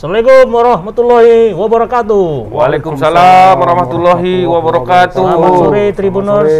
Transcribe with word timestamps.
Assalamualaikum 0.00 0.48
warahmatullahi 0.56 1.52
wabarakatuh. 1.52 2.48
Waalaikumsalam 2.56 3.52
warahmatullahi 3.52 4.48
wabarakatuh. 4.48 5.12
Selamat 5.12 5.52
sore 5.60 5.84
Tribuners. 5.92 6.52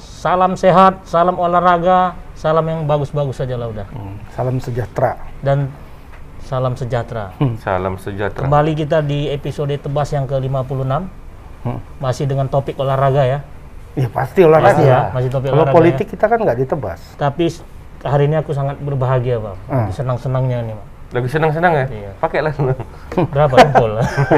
Salam 0.00 0.56
sehat, 0.56 1.04
salam 1.04 1.36
olahraga, 1.36 2.16
salam 2.32 2.64
yang 2.64 2.88
bagus-bagus 2.88 3.36
saja 3.36 3.60
lah 3.60 3.68
udah. 3.68 3.84
Hmm, 3.92 4.16
Salam 4.32 4.56
sejahtera. 4.64 5.12
Dan 5.44 5.68
salam 6.40 6.72
sejahtera. 6.72 7.36
Salam 7.60 8.00
sejahtera. 8.00 8.48
Kembali 8.48 8.72
kita 8.72 9.04
di 9.04 9.28
episode 9.28 9.76
tebas 9.76 10.16
yang 10.16 10.24
ke-56. 10.24 10.88
Hmm. 11.68 11.78
Masih 12.00 12.24
dengan 12.24 12.48
topik 12.48 12.80
olahraga 12.80 13.28
ya. 13.28 13.44
Ya 13.92 14.08
pasti 14.08 14.40
olahraga. 14.40 14.72
Pasti 14.72 14.84
ya, 14.88 15.12
masih 15.12 15.28
topik 15.28 15.52
Kalau 15.52 15.68
olahraga. 15.68 15.76
politik 15.76 16.06
kita 16.16 16.32
kan 16.32 16.40
nggak 16.40 16.64
ditebas. 16.64 17.12
ya. 17.12 17.28
Tapi 17.28 17.44
hari 18.08 18.24
ini 18.24 18.40
aku 18.40 18.56
sangat 18.56 18.80
berbahagia, 18.80 19.36
Bang. 19.36 19.60
Ah. 19.68 19.92
Senang-senangnya 19.92 20.64
nih, 20.64 20.72
Bang. 20.80 20.95
Lagi 21.06 21.28
senang-senang 21.30 21.72
ya? 21.72 21.86
Iya. 21.86 22.10
Pakailah. 22.18 22.52
Berapa 23.30 23.54
jempol? 23.62 23.90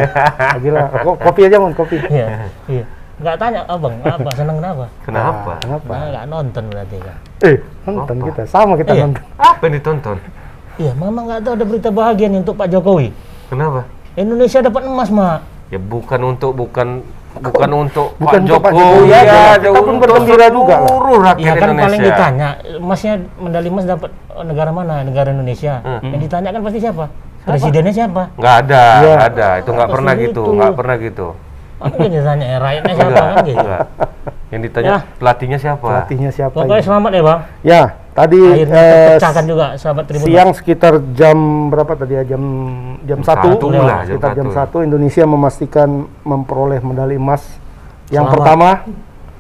Gila, 0.63 0.81
ko- 1.01 1.19
kopi 1.19 1.41
aja 1.49 1.57
mon 1.57 1.73
kopi. 1.73 1.97
Iya, 2.03 2.27
iya. 2.69 2.85
Nggak 3.19 3.35
tanya, 3.35 3.61
Abang, 3.67 3.99
apa? 3.99 4.29
Senang 4.37 4.57
kenapa? 4.63 4.85
Kenapa? 5.03 5.51
Ah, 5.51 5.59
kenapa? 5.59 5.91
Nah, 5.91 6.07
nggak 6.07 6.25
nonton 6.29 6.65
berarti 6.71 6.97
kan? 7.03 7.17
Eh, 7.43 7.57
nonton 7.83 8.15
Apa? 8.15 8.27
kita, 8.31 8.43
sama 8.47 8.73
kita 8.77 8.93
Iya. 8.93 9.03
nonton. 9.03 9.23
Apa 9.35 9.63
yang 9.65 9.75
ditonton? 9.75 10.17
Iya, 10.79 10.93
Mama 10.95 11.21
nggak 11.27 11.41
tahu 11.43 11.53
ada 11.57 11.65
berita 11.67 11.91
bahagia 11.91 12.27
nih 12.31 12.39
untuk 12.39 12.55
Pak 12.55 12.69
Jokowi. 12.71 13.09
Kenapa? 13.51 13.81
Indonesia 14.15 14.59
dapat 14.61 14.83
emas, 14.87 15.11
Mak. 15.11 15.39
Ya 15.69 15.79
bukan 15.79 16.21
untuk 16.29 16.53
bukan 16.55 17.03
bukan 17.31 17.71
untuk 17.79 18.09
bukan 18.17 18.41
Pak 18.41 18.49
Jokowi 18.49 18.81
Jokowi 18.81 19.09
aja. 19.11 19.23
ya, 19.23 19.45
Kita 19.55 19.69
pun 19.75 19.85
untuk 19.87 20.01
bergembira 20.01 20.47
juga 20.49 20.75
lah. 20.75 20.81
seluruh 20.83 21.19
rakyat 21.23 21.39
Iya 21.39 21.53
kan 21.53 21.59
Indonesia. 21.63 21.85
paling 21.85 22.01
ditanya, 22.03 22.49
emasnya 22.79 23.13
medali 23.37 23.69
emas 23.69 23.85
dapat 23.85 24.11
negara 24.41 24.71
mana? 24.71 24.95
Negara 25.03 25.29
Indonesia. 25.31 25.75
Hmm. 25.81 26.01
Yang 26.09 26.21
ditanya 26.25 26.49
kan 26.51 26.61
pasti 26.63 26.79
siapa? 26.81 27.05
Presidennya 27.41 27.93
siapa? 27.95 28.23
Nggak 28.35 28.55
ada, 28.63 28.83
Iya. 28.99 29.13
nggak 29.15 29.31
ada. 29.31 29.49
Itu 29.57 29.71
nggak 29.71 29.81
Pasti 29.83 29.95
pernah 29.95 30.13
gitu, 30.15 30.27
gitu. 30.27 30.43
nggak 30.53 30.73
pernah 30.75 30.97
gitu. 30.99 31.27
Apa 31.79 31.95
yang 31.97 32.13
ditanya? 32.13 32.45
Ya, 32.45 32.59
rakyatnya 32.59 32.93
siapa 32.93 33.09
Enggak, 33.09 33.27
kan 33.29 33.45
gitu. 33.45 33.59
enggak. 33.63 33.81
Yang 34.49 34.61
ditanya 34.65 34.89
Ya. 34.89 34.99
pelatihnya 35.15 35.59
siapa? 35.59 35.87
Pelatihnya 35.87 36.31
siapa? 36.31 36.57
Pokoknya 36.57 36.83
selamat 36.83 37.11
ya, 37.11 37.23
Bang. 37.23 37.41
Ya, 37.63 37.83
tadi 38.19 38.41
Akhirnya 38.43 38.83
eh, 38.83 39.07
terpecahkan 39.15 39.45
juga 39.47 39.67
sahabat 39.75 40.05
Tribun. 40.05 40.27
siang 40.27 40.51
sekitar 40.51 40.95
jam 41.15 41.39
berapa 41.71 41.95
tadi 41.95 42.19
ya? 42.19 42.25
Jam 42.27 42.43
jam 43.01 43.19
satu. 43.23 43.49
Satu 43.55 43.67
lah, 43.71 44.03
sekitar 44.03 44.31
jam 44.35 44.47
satu. 44.51 44.59
satu 44.59 44.77
Indonesia 44.83 45.23
memastikan 45.23 45.89
memperoleh 46.23 46.83
medali 46.83 47.15
emas 47.15 47.47
yang 48.11 48.27
Selamat. 48.27 48.35
pertama 48.35 48.69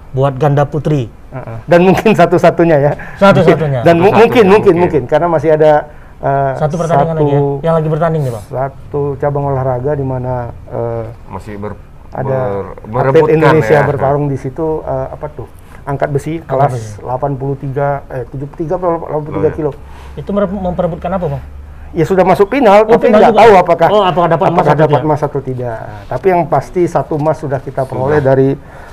buat 0.08 0.34
ganda 0.36 0.62
putri. 0.62 1.10
uh-uh, 1.28 1.60
dan 1.66 1.80
mungkin 1.82 2.14
satu-satunya 2.14 2.76
ya. 2.78 2.92
Satu-satunya. 3.18 3.82
Dan 3.82 3.98
mu- 3.98 4.08
Satu-satunya, 4.08 4.22
mungkin, 4.22 4.44
mungkin 4.46 4.48
mungkin. 4.48 4.74
mungkin 4.80 5.02
karena 5.04 5.26
masih 5.26 5.50
ada 5.52 5.72
eh, 6.18 6.52
Satu 6.56 6.74
pertandingan 6.78 7.16
lagi 7.16 7.28
ya, 7.28 7.40
yang 7.60 7.74
lagi 7.76 7.88
bertanding 7.90 8.22
nih, 8.24 8.32
Bang. 8.32 8.44
satu 8.48 9.02
cabang 9.18 9.44
olahraga 9.46 9.92
di 9.92 10.02
mana 10.02 10.34
eh, 10.66 11.04
Masih 11.28 11.60
ber, 11.60 11.76
ada 12.08 12.38
ber- 12.80 13.12
atlet 13.12 13.28
Indonesia 13.28 13.76
ya. 13.76 13.84
bertarung 13.84 14.26
di 14.26 14.38
situ 14.40 14.80
eh, 14.82 15.06
apa 15.12 15.26
tuh 15.28 15.44
angkat 15.88 16.08
besi 16.10 16.32
kelas 16.42 17.00
83 17.00 18.12
eh 18.12 18.24
73 18.28 18.76
atau 18.76 18.88
83 19.00 19.08
Oh, 19.08 19.40
iya. 19.40 19.50
kilo 19.50 19.72
Itu 20.14 20.30
memperebutkan 20.36 21.08
apa, 21.10 21.26
Bang? 21.26 21.44
ya 21.88 22.04
sudah 22.04 22.20
masuk 22.20 22.46
final 22.46 22.84
Oh, 22.84 22.92
tapi 22.92 23.08
nggak 23.08 23.32
tahu 23.32 23.52
apakah 23.56 23.88
Oh, 23.88 24.04
apakah 24.04 24.28
dapat 24.28 24.46
emas 24.46 24.60
apakah 24.60 24.68
atau 24.68 24.78
dapat 24.78 24.92
tidak? 24.92 25.08
emas 25.08 25.20
atau 25.22 25.40
tidak 25.40 25.78
tapi 26.04 26.26
yang 26.28 26.42
pasti 26.44 26.82
satu 26.84 27.16
emas 27.16 27.36
sudah 27.38 27.56
kita 27.58 27.82
peroleh 27.82 28.20
dari 28.20 28.52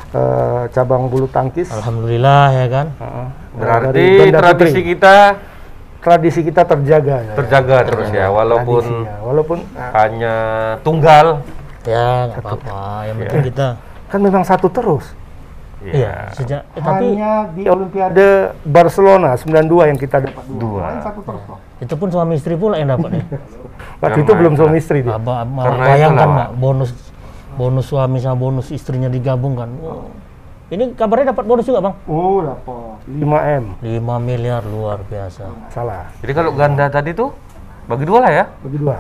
eh, 0.09 0.61
cabang 0.71 1.05
bulu 1.05 1.27
tangkis 1.27 1.67
Alhamdulillah 1.69 2.43
ya 2.55 2.65
kan. 2.71 2.87
Heeh. 2.95 3.27
Berarti 3.55 3.91
Dari 3.91 4.05
ganda 4.25 4.39
tradisi 4.41 4.71
putri. 4.73 4.89
kita 4.89 5.15
tradisi 5.99 6.39
kita 6.41 6.61
terjaga 6.63 7.15
ya. 7.19 7.33
terjaga 7.35 7.77
terus 7.83 8.07
ya, 8.09 8.27
walaupun 8.29 8.79
Tradisinya. 8.79 9.15
walaupun 9.21 9.57
eh, 9.59 9.91
hanya 9.93 10.35
tunggal. 10.79 11.27
Ya, 11.83 12.29
nggak 12.29 12.41
apa-apa. 12.41 12.79
Yang 13.05 13.15
penting 13.19 13.43
kita 13.45 13.67
kan 14.05 14.19
memang 14.19 14.41
satu 14.41 14.67
terus 14.69 15.05
iya, 15.93 16.15
sejak 16.33 16.61
eh, 16.73 16.81
tapi 16.81 17.13
hanya 17.13 17.51
di 17.53 17.63
Olimpiade 17.67 18.55
Barcelona 18.65 19.37
92 19.37 19.91
yang 19.91 19.99
kita 19.99 20.17
dapat 20.23 20.45
dua. 20.55 21.03
Satu 21.03 21.21
terus 21.21 21.43
kok. 21.45 21.59
itu 21.83 21.93
pun 21.99 22.07
suami 22.09 22.33
istri 22.39 22.55
pula 22.55 22.79
yang 22.79 22.95
dapat 22.95 23.19
nih. 23.19 23.25
Waktu 24.01 24.19
Yang 24.21 24.25
itu 24.25 24.31
belum 24.33 24.53
suami 24.55 24.77
istri 24.79 24.99
dia. 25.03 25.19
Abah 25.19 25.43
Karena 25.45 25.85
bayangkan 25.85 26.27
nggak 26.31 26.51
bonus 26.57 26.91
bonus 27.55 27.85
suami 27.87 28.17
sama 28.19 28.37
bonus 28.39 28.67
istrinya 28.71 29.07
digabungkan. 29.07 29.69
Wow. 29.79 30.07
Ini 30.65 30.97
kabarnya 30.97 31.29
dapat 31.29 31.45
bonus 31.45 31.65
juga, 31.69 31.77
Bang. 31.77 31.95
Oh, 32.09 32.41
dapat 32.41 32.97
5 33.05 33.21
M. 33.61 33.63
5 33.85 34.01
miliar 34.17 34.65
luar 34.65 35.05
biasa. 35.05 35.45
Salah. 35.69 36.09
Jadi 36.25 36.33
kalau 36.33 36.57
ganda 36.57 36.89
tadi 36.89 37.13
tuh 37.13 37.29
bagi 37.85 38.01
dua 38.01 38.19
lah 38.25 38.31
ya. 38.33 38.45
Bagi 38.65 38.77
dua. 38.81 38.97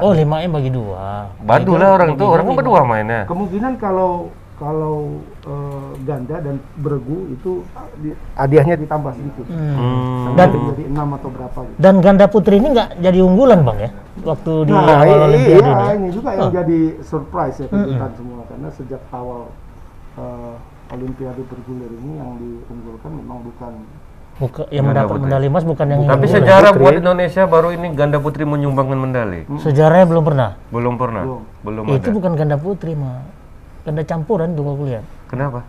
Oh, 0.00 0.16
5 0.16 0.24
M 0.24 0.50
bagi 0.56 0.70
dua. 0.72 1.28
Badu 1.44 1.76
lah 1.76 2.00
orang 2.00 2.16
tuh, 2.16 2.32
orang 2.32 2.48
berdua 2.56 2.80
mainnya. 2.88 3.28
Kemungkinan 3.28 3.76
kalau 3.76 4.32
kalau 4.62 5.18
eh, 5.42 5.88
ganda 6.02 6.38
dan 6.38 6.54
beregu 6.76 7.26
itu 7.28 7.66
di- 7.98 8.14
hadiahnya 8.32 8.78
ditambah 8.78 9.10
sedikit. 9.10 9.46
Hmm. 9.48 10.32
Dan 10.32 10.48
jadi 10.70 10.82
6 10.86 11.18
atau 11.18 11.28
berapa 11.28 11.58
gitu. 11.60 11.76
dan 11.76 11.94
ganda 11.98 12.26
putri 12.26 12.54
ini 12.56 12.70
nggak 12.70 13.02
jadi 13.02 13.18
unggulan, 13.20 13.60
Bang 13.60 13.76
ya. 13.76 13.90
Waktu 14.22 14.52
di 14.62 14.70
Nah, 14.70 14.86
awal 15.02 15.08
iya, 15.08 15.26
Olimpiade 15.26 15.58
iya, 15.58 15.74
ini. 15.90 15.98
ini 15.98 16.08
juga 16.12 16.30
yang 16.32 16.50
jadi 16.52 16.78
surprise 17.02 17.56
ya 17.56 17.66
kejutan 17.66 18.10
semua 18.14 18.40
karena 18.46 18.68
sejak 18.70 19.02
awal 19.10 19.50
eh, 20.14 20.54
Olimpiade 20.90 21.42
bergulir 21.42 21.90
ini 21.90 22.12
yang 22.14 22.30
diunggulkan 22.36 23.10
memang 23.10 23.38
bukan 23.42 23.72
Buka, 24.34 24.64
yang 24.66 24.86
Ganda 24.86 25.04
mendapat 25.04 25.12
putri. 25.12 25.24
medali 25.26 25.46
emas 25.46 25.60
bukan 25.62 25.86
yang 25.86 26.00
Tapi 26.00 26.08
unggulan. 26.18 26.34
sejarah 26.34 26.70
Putri. 26.70 26.80
buat 26.80 26.94
Indonesia 26.98 27.42
baru 27.44 27.68
ini 27.70 27.86
ganda 27.92 28.16
putri 28.16 28.42
menyumbangkan 28.44 28.98
medali. 28.98 29.40
Sejarahnya 29.58 30.06
belum 30.06 30.24
pernah. 30.24 30.50
Belum 30.68 30.94
pernah. 30.96 31.22
Belum. 31.22 31.42
Belum 31.62 31.84
itu 31.90 32.06
ada. 32.06 32.16
bukan 32.16 32.32
ganda 32.32 32.56
putri, 32.56 32.92
mah. 32.94 33.28
Ganda 33.82 34.02
campuran 34.06 34.54
tuh 34.54 34.62
aku 34.62 34.84
lihat. 34.86 35.04
Kenapa? 35.26 35.66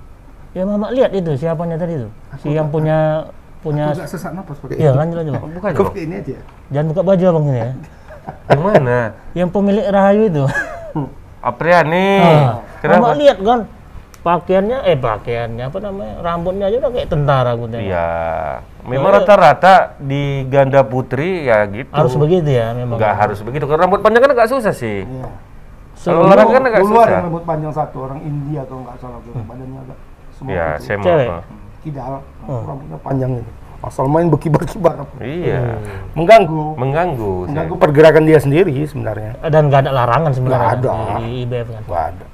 Ya 0.54 0.64
Mama 0.70 0.94
lihat 0.94 1.12
itu 1.18 1.34
siapanya 1.34 1.82
tadi 1.82 1.98
itu. 1.98 2.10
Si 2.38 2.54
yang 2.54 2.70
punya 2.70 3.26
punya 3.66 3.90
agak 3.90 4.06
sesak 4.06 4.38
napas 4.38 4.60
pakai 4.60 4.76
Iya, 4.78 4.92
lanjut 4.94 5.16
lanjut, 5.24 5.34
Bang. 5.40 5.52
Bukan 5.58 5.70
Kok 5.74 5.80
dong. 5.80 5.88
pakai 5.90 6.04
ini 6.06 6.16
aja. 6.22 6.38
Jangan 6.70 6.86
buka 6.94 7.02
baju 7.02 7.24
Abang 7.26 7.46
ini 7.50 7.58
ya. 7.58 7.72
Yang 8.54 8.62
mana? 8.62 9.00
Yang 9.34 9.50
pemilik 9.50 9.86
Rahayu 9.90 10.22
itu. 10.30 10.44
Apriani. 11.50 12.10
Ah, 12.22 12.56
Kenapa? 12.80 13.02
Mama 13.02 13.16
lihat 13.18 13.38
kan 13.42 13.60
pakaiannya 14.24 14.78
eh 14.88 14.96
pakaiannya 14.96 15.64
apa 15.68 15.78
namanya? 15.82 16.14
Rambutnya 16.22 16.66
aja 16.70 16.78
udah 16.80 16.92
kayak 16.94 17.08
tentara 17.10 17.50
aku 17.58 17.66
tengok. 17.68 17.90
Iya. 17.90 18.10
Memang 18.84 19.12
rata-rata 19.16 19.96
di 19.98 20.44
ganda 20.48 20.84
putri 20.86 21.48
ya 21.48 21.66
gitu. 21.66 21.92
Harus 21.92 22.14
begitu 22.16 22.50
ya 22.52 22.72
memang. 22.78 23.00
Enggak 23.00 23.16
harus 23.16 23.40
begitu. 23.42 23.64
Kalau 23.66 23.80
rambut 23.80 24.00
panjang 24.06 24.22
kan 24.22 24.32
agak 24.38 24.52
susah 24.54 24.72
sih. 24.76 25.02
Iya. 25.04 25.28
Kalau 26.06 26.20
olahraga 26.22 26.52
kan 26.52 26.64
agak 26.66 26.82
Dulu 26.82 26.92
susah. 26.94 27.08
yang 27.10 27.24
rambut 27.24 27.44
panjang 27.44 27.72
satu 27.72 27.98
orang 28.02 28.20
India 28.22 28.62
kalau 28.64 28.82
nggak 28.84 28.98
salah 28.98 29.20
tuh 29.20 29.34
badannya 29.40 29.80
agak 29.80 29.98
semua 30.34 30.52
Iya, 30.52 30.68
itu. 30.70 30.82
saya 30.82 30.98
mau. 30.98 31.42
kidal 31.80 32.14
rambutnya 32.44 32.98
panjang 33.00 33.32
ini 33.34 33.52
asal 33.82 34.06
main 34.08 34.28
berkibar-kibar 34.28 34.96
Iya. 35.20 35.60
mengganggu 36.14 36.64
Mengganggu. 36.76 37.32
saya. 37.38 37.48
mengganggu 37.50 37.76
pergerakan 37.78 38.24
dia 38.24 38.40
sendiri 38.40 38.72
sebenarnya 38.82 39.32
Dan 39.44 39.68
nggak 39.68 39.82
ada 39.82 39.92
larangan 39.94 40.32
sebenarnya 40.32 40.70
Nggak 40.74 40.80
ada. 40.82 40.92
di 41.18 41.26
IBF 41.42 41.68
kan. 41.70 41.84
nggak 41.86 42.06
ada 42.10 42.26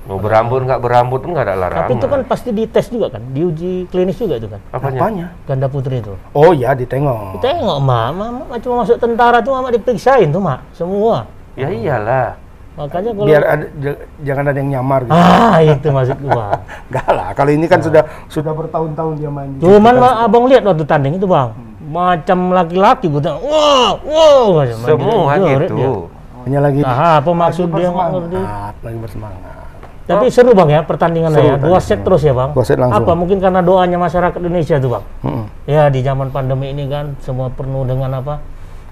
Mau 0.00 0.16
berambut 0.16 0.64
nggak 0.64 0.80
berambut 0.80 1.20
pun 1.20 1.30
nggak 1.30 1.44
ada 1.44 1.56
larangan. 1.58 1.84
Tapi 1.84 1.92
itu 1.94 2.06
kan 2.08 2.20
pasti 2.24 2.48
dites 2.50 2.86
juga 2.88 3.06
kan, 3.10 3.20
diuji 3.28 3.84
klinis 3.86 4.16
juga 4.16 4.34
itu 4.34 4.48
kan. 4.48 4.56
Apanya? 4.70 4.98
apanya 4.98 5.26
Ganda 5.44 5.68
putri 5.68 6.00
itu. 6.00 6.16
oh 6.32 6.50
ya 6.50 6.72
ditengok 6.72 7.36
Tengok 7.38 7.76
mak, 7.78 8.08
mama 8.10 8.56
cuma 8.56 8.82
masuk 8.82 8.96
tentara 8.96 9.38
tuh 9.38 9.52
mama 9.52 9.68
diperiksain 9.68 10.26
tuh 10.26 10.40
mak, 10.40 10.64
semua. 10.72 11.28
Ya 11.54 11.68
iyalah. 11.68 12.40
Makanya 12.78 13.10
kalau 13.10 13.26
biar 13.26 13.42
ada, 13.42 13.64
j- 13.74 14.00
jangan 14.22 14.44
ada 14.46 14.58
yang 14.58 14.70
nyamar 14.72 15.00
gitu 15.02 15.12
ah 15.12 15.58
itu 15.58 15.88
maksud 15.88 16.18
gua. 16.20 16.46
Enggak 16.88 17.10
lah 17.10 17.28
kalau 17.34 17.50
ini 17.50 17.66
kan 17.66 17.80
sudah 17.80 18.02
sudah 18.26 18.52
bertahun-tahun 18.54 19.12
dia 19.16 19.28
main 19.28 19.50
di 19.50 19.58
Cuman 19.58 19.94
ma- 19.94 20.18
abang 20.22 20.46
lihat 20.46 20.62
waktu 20.62 20.84
tanding 20.84 21.14
itu 21.14 21.26
bang, 21.26 21.50
macam 21.84 22.38
laki-laki 22.50 23.06
gua 23.06 23.34
wow, 23.34 23.92
wow, 23.98 24.44
macam 24.56 24.76
Semua 24.78 25.32
jerit 25.36 25.68
dia. 25.68 25.76
gitu. 25.76 26.06
hanya 26.40 26.60
lagi 26.62 26.80
Nah, 26.80 27.18
apa 27.18 27.30
maksud 27.30 27.66
dia 27.68 27.88
nggak 27.88 28.08
ngerti. 28.08 28.38
bersemangat 28.38 28.74
lagi 28.80 28.98
bersemangat 28.98 29.42
Tapi 30.06 30.26
seru 30.30 30.56
bang 30.56 30.70
ya 30.70 30.80
pertandingannya 30.80 31.36
Seru 31.36 31.48
ya, 31.50 31.56
dua 31.58 31.78
set 31.78 32.00
terus 32.00 32.22
ya 32.22 32.32
bang. 32.32 32.50
Dua 32.50 32.64
set 32.64 32.78
langsung. 32.78 33.04
Apa 33.04 33.12
mungkin 33.12 33.36
karena 33.38 33.60
doanya 33.60 33.98
masyarakat 33.98 34.38
Indonesia 34.38 34.78
tuh 34.78 34.90
bang? 34.90 35.04
Mm-mm. 35.20 35.44
Ya 35.66 35.92
di 35.92 36.00
zaman 36.00 36.30
pandemi 36.30 36.72
ini 36.72 36.86
kan 36.86 37.12
semua 37.20 37.50
penuh 37.50 37.84
dengan 37.84 38.16
apa? 38.16 38.40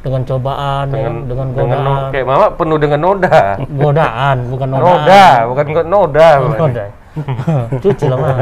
Dengan 0.07 0.23
cobaan, 0.23 0.85
ya, 0.87 0.95
Dengan 0.95 1.15
dengan 1.27 1.47
dengan 1.51 1.67
no, 1.77 1.91
godaan. 1.91 2.11
kayak 2.15 2.27
mama 2.27 2.47
penuh 2.55 2.79
dengan 2.79 3.01
noda. 3.03 3.39
Godaan, 3.59 4.37
bukan 4.47 4.67
nodaan. 4.71 4.87
Noda, 4.87 5.25
bukan 5.51 5.65
noda. 5.85 6.29
Noda. 6.55 6.85
Cuci 7.83 8.05
lah 8.07 8.19
mah. 8.21 8.37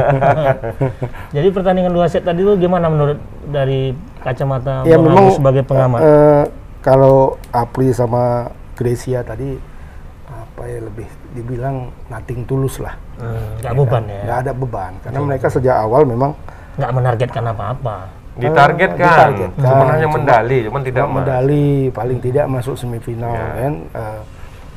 Jadi 1.31 1.47
pertandingan 1.49 1.89
dua 1.89 2.05
set 2.05 2.21
tadi 2.21 2.43
tuh 2.43 2.53
gimana 2.55 2.85
menurut 2.85 3.17
dari 3.47 3.95
kacamata 4.19 4.83
ya 4.83 4.95
Bang 4.95 5.07
memang 5.07 5.25
Agus 5.25 5.35
sebagai 5.35 5.63
pengamat? 5.63 5.99
eh, 6.01 6.43
kalau 6.81 7.15
Apri 7.49 7.89
sama 7.89 8.51
Gracia 8.75 9.23
tadi 9.23 9.55
apa 10.27 10.61
ya 10.65 10.83
lebih 10.83 11.07
dibilang 11.31 11.87
nating 12.05 12.43
tulus 12.43 12.77
lah 12.77 12.93
Hmm, 13.15 13.63
nggak 13.63 13.73
beban 13.73 14.03
ya, 14.05 14.21
nggak 14.21 14.37
ada 14.43 14.51
beban 14.51 14.91
karena 14.99 15.19
mereka 15.23 15.47
sejak 15.47 15.71
awal 15.73 16.03
memang 16.03 16.35
nggak 16.75 16.91
menargetkan 16.91 17.47
apa-apa. 17.47 18.11
Ditargetkan. 18.35 18.99
Ditargetkan. 18.99 19.63
Cuma 19.63 19.85
hanya 19.89 20.07
medali, 20.07 20.57
cuman 20.63 20.81
tidak 20.81 21.05
medali 21.07 21.67
paling 21.89 22.19
tidak 22.19 22.45
masuk 22.45 22.75
semifinal 22.75 23.31
Ya. 23.31 23.47
kan 23.61 23.73
Eh, 23.89 24.21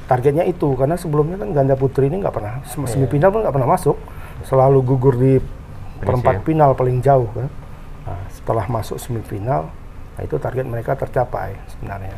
targetnya 0.05 0.45
itu 0.45 0.73
karena 0.73 0.95
sebelumnya 0.95 1.37
kan 1.37 1.53
ganda 1.53 1.75
putri 1.75 2.07
ini 2.07 2.19
nggak 2.19 2.33
pernah 2.33 2.55
Iya. 2.61 2.87
semifinal 2.87 3.29
pun 3.29 3.41
nggak 3.43 3.53
pernah 3.53 3.71
masuk, 3.71 3.97
selalu 4.43 4.79
gugur 4.81 5.15
di 5.15 5.37
perempat 5.99 6.41
final 6.43 6.73
paling 6.73 6.99
jauh 6.99 7.27
kan. 7.29 7.49
Nah, 8.05 8.23
setelah 8.31 8.65
masuk 8.65 8.97
semifinal, 8.97 9.69
nah 10.15 10.23
itu 10.23 10.39
target 10.39 10.65
mereka 10.65 10.95
tercapai 10.95 11.53
sebenarnya. 11.69 12.15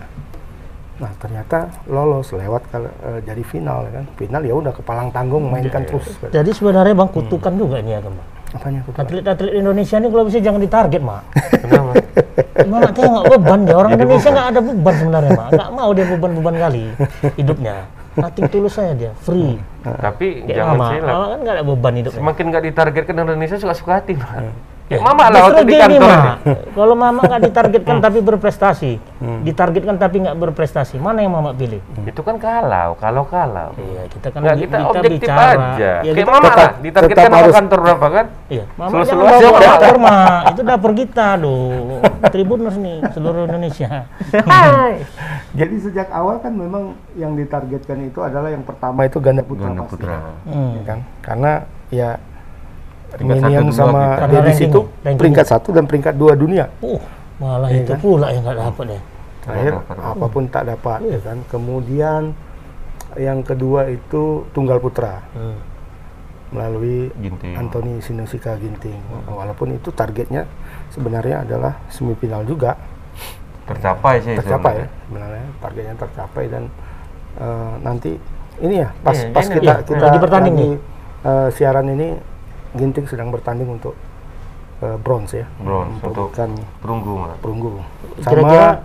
Nah 1.00 1.10
ternyata 1.16 1.58
lolos 1.86 2.28
lewat 2.30 2.68
kal- 2.68 2.92
eh, 3.00 3.24
jadi 3.24 3.40
final 3.40 3.88
ya 3.88 3.92
kan. 3.94 4.06
Final 4.14 4.42
ya 4.44 4.54
udah 4.54 4.70
kepalang 4.70 5.08
tanggung 5.08 5.48
mainkan 5.48 5.82
terus. 5.82 6.04
kan. 6.20 6.28
Jadi 6.30 6.50
sebenarnya 6.52 6.92
bang 6.92 7.08
kutukan 7.08 7.52
juga 7.56 7.80
ini 7.80 7.90
ya 7.90 8.00
kan 8.00 8.12
bang. 8.12 8.28
Apanya 8.50 8.80
tuh? 8.82 8.92
Atlet-atlet 8.98 9.52
Indonesia 9.54 9.96
ini 9.98 10.08
kalau 10.10 10.24
bisa 10.26 10.38
jangan 10.42 10.60
ditarget 10.60 11.02
mak. 11.02 11.22
Kenapa? 11.62 11.92
Mak 12.66 12.90
tengok 12.92 13.24
beban 13.30 13.60
dia 13.62 13.76
orang 13.78 13.90
Indonesia 13.94 14.28
nggak 14.30 14.48
ada 14.50 14.60
beban 14.60 14.94
sebenarnya 14.98 15.30
mak. 15.38 15.48
Nggak 15.54 15.70
mau 15.70 15.90
dia 15.94 16.06
beban-beban 16.10 16.54
kali 16.58 16.84
hidupnya. 17.38 17.76
Nating 18.10 18.50
tulus 18.50 18.74
saya 18.74 18.90
dia, 18.98 19.14
free. 19.22 19.54
Tapi 19.86 20.42
Kayak 20.42 20.56
jangan 20.58 20.74
mama, 20.74 20.86
silap. 20.90 21.08
mama 21.14 21.26
kan 21.30 21.38
nggak 21.46 21.54
ada 21.54 21.64
beban 21.64 21.94
hidupnya. 21.94 22.18
Semakin 22.18 22.44
nggak 22.50 22.64
ditargetkan 22.66 23.14
Indonesia 23.22 23.56
suka-suka 23.56 23.92
hati, 24.02 24.12
Pak. 24.18 24.34
Ya, 24.90 24.98
mama 24.98 25.30
lah 25.30 25.40
waktu 25.46 25.62
di 25.64 25.78
kantor. 25.78 26.02
Mak. 26.02 26.34
Kalau 26.74 26.94
mama 26.94 27.22
nggak 27.22 27.42
ditargetkan 27.46 28.02
tapi 28.02 28.18
berprestasi, 28.18 28.98
ditargetkan 29.40 29.94
tapi 29.94 30.18
nggak 30.20 30.34
berprestasi, 30.36 30.98
mana 30.98 31.22
yang 31.22 31.30
mama 31.30 31.54
pilih? 31.54 31.78
Itu 32.02 32.20
kan 32.20 32.34
kalau, 32.36 32.98
kalau 32.98 33.22
kalau. 33.24 33.70
Iya, 33.76 34.10
kita 34.10 34.26
kan 34.28 34.40
Nggak, 34.42 34.56
bi- 34.56 34.62
kita 34.66 34.76
objektif 34.84 35.28
aja. 35.30 35.62
Ya, 35.78 35.94
Kayak 36.02 36.16
kita, 36.16 36.26
mama 36.28 36.42
tetap- 36.42 36.58
lah, 36.58 36.70
ditargetkan 36.82 37.14
tetap 37.14 37.22
sama 37.24 37.38
harus- 37.38 37.54
kantor 37.54 37.78
berapa 37.80 38.06
kan? 38.10 38.26
iya, 38.48 38.64
mama 38.74 38.90
Seluruh- 38.90 39.06
jangan 39.06 39.30
seluruh 39.30 39.54
bawa 39.54 39.62
dapur, 39.78 39.96
Mak. 39.96 40.42
Itu 40.50 40.60
dapur 40.66 40.92
kita, 40.92 41.26
loh. 41.36 42.02
Tribuners 42.26 42.76
nih, 42.76 42.96
seluruh 43.08 43.42
Indonesia. 43.46 43.90
Jadi 45.52 45.76
sejak 45.80 46.08
awal 46.10 46.38
kan 46.38 46.52
memang 46.52 46.82
yang 47.14 47.34
ditargetkan 47.34 47.98
itu 48.02 48.18
adalah 48.20 48.48
yang 48.48 48.62
pertama 48.62 49.02
itu 49.02 49.18
ganda 49.18 49.42
putra 49.42 49.66
Ganda 49.66 49.82
pasti. 49.82 49.92
putra. 49.96 50.18
Hmm. 50.44 50.70
Ya 50.72 50.82
kan? 50.84 50.98
Karena 51.20 51.52
ya 51.88 52.10
Peringkat 53.10 53.36
Minion 53.40 53.66
satu, 53.66 53.76
sama 53.76 54.02
Dennis 54.22 54.54
ranking- 54.54 54.68
itu 54.68 54.80
ranking. 55.00 55.18
peringkat 55.18 55.46
satu 55.46 55.68
dan 55.70 55.84
peringkat 55.84 56.14
dua 56.14 56.32
dunia. 56.32 56.64
Uh, 56.78 57.00
malah 57.36 57.68
Iya 57.68 57.82
itu 57.82 57.92
kan? 57.92 57.98
pula 57.98 58.26
yang 58.28 58.42
nggak 58.42 58.58
dapat 58.60 58.86
ya. 58.88 59.00
Terakhir 59.40 59.72
apa 59.90 60.26
pun 60.26 60.42
tak 60.46 60.64
dapat 60.66 60.98
ya 61.02 61.18
kan. 61.18 61.38
Kemudian 61.46 62.22
yang 63.16 63.38
kedua 63.40 63.88
itu 63.88 64.22
tunggal 64.50 64.78
putra 64.78 65.24
Hmm. 65.32 65.58
melalui 66.50 67.10
Ginting. 67.16 67.54
Anthony 67.56 67.98
Sinosika 67.98 68.54
Ginting. 68.54 68.98
Walaupun 69.26 69.72
itu 69.72 69.90
targetnya 69.90 70.46
sebenarnya 70.88 71.42
adalah 71.42 71.78
semifinal 71.88 72.42
juga 72.42 72.74
Tercapai 73.64 74.18
sih. 74.18 74.34
tercapai 74.34 74.74
ya 74.74 74.76
sebenarnya. 74.76 74.88
sebenarnya 75.06 75.46
targetnya 75.56 75.94
tercapai 75.96 76.44
dan 76.46 76.62
eh, 77.36 77.74
nanti 77.80 78.10
ini 78.60 78.74
ya 78.76 78.90
pas 78.98 79.14
Iya, 79.16 79.30
pas 79.30 79.44
ini 79.44 79.54
kita 79.56 79.62
iya, 79.64 79.74
kita 79.80 80.04
lagi 80.04 80.18
bertanding 80.18 80.54
lagi, 80.54 80.66
nih. 80.66 80.74
eh, 81.24 81.48
siaran 81.50 81.86
ini 81.88 82.08
Ginting 82.72 83.04
sedang 83.04 83.28
bertanding 83.28 83.66
untuk 83.68 83.94
eh, 84.78 84.96
bronze 84.96 85.34
ya 85.36 85.46
Bronze, 85.58 86.00
untuk 86.00 86.30
perunggu, 86.80 87.12
perunggu 87.38 87.68
Kira-kira- 88.18 88.80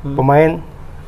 sama 0.00 0.14
pemain 0.14 0.50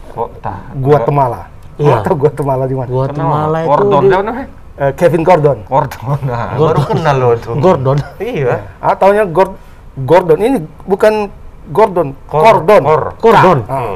Kok 0.08 0.28
tah? 0.40 0.58
Guatemala 0.74 1.40
Iya. 1.78 2.02
atau 2.02 2.12
Guatemala 2.12 2.64
di 2.64 2.74
mana 2.74 2.88
Guatemala 2.88 3.56
itu 3.62 3.68
Gordon, 3.70 4.02
di- 4.02 4.10
namanya? 4.10 4.46
Eh, 4.76 4.92
Kevin 4.94 5.22
Gordon 5.22 5.58
Gordon. 5.64 6.18
Nah, 6.22 6.54
baru 6.54 6.80
kenal 6.84 7.16
lo 7.16 7.28
tuh. 7.34 7.54
Gordon. 7.56 7.96
Iya. 8.18 8.66
ah 8.78 8.94
taunya 8.94 9.22
Gor- 9.24 9.58
Gordon 9.96 10.38
ini 10.38 10.58
bukan 10.84 11.30
Gordon 11.68 12.14
Kor- 12.24 12.42
Gordon 12.62 12.82
Kor. 12.82 13.02
Gordon. 13.18 13.58
Ah. 13.64 13.94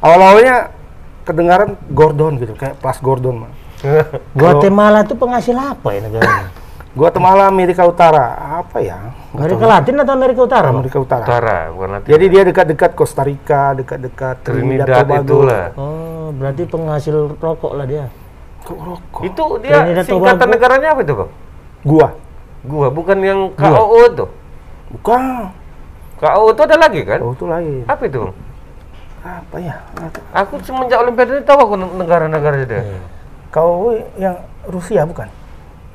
awal-awalnya 0.00 0.70
kedengaran 1.24 1.74
Gordon 1.88 2.36
gitu 2.36 2.52
kayak 2.52 2.76
Plus 2.76 2.98
Gordon 2.98 3.46
mah 3.46 3.52
Guatemala 4.34 5.02
itu 5.02 5.14
penghasil 5.14 5.54
apa 5.54 5.88
ya 5.90 6.00
negaranya? 6.02 6.48
Guatemala 6.94 7.50
Amerika 7.50 7.82
Utara 7.82 8.38
apa 8.62 8.78
ya 8.78 9.10
Amerika 9.34 9.66
Latin 9.66 9.94
atau 9.98 10.14
Amerika 10.14 10.40
Utara? 10.46 10.68
Amerika 10.70 10.98
Utara. 11.02 11.26
Utara, 11.26 11.58
bukan 11.74 11.88
nanti. 11.98 12.06
Jadi 12.06 12.24
dia 12.30 12.42
dekat-dekat 12.46 12.90
Costa 12.94 13.26
Rica, 13.26 13.74
dekat-dekat 13.74 14.46
Trinidad, 14.46 14.86
Trinidad 14.86 15.02
Tobago. 15.02 15.26
itulah. 15.26 15.64
Oh, 15.74 16.30
berarti 16.30 16.62
penghasil 16.70 17.34
rokok 17.34 17.72
lah 17.74 17.86
dia. 17.90 18.06
Kok 18.62 18.78
rokok? 18.78 19.22
Itu 19.26 19.44
dia 19.58 19.82
Trinidad 19.82 20.06
singkatan 20.06 20.38
Tobago. 20.38 20.54
negaranya 20.54 20.88
apa 20.94 21.00
itu, 21.02 21.14
Bang? 21.18 21.30
Gua. 21.82 22.08
Gua, 22.62 22.86
bukan 22.94 23.18
yang 23.26 23.40
KOO 23.58 24.00
tuh. 24.14 24.30
Bukan. 24.94 25.20
KOO 26.22 26.46
itu 26.54 26.62
ada 26.62 26.76
lagi 26.78 27.00
kan? 27.02 27.18
Oh, 27.18 27.34
itu 27.34 27.44
lain. 27.50 27.82
Apa 27.90 28.02
itu, 28.06 28.18
Bang? 28.22 28.34
Apa 29.24 29.56
ya? 29.58 29.74
Aku 30.30 30.62
semenjak 30.62 31.02
Olimpiade 31.02 31.42
ini 31.42 31.42
tahu 31.42 31.58
aku 31.58 31.74
negara-negara 31.74 32.62
dia. 32.62 32.86
Kau 33.50 33.90
yang 34.14 34.38
Rusia 34.70 35.02
bukan? 35.02 35.26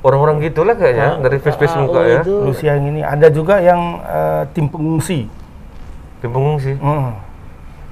Orang-orang 0.00 0.40
gitulah 0.40 0.72
kayaknya 0.80 1.20
dari 1.20 1.36
face-face 1.36 1.76
KAO 1.76 1.84
muka 1.84 2.00
ya. 2.08 2.20
itu 2.24 2.34
Rusia 2.40 2.70
yang 2.72 2.86
ini. 2.88 3.00
Ada 3.04 3.28
juga 3.28 3.60
yang 3.60 4.00
eh, 4.00 4.42
tim 4.56 4.66
pengungsi. 4.72 5.28
Tim 6.24 6.30
pengungsi. 6.32 6.72
Hmm. 6.80 7.20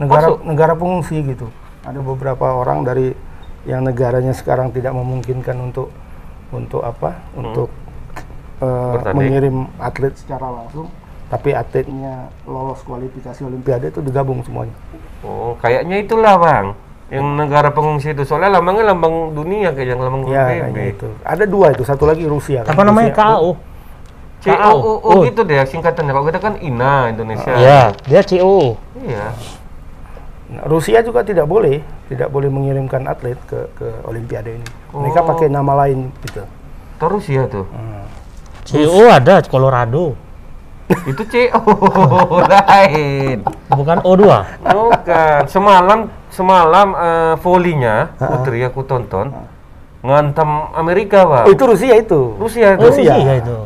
Negara 0.01 0.27
Masuk? 0.33 0.39
negara 0.49 0.73
pengungsi 0.73 1.17
gitu. 1.21 1.53
Ada 1.85 2.01
beberapa 2.01 2.47
orang 2.57 2.87
dari 2.89 3.13
yang 3.69 3.85
negaranya 3.85 4.33
sekarang 4.33 4.73
tidak 4.73 4.97
memungkinkan 4.97 5.57
untuk 5.61 5.93
untuk 6.49 6.81
apa? 6.81 7.21
Untuk 7.37 7.69
eh, 8.65 8.93
Bertanding. 8.97 9.17
mengirim 9.21 9.57
atlet 9.77 10.17
secara 10.17 10.49
langsung. 10.49 10.89
Tapi 11.29 11.53
atletnya 11.53 12.33
lolos 12.49 12.81
kualifikasi 12.89 13.45
Olimpiade 13.45 13.93
itu 13.93 14.01
digabung 14.01 14.41
semuanya. 14.49 14.73
Oh, 15.21 15.53
kayaknya 15.61 16.01
itulah, 16.01 16.41
Bang. 16.41 16.73
Yang 17.09 17.25
negara 17.25 17.69
pengungsi 17.73 18.13
itu 18.13 18.23
soalnya 18.23 18.61
lambangnya 18.61 18.93
lambang 18.93 19.33
dunia 19.33 19.73
kayak 19.73 19.97
yang 19.97 20.01
lambang 20.01 20.29
Ya, 20.29 20.45
PBB. 20.45 20.49
kayaknya 20.51 20.85
itu. 20.93 21.09
Ada 21.25 21.45
dua 21.45 21.67
itu, 21.73 21.83
satu 21.83 22.05
lagi 22.05 22.25
Rusia. 22.25 22.61
kan. 22.63 22.77
apa 22.77 22.83
namanya 22.83 23.11
Rusia- 23.11 23.25
KAO? 23.25 23.51
COO 24.39 24.93
Oh. 25.03 25.21
gitu 25.25 25.43
deh 25.43 25.59
singkatannya. 25.61 26.13
Kalau 26.13 26.27
kita 26.27 26.39
kan 26.39 26.55
INA 26.59 27.11
Indonesia. 27.11 27.51
Iya, 27.51 27.81
dia 28.03 28.21
COO. 28.23 28.79
Iya. 28.95 29.27
Nah, 30.49 30.65
Rusia 30.65 31.03
juga 31.03 31.21
tidak 31.21 31.45
boleh, 31.45 31.81
tidak 32.07 32.29
boleh 32.29 32.47
mengirimkan 32.47 33.05
atlet 33.05 33.37
ke 33.45 33.69
ke 33.75 33.89
Olimpiade 34.05 34.55
ini. 34.55 34.67
Mereka 34.91 35.21
Oh. 35.21 35.27
pakai 35.27 35.49
nama 35.49 35.75
lain 35.77 36.13
gitu. 36.23 36.45
Terus 36.99 37.25
ya 37.27 37.45
tuh. 37.47 37.67
COO 38.65 39.09
ada 39.09 39.41
Colorado, 39.43 40.13
Itu 41.05 41.23
CO 41.25 41.61
lain. 42.53 43.45
bukan 43.69 43.99
O2. 44.01 44.25
Bukan. 44.65 45.41
Semalam 45.47 45.99
semalam 46.29 46.89
eh, 46.95 47.35
volinya 47.39 48.13
Putri 48.15 48.61
aku 48.63 48.85
tonton 48.85 49.33
ngantam 49.99 50.73
Amerika, 50.73 51.27
Pak. 51.27 51.45
Oh, 51.45 51.53
itu 51.53 51.65
Rusia 51.67 51.95
itu. 51.99 52.21
Rusia 52.39 52.73
Oh, 52.73 52.75
itu. 52.79 52.85
Rusia 52.89 53.13
Rusia. 53.13 53.35
itu. 53.37 53.59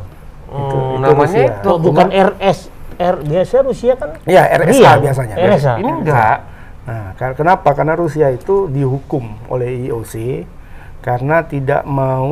Hmm, 0.49 0.59
itu 0.59 0.77
namanya 0.99 1.21
Rusia. 1.23 1.45
itu. 1.47 1.69
Kok 1.69 1.79
bukan 1.79 2.09
RS? 2.09 2.59
R 2.93 3.17
biasa 3.21 3.55
Rusia 3.63 3.93
kan? 3.97 4.11
Ya, 4.25 4.43
RSA 4.49 4.73
Iya, 4.73 4.91
biasanya. 5.01 5.35
RSA. 5.37 5.73
Ini 5.79 5.91
enggak. 5.93 6.37
Nah, 6.83 7.07
kenapa? 7.35 7.69
Karena 7.73 7.95
Rusia 7.95 8.29
itu 8.29 8.67
dihukum 8.67 9.23
oleh 9.47 9.87
IOC 9.87 10.15
karena 10.99 11.43
tidak 11.43 11.83
mau 11.83 12.31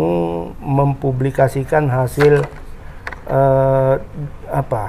mempublikasikan 0.59 1.87
hasil 1.87 2.47
eh, 3.31 3.95
apa 4.51 4.83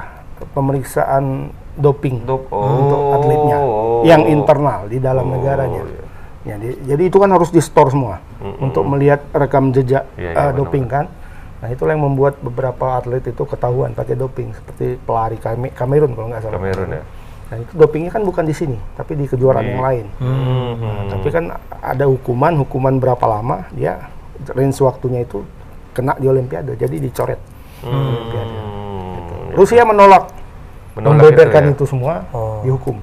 pemeriksaan 0.51 1.47
doping 1.71 2.25
Dop- 2.25 2.49
untuk 2.49 2.99
oh. 2.99 3.15
atletnya 3.15 3.57
yang 4.03 4.27
internal 4.27 4.85
di 4.85 4.97
dalam 4.97 5.23
Oh, 5.23 5.31
negaranya. 5.31 5.81
iya. 5.83 6.03
Ya, 6.41 6.55
di- 6.57 6.81
jadi 6.83 7.03
itu 7.05 7.15
kan 7.15 7.29
harus 7.29 7.47
di 7.47 7.61
store 7.61 7.93
semua 7.93 8.17
untuk 8.57 8.81
melihat 8.83 9.21
rekam 9.31 9.69
jejak 9.69 10.09
Iya, 10.15 10.33
eh, 10.33 10.35
iya, 10.35 10.51
doping 10.51 10.85
kan. 10.85 11.05
Nah 11.61 11.69
itulah 11.69 11.93
yang 11.93 12.01
membuat 12.03 12.41
beberapa 12.41 12.97
atlet 12.97 13.21
itu 13.21 13.45
ketahuan 13.45 13.93
pakai 13.93 14.17
doping 14.17 14.49
seperti 14.51 14.97
pelari 14.99 15.37
Kame- 15.37 15.69
Kamerun 15.69 16.11
kalau 16.11 16.27
nggak 16.27 16.41
salah. 16.41 16.57
Kamerun 16.57 16.89
ya. 16.91 17.03
Nah 17.45 17.57
itu 17.59 17.71
dopingnya 17.75 18.09
kan 18.09 18.23
bukan 18.23 18.41
di 18.41 18.55
sini, 18.57 18.77
tapi 18.91 19.13
di 19.13 19.29
kejuaraan 19.29 19.67
yang 19.67 19.79
lain. 19.79 20.05
Hmm. 20.17 21.13
Tapi 21.13 21.27
kan 21.29 21.43
ada 21.69 22.05
hukuman, 22.05 22.57
hukuman 22.57 22.97
berapa 22.97 23.21
lama 23.23 23.69
dia 23.69 24.09
range 24.49 24.81
waktunya 24.81 25.21
itu 25.21 25.45
kena 25.91 26.17
di 26.17 26.25
Olimpiade, 26.25 26.73
jadi 26.73 26.97
dicoret. 26.97 27.37
Olimpiade. 27.83 28.53
Hmm. 28.53 29.51
Rusia 29.51 29.83
menolak, 29.83 30.23
Menolak 30.95 31.11
membeberkan 31.17 31.63
itu 31.65 31.71
ya? 31.71 31.75
itu, 31.75 31.85
semua, 31.85 32.13
Oh. 32.31 32.61
dihukum. 32.63 32.97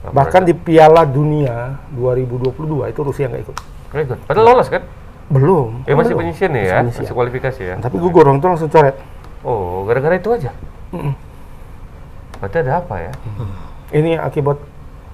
Apa 0.00 0.12
Bahkan 0.16 0.42
di 0.48 0.54
Piala 0.56 1.04
Dunia 1.04 1.76
2022 1.92 2.88
itu 2.88 3.00
Rusia 3.02 3.28
nggak 3.28 3.42
ikut. 3.44 3.56
Nggak 3.92 4.02
ikut. 4.06 4.18
Padahal 4.24 4.46
lolos 4.46 4.68
kan? 4.68 4.82
Belum. 5.30 5.84
Ya 5.84 5.94
masih 5.94 6.14
penyisian 6.16 6.50
ya, 6.56 6.82
Masih 6.82 7.04
masih 7.04 7.14
kualifikasi 7.14 7.60
ya. 7.62 7.74
Tapi 7.78 7.96
gugur 7.96 8.24
orang 8.26 8.40
itu 8.40 8.48
langsung 8.48 8.70
coret. 8.72 8.96
Oh, 9.44 9.84
gara-gara 9.84 10.16
itu 10.16 10.28
aja. 10.32 10.50
Mm-mm. 10.90 11.14
Berarti 12.40 12.56
ada 12.64 12.80
apa 12.80 12.94
ya? 12.98 13.12
Ini 13.92 14.16
akibat 14.18 14.56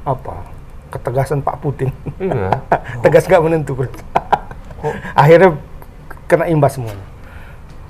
apa? 0.07 0.47
Ketegasan 0.95 1.43
Pak 1.43 1.59
Putin. 1.61 1.91
iya. 2.23 2.63
Tegas 3.03 3.27
nggak 3.27 3.43
menentu. 3.43 3.75
Akhirnya 5.19 5.59
kena 6.31 6.47
imbas 6.47 6.79
semuanya. 6.79 7.03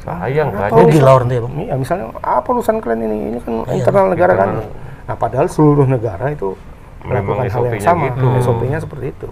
Sayang 0.06 0.48
kan. 0.54 0.70
Orang 0.70 1.26
dia, 1.26 1.40
Bang. 1.42 1.52
Iya, 1.58 1.74
misalnya 1.74 2.06
apa 2.16 2.46
urusan 2.46 2.78
kalian 2.78 3.00
ini? 3.04 3.16
Ini 3.28 3.38
kan 3.42 3.52
Iya, 3.66 3.82
internal 3.82 4.06
negara 4.06 4.32
kan. 4.32 4.48
Nah, 5.06 5.16
padahal 5.18 5.46
seluruh 5.46 5.84
negara 5.84 6.30
itu 6.30 6.54
Memang 7.02 7.26
melakukan 7.26 7.42
hal 7.44 7.62
yang 7.66 7.74
SOP-nya 7.74 7.82
sama. 7.84 8.04
gitu. 8.06 8.26
SOP-nya 8.40 8.78
seperti 8.78 9.06
itu. 9.10 9.28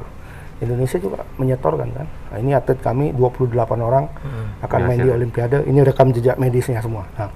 Indonesia 0.57 0.99
juga 0.99 1.19
menyetorkan 1.37 1.89
kan. 1.91 2.07
Nah, 2.07 2.39
ini 2.39 2.51
atlet 2.53 2.79
kami 2.79 3.11
28 3.11 3.55
orang 3.81 4.05
akan 4.61 4.79
Ya, 4.81 4.87
main 4.87 4.99
di 4.99 5.07
siap. 5.07 5.17
Olimpiade. 5.17 5.57
Ini 5.65 5.81
rekam 5.83 6.11
jejak 6.11 6.37
medisnya 6.37 6.83
semua. 6.83 7.07
Nah, 7.15 7.31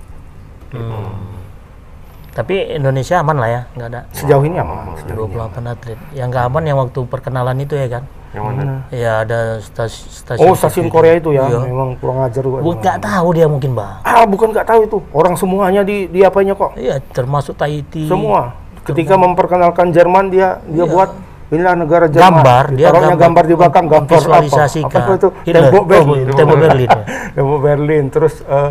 Tapi 2.28 2.54
Indonesia 2.71 3.18
aman 3.18 3.35
lah 3.35 3.50
ya, 3.50 3.61
nggak 3.75 3.88
ada 3.88 4.00
sejauh 4.14 4.47
ini 4.47 4.62
aman. 4.62 4.95
Sejauh 4.97 5.26
ini. 5.26 5.35
28 5.35 5.59
atlet. 5.66 5.99
Yang 6.14 6.26
nggak 6.30 6.45
aman 6.47 6.62
yang 6.62 6.78
waktu 6.78 7.00
perkenalan 7.02 7.59
itu 7.59 7.75
ya 7.75 7.88
kan? 7.90 8.04
Yang 8.28 8.44
mana? 8.44 8.62
Ya 8.88 9.12
ada 9.23 9.38
stas- 9.58 10.04
stasiun. 10.20 10.44
Oh, 10.44 10.52
stasiun 10.52 10.88
Korea 10.88 11.16
itu 11.16 11.32
ya, 11.32 11.49
Iya. 11.49 11.64
memang 11.64 11.97
kurang 11.97 12.20
ajar 12.23 12.44
juga. 12.44 12.61
Bu- 12.61 12.76
nggak 12.76 12.99
tahu 13.00 13.28
dia 13.32 13.47
mungkin 13.49 13.73
bang. 13.73 14.04
Ah, 14.04 14.28
bukan 14.28 14.52
nggak 14.52 14.66
tahu 14.66 14.80
itu. 14.85 14.97
Orang 15.11 15.35
semuanya 15.35 15.80
di 15.80 16.06
di 16.06 16.20
apanya 16.20 16.52
kok. 16.52 16.76
Iya, 16.76 17.00
termasuk 17.08 17.56
Tahiti. 17.56 18.04
Semua. 18.04 18.52
Ketika 18.85 19.16
memperkenalkan 19.16 19.88
Jerman 19.90 20.28
dia 20.28 20.61
dia 20.64 20.85
buat 20.85 21.12
inilah 21.49 21.75
negara 21.75 22.04
Jerman. 22.04 22.20
Iya. 22.20 22.28
Gambar, 22.28 22.64
dia 22.68 22.78
Ditaruhnya 22.85 23.16
gambar, 23.16 23.44
di 23.44 23.54
belakang 23.56 23.87
gambar 23.88 24.18
apa? 24.20 24.49
Apa 24.85 25.12
itu? 25.14 25.28
Hitler. 25.42 25.62
Tembok 25.64 25.80
Oh, 25.80 25.88
Berlin. 25.88 26.25
tembok 26.28 26.56
Berlin, 26.58 26.88
ya. 26.88 27.02
Tembok 27.37 27.58
Berlin. 27.64 28.04
Terus 28.08 28.35
eh, 28.44 28.70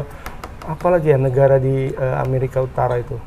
apa 0.67 0.87
lagi 0.87 1.07
ya 1.09 1.17
negara 1.17 1.57
di 1.57 1.89
eh, 1.89 2.15
Amerika 2.21 2.61
Utara 2.61 3.01
itu? 3.01 3.17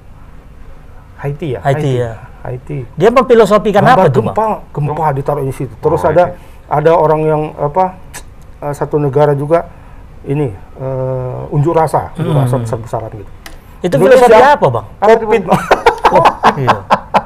Haiti 1.19 1.53
ya? 1.53 1.61
Haiti, 1.61 1.91
ya. 1.99 2.30
Haiti. 2.51 2.79
Dia 2.93 3.09
memfilosofikan 3.09 3.81
Gambar 3.81 3.97
apa 3.97 4.11
tuh 4.11 4.23
bang? 4.23 4.35
gempa, 4.35 4.49
gempa 4.71 5.07
ditaruh 5.15 5.43
di 5.43 5.55
situ. 5.55 5.73
Terus 5.73 6.01
Oh, 6.01 6.11
ada 6.11 6.25
ada 6.67 6.91
orang 6.93 7.21
yang 7.23 7.43
apa 7.55 7.97
eh, 8.61 8.75
satu 8.75 8.99
negara 8.99 9.33
juga 9.33 9.71
ini 10.23 10.51
eh, 10.53 11.39
unjuk 11.49 11.73
rasa, 11.73 12.11
unjuk 12.15 12.31
Hmm. 12.31 12.45
rasa 12.45 12.57
besar-besaran 12.59 13.11
gitu. 13.15 13.31
Itu 13.81 13.95
Indonesia. 13.97 14.27
filosofi 14.27 14.51
apa 14.53 14.67
bang? 14.69 14.87
Covid. 15.01 15.43
iya. 16.61 16.79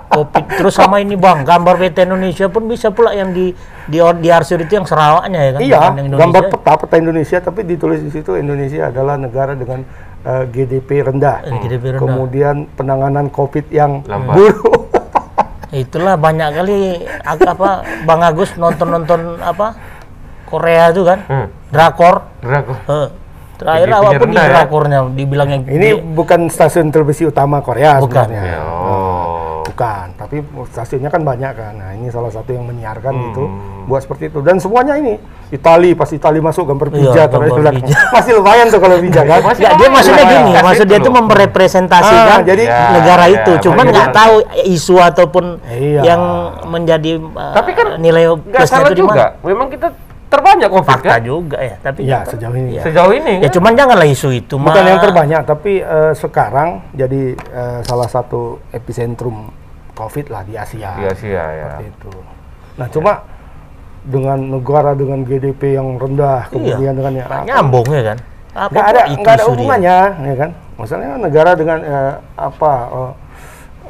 Kopi. 0.06 0.40
Terus 0.46 0.70
sama 0.70 1.02
ini 1.02 1.18
bang, 1.18 1.42
gambar 1.42 1.74
PT 1.74 2.06
Indonesia 2.06 2.46
pun 2.46 2.70
bisa 2.70 2.94
pula 2.94 3.10
yang 3.10 3.34
di 3.34 3.50
di 3.84 3.98
di 3.98 4.28
arsir 4.30 4.62
itu 4.62 4.70
yang 4.72 4.86
Sarawaknya 4.86 5.40
ya 5.40 5.50
kan? 5.50 5.60
Iya, 5.60 5.80
gambar 6.14 6.42
peta 6.54 6.72
peta 6.78 6.96
Indonesia, 6.96 7.42
tapi 7.42 7.66
ditulis 7.66 7.98
di 7.98 8.14
situ 8.14 8.38
Indonesia 8.38 8.94
adalah 8.94 9.18
negara 9.18 9.58
dengan 9.58 9.82
eh, 10.22 10.44
GDP 10.46 11.02
rendah. 11.02 11.42
GDP 11.58 11.98
rendah. 11.98 12.00
Kemudian 12.00 12.70
penanganan 12.70 13.26
COVID 13.26 13.66
yang 13.68 14.06
Lambat. 14.06 14.38
buruk. 14.38 14.83
Itulah 15.74 16.14
banyak 16.14 16.48
kali 16.54 16.78
apa 17.20 17.68
Bang 18.02 18.22
Agus 18.22 18.54
nonton-nonton 18.54 19.42
apa 19.42 19.74
Korea 20.44 20.88
itu 20.88 21.02
kan, 21.02 21.18
Hmm. 21.26 21.46
drakor. 21.68 22.30
Drakor. 22.38 22.78
Eh, 22.86 23.08
Terakhir 23.54 23.86
GDP-nya 23.86 24.02
apa 24.04 24.18
pun 24.18 24.28
di 24.28 24.36
ya? 24.36 24.46
drakornya 24.50 24.98
dibilang 25.10 25.48
yang 25.48 25.62
Ini 25.64 25.88
bukan 26.10 26.40
stasiun 26.48 26.90
televisi 26.90 27.22
utama 27.22 27.58
Korea 27.58 27.98
Bukan. 27.98 28.10
sebenarnya. 28.26 28.42
Ya, 28.44 28.60
oh. 28.60 29.03
Tapi 30.24 30.40
stasiunnya 30.66 31.06
kan 31.06 31.20
banyak 31.20 31.52
kan. 31.52 31.72
Nah, 31.76 31.92
ini 31.92 32.08
salah 32.08 32.28
satu 32.28 32.48
yang 32.48 32.64
menyiarkan 32.64 33.12
Hmm. 33.12 33.28
itu 33.28 33.44
buat 33.84 34.00
seperti 34.00 34.32
itu. 34.32 34.40
Dan 34.40 34.56
semuanya 34.56 34.96
ini 34.96 35.20
Itali, 35.50 35.92
pas 35.92 36.08
Itali 36.08 36.40
masuk 36.40 36.64
gambar 36.64 36.88
Iya, 36.88 36.96
pijat 36.96 37.28
gambar 37.28 37.44
terus 37.44 37.60
bilang, 37.60 37.74
pijat. 37.78 38.04
Masih 38.10 38.32
lumayan 38.34 38.66
tuh 38.66 38.80
kalau 38.80 38.96
pijat 38.98 39.24
kan. 39.24 39.40
Masih 39.44 39.62
Ya, 39.62 39.70
dia 39.70 39.88
maksudnya 39.88 40.24
gini, 40.24 40.50
maksud 40.58 40.84
dia 40.86 40.98
itu 40.98 41.10
merepresentasikan 41.12 42.26
Ah, 42.34 42.40
jadi- 42.42 42.62
Ya, 42.64 42.80
negara 42.90 43.24
ya, 43.24 43.34
itu, 43.36 43.52
cuman 43.60 43.84
makanya 43.84 43.92
nggak 43.94 44.10
tahu 44.10 44.34
isu 44.66 44.96
ataupun 44.98 45.44
Iya. 45.62 46.00
yang 46.02 46.22
menjadi 46.66 47.10
uh, 47.20 47.52
Tapi 47.52 47.70
kan 47.72 47.86
nilai 47.98 48.24
Nggak 48.26 48.48
plusnya 48.58 48.80
itu 48.80 48.90
di 48.90 48.98
juga. 48.98 49.12
mana. 49.14 49.44
Memang 49.44 49.68
kita 49.68 49.88
terbanyak 50.26 50.66
COVID 50.66 50.88
Fakta 50.88 51.06
kan? 51.12 51.22
juga 51.22 51.58
ya, 51.60 51.76
tapi 51.78 52.00
Iya, 52.02 52.18
kan- 52.18 52.26
sejauh 52.26 52.56
ini. 52.56 52.70
Iya. 52.72 52.82
Sejauh 52.82 53.12
ini 53.12 53.32
Ya 53.36 53.42
kan? 53.44 53.52
cuman 53.52 53.72
janganlah 53.76 54.08
isu 54.08 54.28
itu 54.32 54.54
Bukan 54.56 54.74
mah. 54.74 54.88
yang 54.88 54.98
terbanyak, 54.98 55.40
tapi 55.44 55.72
eh, 55.78 56.12
sekarang 56.14 56.68
jadi 56.90 57.22
eh, 57.36 57.78
salah 57.82 58.08
satu 58.08 58.58
epicentrum 58.72 59.52
COVID 59.94 60.26
lah 60.28 60.42
di 60.42 60.54
Asia. 60.58 60.90
Di 60.98 61.06
Asia 61.06 61.42
ya. 61.42 61.64
Seperti 61.78 61.86
itu. 61.88 62.12
Nah, 62.74 62.86
cuma 62.90 63.12
dengan 64.04 64.38
negara 64.58 64.92
dengan 64.92 65.24
GDP 65.24 65.80
yang 65.80 65.96
rendah, 65.96 66.52
kemudian 66.52 66.92
dengan 66.92 67.12
yang 67.16 67.26
Nggak 67.30 67.44
nyambung 67.48 67.88
ya 67.88 68.02
kan? 68.12 68.18
Apa 68.54 68.70
nggak 68.70 68.86
ada 68.86 69.02
itu 69.10 69.18
nggak 69.18 69.34
ada 69.34 69.42
dia? 69.42 69.50
hubungannya, 69.50 69.98
ya 70.20 70.34
kan? 70.38 70.50
Misalnya 70.74 71.10
negara 71.18 71.50
dengan 71.56 71.78
eh, 71.82 72.12
apa 72.38 72.72
eh, 72.92 73.12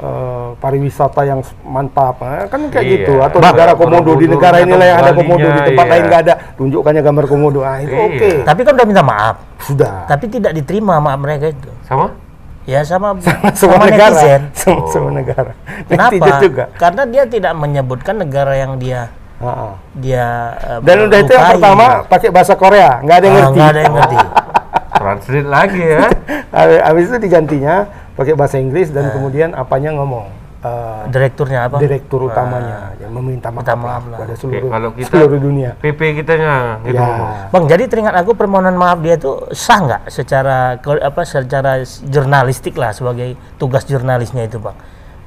eh, 0.01 0.47
pariwisata 0.57 1.21
yang 1.27 1.39
mantap, 1.67 2.17
eh, 2.23 2.45
kan 2.49 2.61
kayak 2.71 2.85
Iya. 2.85 2.93
gitu. 2.97 3.13
Atau 3.21 3.37
Bang, 3.43 3.53
negara 3.53 3.71
komodo 3.75 4.11
di 4.17 4.25
negara 4.25 4.57
inilah 4.63 4.87
yang 4.87 4.99
ada 5.03 5.11
komodo 5.13 5.47
di 5.51 5.61
tempat 5.69 5.85
iya. 5.85 5.91
lain 5.93 6.03
nggak 6.07 6.21
ada. 6.25 6.33
Tunjukkannya 6.55 7.01
gambar 7.03 7.25
komodo, 7.27 7.59
ah 7.61 7.77
itu 7.83 7.93
Iya. 7.93 8.07
oke. 8.07 8.29
Tapi 8.47 8.61
kan 8.63 8.73
udah 8.73 8.87
minta 8.87 9.03
maaf, 9.03 9.35
Sudah. 9.61 10.07
tapi 10.07 10.25
tidak 10.31 10.51
diterima 10.55 10.97
maaf 10.97 11.19
mereka 11.19 11.51
itu. 11.51 11.69
Sama? 11.85 12.24
Ya 12.65 12.81
sama 12.81 13.13
semua 13.21 13.53
sama 13.53 13.85
negara, 13.85 14.09
netizen. 14.09 14.41
semua, 14.51 14.81
Oh. 14.81 14.89
semua 14.89 15.11
negara. 15.13 15.51
Kenapa? 15.85 16.11
Netizen 16.11 16.35
juga. 16.41 16.63
Karena 16.73 17.03
dia 17.05 17.23
tidak 17.25 17.53
menyebutkan 17.53 18.15
negara 18.17 18.53
yang 18.53 18.75
dia 18.75 19.13
Ah, 19.35 19.47
ah. 19.69 19.73
dia 19.93 20.25
eh, 20.57 20.79
Dan 20.81 21.05
udah 21.05 21.19
itu 21.19 21.31
yang 21.31 21.45
pertama 21.53 21.85
pakai 22.03 22.29
bahasa 22.29 22.53
Korea, 22.55 22.99
nggak 22.99 23.15
ada 23.15 23.25
yang 23.25 23.35
Ah, 23.35 23.39
ngerti. 23.39 23.53
nggak 23.53 23.69
ada 23.69 23.79
yang 23.79 23.93
ngerti. 23.93 24.17
Translate 24.95 25.49
lagi 25.51 25.83
ya. 25.83 26.03
Habis 26.49 26.79
habis 26.81 27.03
itu 27.05 27.17
digantinya 27.19 27.75
pakai 28.15 28.33
bahasa 28.33 28.57
Inggris 28.57 28.89
dan 28.89 29.11
kemudian 29.11 29.51
apanya 29.51 29.93
ngomong 29.93 30.31
eh, 30.65 31.01
Direkturnya 31.07 31.59
apa? 31.63 31.77
direktur 31.77 32.25
utamanya 32.25 32.97
yang 32.97 33.11
meminta 33.11 33.47
maaf, 33.47 33.61
Minta 33.61 33.75
maaf 33.77 33.85
lah 34.01 34.09
lah. 34.09 34.19
pada 34.19 34.33
seluruh 34.35 34.67
kalau 34.67 34.89
kita 34.91 35.09
seluruh 35.11 35.39
dunia. 35.39 35.69
PP 35.77 35.99
kitanya 36.15 36.55
gitu 36.81 36.97
Ya. 36.97 37.47
Bang, 37.47 37.63
jadi 37.65 37.83
teringat 37.85 38.15
aku 38.15 38.33
permohonan 38.33 38.73
maaf 38.73 38.97
dia 38.99 39.13
itu 39.13 39.29
sah 39.51 39.79
nggak 39.79 40.01
secara 40.09 40.57
ke- 40.77 40.99
apa 40.99 41.21
secara 41.23 41.71
jurnalistik 42.03 42.73
lah 42.73 42.89
sebagai 42.89 43.29
tugas 43.55 43.83
jurnalisnya 43.83 44.43
itu, 44.43 44.57
Bang. 44.57 44.73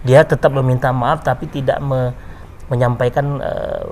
Dia 0.00 0.22
tetap 0.22 0.50
meminta 0.52 0.90
maaf 0.90 1.22
tapi 1.22 1.46
tidak 1.46 1.78
me- 1.80 2.14
menyampaikan 2.66 3.38
eh, 3.38 3.84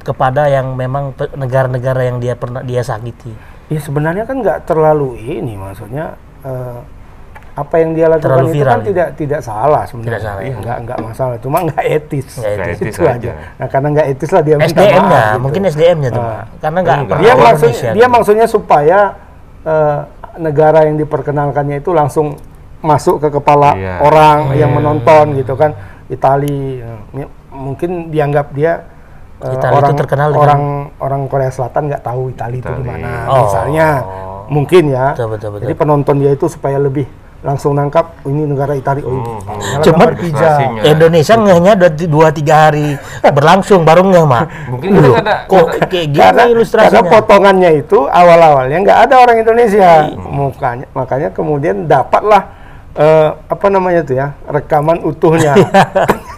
kepada 0.00 0.46
yang 0.46 0.72
memang 0.72 1.12
negara-negara 1.34 2.00
yang 2.04 2.18
dia 2.18 2.32
pernah 2.32 2.60
dia 2.60 2.80
sakiti. 2.80 3.32
Ya 3.68 3.78
sebenarnya 3.78 4.24
kan 4.24 4.38
nggak 4.38 4.64
terlalu 4.64 5.14
ini 5.18 5.54
maksudnya 5.54 6.14
eh, 6.40 6.78
apa 7.50 7.74
yang 7.76 7.90
dia 7.92 8.06
lakukan 8.06 8.26
Terlalu 8.30 8.46
itu 8.46 8.54
viral 8.56 8.70
kan 8.70 8.78
ya? 8.78 8.86
tidak 8.86 9.08
tidak 9.14 9.40
salah 9.40 9.82
sebenarnya. 9.84 10.08
Tidak 10.08 10.22
salah, 10.22 10.40
ya. 10.40 10.54
Nggak 10.56 10.76
nggak 10.80 10.98
masalah, 11.02 11.36
cuma 11.36 11.58
nggak 11.62 11.84
etis. 11.84 12.28
Etis. 12.36 12.78
itu 12.80 13.02
aja. 13.02 13.12
aja. 13.12 13.30
Nah 13.56 13.66
karena 13.66 13.88
nggak 13.90 14.06
etis 14.08 14.30
lah 14.30 14.42
dia 14.42 14.56
minta 14.56 14.70
SDM-nya, 14.72 15.22
gitu. 15.26 15.40
mungkin 15.40 15.60
SDM-nya 15.66 16.10
tuh, 16.10 16.20
Ah. 16.20 16.28
Bang. 16.30 16.46
karena 16.58 16.78
nggak 16.80 16.96
Enggak. 16.96 17.08
pernah 17.10 17.20
dia 17.20 17.32
maksud 17.36 17.66
Indonesia 17.66 17.90
dia 17.90 18.00
tuh. 18.00 18.10
maksudnya 18.10 18.46
supaya 18.46 18.98
eh, 19.60 19.98
negara 20.36 20.78
yang 20.82 20.96
diperkenalkannya 20.96 21.76
itu 21.78 21.90
langsung 21.90 22.26
masuk 22.80 23.20
ke 23.20 23.28
kepala 23.30 23.74
Iya. 23.74 23.94
orang 24.00 24.38
yang 24.54 24.70
menonton 24.70 25.36
gitu 25.36 25.52
kan 25.52 25.76
Itali 26.06 26.80
eh, 26.80 27.28
mungkin 27.50 28.08
dianggap 28.08 28.46
dia 28.50 28.88
eh, 29.36 29.50
Itali 29.50 29.68
itu 29.68 29.76
orang 29.76 29.92
terkenal 29.94 30.28
dengan- 30.30 30.40
orang 30.40 30.62
orang 30.96 31.20
Korea 31.26 31.50
Selatan 31.50 31.82
nggak 31.86 32.02
tahu 32.02 32.30
Itali 32.30 32.56
itu 32.58 32.72
di 32.72 32.82
mana 32.82 33.10
Oh. 33.26 33.44
misalnya 33.44 33.86
mungkin 34.46 34.82
ya 34.88 35.12
Betul, 35.12 35.28
betul, 35.30 35.48
betul. 35.52 35.62
jadi 35.62 35.74
penonton 35.76 36.16
dia 36.16 36.30
itu 36.30 36.46
supaya 36.46 36.78
lebih 36.78 37.04
langsung 37.40 37.72
nangkap 37.72 38.20
"Oh, 38.20 38.28
ini 38.28 38.44
negara 38.44 38.72
Itali 38.72 39.00
oh 39.00 39.08
ini 39.08 39.20
Hmm, 39.22 39.40
Malah 39.42 39.80
Cuman. 39.80 40.08
Indonesia 40.82 41.34
ngehnya 41.34 41.72
dua, 41.74 41.88
dua 41.90 42.28
tiga 42.30 42.54
hari 42.62 42.94
berlangsung 43.24 43.80
baru 43.80 44.04
ngeh 44.04 44.24
mak. 44.24 44.44
Mungkin 44.68 44.88
kita 44.92 45.08
ada 45.16 45.34
Kok 45.46 45.66
kayak 45.82 46.06
gini 46.06 46.20
karena, 46.20 46.42
ilustrasinya? 46.46 47.00
karena 47.00 47.10
potongannya 47.10 47.70
itu 47.78 47.98
awal-awalnya 48.06 48.76
nggak 48.78 48.98
ada 49.02 49.14
orang 49.18 49.36
Indonesia 49.38 49.90
Iya. 50.06 50.16
mukanya 50.16 50.86
makanya 50.90 51.28
kemudian 51.30 51.76
dapatlah 51.84 52.42
eh, 52.92 53.28
apa 53.46 53.66
namanya 53.68 54.00
tuh 54.02 54.14
ya 54.14 54.28
rekaman 54.44 55.00
utuhnya 55.00 55.54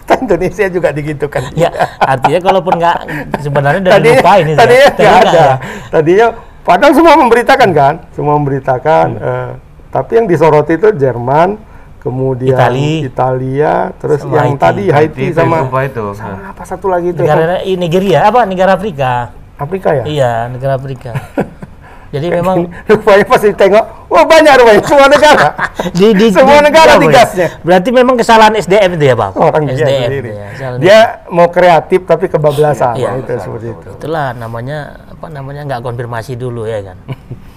Ternyata 0.03 0.13
Indonesia 0.21 0.65
juga 0.69 0.89
digitukan 0.89 1.41
Ya, 1.53 1.67
artinya 1.97 2.39
kalaupun 2.41 2.73
nggak 2.75 2.97
sebenarnya 3.39 3.79
udah 3.81 3.93
tadinya 3.93 4.15
itu. 4.15 4.55
tadinya 4.55 4.79
ya. 4.79 4.87
nggak 4.87 4.95
Tadinya 4.95 5.11
ada 5.11 5.27
nggak 5.27 5.43
ya. 5.43 5.55
tadinya 5.89 6.27
padahal 6.61 6.93
semua 6.93 7.13
memberitakan 7.17 7.69
kan 7.71 7.93
semua 8.09 8.33
memberitakan 8.37 9.05
Hmm. 9.09 9.19
eh, 9.21 9.49
tapi 9.93 10.17
yang 10.17 10.25
disoroti 10.25 10.73
itu 10.73 10.89
Jerman 10.91 11.55
kemudian 12.01 12.57
Itali. 12.57 13.05
Italia 13.05 13.93
terus 13.95 14.19
Sama 14.19 14.35
yang 14.35 14.49
Haiti. 14.51 14.59
tadi 14.59 14.83
Haiti, 14.89 15.23
itu 15.23 15.37
sama 15.37 15.63
itu. 15.79 16.03
sama 16.11 16.49
apa 16.49 16.63
satu 16.65 16.89
lagi 16.89 17.13
itu 17.13 17.21
Negara 17.21 17.61
i- 17.61 17.77
Nigeria 17.77 18.25
apa? 18.25 18.43
Negara 18.43 18.73
Afrika. 18.73 19.31
Afrika 19.55 19.93
ya 19.93 20.03
Iya, 20.03 20.31
negara 20.49 20.75
Afrika. 20.75 21.13
Jadi 22.13 22.29
memang 22.29 22.69
rupanya 22.85 23.25
pas 23.25 23.41
ditengok 23.41 23.85
wah 24.05 24.21
banyak 24.23 24.53
rupanya 24.53 24.81
semua 24.83 25.07
negara 25.07 25.47
di, 25.97 26.07
di 26.13 26.27
Semua 26.29 26.59
di- 26.59 26.65
negara 26.67 26.91
ya? 26.91 26.99
digasnya. 26.99 27.47
Berarti 27.61 27.89
memang 27.89 28.15
kesalahan 28.15 28.53
SDM 28.53 28.97
itu 28.97 29.05
ya, 29.07 29.15
Bang? 29.15 29.33
orang 29.33 29.61
dia 29.63 29.73
SDM 29.75 29.89
sendiri. 30.03 30.13
itu 30.19 30.29
ya, 30.31 30.47
kesalahan 30.51 30.77
Dia 30.77 30.99
mau 31.27 31.47
kreatif 31.49 31.99
tapi 32.03 32.25
kebablasan. 32.27 32.93
Iya. 32.95 33.09
Itu 33.17 33.33
seperti 33.39 33.67
itu. 33.71 33.87
Itulah 33.95 34.33
namanya 34.33 34.77
apa 35.09 35.25
namanya 35.27 35.61
nggak 35.65 35.81
konfirmasi 35.81 36.33
dulu 36.35 36.65
ya 36.65 36.83
kan. 36.83 36.97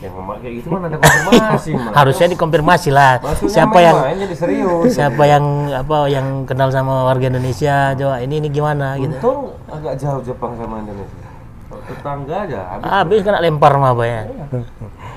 Yang 0.07 0.15
ngomong 0.15 0.37
kayak 0.39 0.55
gitu 0.55 0.67
mana 0.71 0.85
ada 0.87 0.97
konfirmasi, 0.97 1.71
Mas. 1.77 1.93
Harusnya 1.93 2.27
dikonfirmasi 2.31 2.91
lah. 2.91 3.13
Maksudnya 3.19 3.51
siapa 3.53 3.79
yang 3.79 3.97
main 3.99 4.17
jadi 4.23 4.37
serius. 4.39 4.83
siapa 4.95 5.23
yang 5.27 5.45
apa 5.69 5.97
yang 6.07 6.27
kenal 6.47 6.69
sama 6.71 7.05
warga 7.05 7.27
Indonesia 7.27 7.75
coba 7.93 8.23
ini 8.23 8.35
ini 8.39 8.49
gimana 8.49 8.95
gitu. 8.97 9.11
Untung 9.13 9.41
agak 9.67 9.99
jauh 9.99 10.23
Jepang 10.23 10.55
sama 10.55 10.79
Indonesia. 10.81 11.27
Kalau 11.67 11.83
Tetangga 11.83 12.37
aja. 12.47 12.61
Habis 12.71 12.87
Habis 12.87 13.19
kena 13.21 13.39
lempar 13.41 13.73
sama 13.75 13.89
apa 13.91 14.05
ya? 14.07 14.21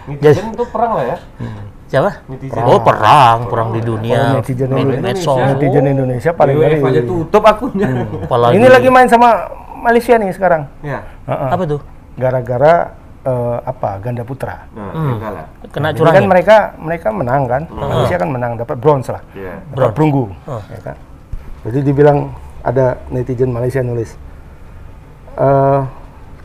netizen 0.08 0.50
itu 0.50 0.66
perang 0.66 0.92
lah 0.98 1.06
ya. 1.06 1.18
Siapa? 1.86 2.10
Netizen. 2.30 2.62
Oh 2.66 2.82
perang, 2.82 3.50
perang 3.50 3.70
di 3.74 3.82
dunia. 3.82 4.38
Oh, 4.38 4.42
netizen 4.42 4.70
Indonesia. 4.70 5.34
Netizen 5.54 5.86
Indonesia 5.86 6.32
paling 6.34 6.56
WWF 6.58 6.70
ngeri. 6.78 6.90
aja 6.90 7.02
tutup 7.04 7.44
akunnya. 7.44 7.88
Apalagi 8.26 8.54
Ini 8.58 8.68
lagi 8.68 8.90
main 8.90 9.10
sama 9.10 9.30
Malaysia 9.80 10.18
nih 10.18 10.30
sekarang. 10.30 10.66
Ya. 10.82 11.06
Heeh. 11.26 11.50
Apa 11.50 11.64
tuh? 11.66 11.82
Gara-gara 12.14 12.94
eh, 13.30 13.58
apa 13.62 13.90
ganda 14.00 14.24
putra. 14.24 14.66
Nah, 14.74 14.90
Hmm. 14.90 15.18
kalah. 15.18 15.46
Kena 15.70 15.90
curang. 15.94 16.14
kan 16.16 16.26
mereka 16.26 16.58
mereka 16.76 17.08
menang 17.12 17.42
kan, 17.46 17.62
Malaysia 17.70 18.18
kan 18.18 18.30
menang 18.30 18.52
dapat 18.56 18.76
bronze 18.76 19.10
lah, 19.10 19.22
Iya. 19.32 19.54
dapat 19.72 19.94
perunggu, 19.94 20.26
Oh. 20.44 20.62
ya 20.66 20.80
kan. 20.82 20.96
Jadi 21.62 21.80
dibilang 21.84 22.34
ada 22.60 22.98
netizen 23.08 23.50
Malaysia 23.50 23.80
nulis, 23.80 24.18
eh 25.36 25.82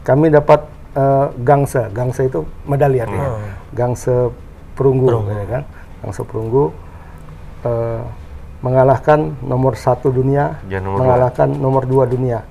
kami 0.03 0.29
dapat 0.29 0.61
eh, 0.93 1.26
gangsa, 1.41 1.91
gangsa 1.91 2.23
itu 2.23 2.45
medali 2.64 3.00
artinya, 3.00 3.35
gangsa 3.73 4.31
perunggu, 4.75 5.11
ya 5.25 5.47
kan, 5.50 5.62
gangsa 6.00 6.21
perunggu 6.23 6.71
eh, 7.62 8.03
mengalahkan 8.61 9.35
nomor 9.41 9.75
satu 9.75 10.09
dunia, 10.09 10.57
Ya, 10.64 10.79
nomor 10.79 10.97
dua. 10.97 11.03
mengalahkan 11.03 11.49
nomor 11.50 11.83
dua 11.85 12.05
dunia. 12.05 12.45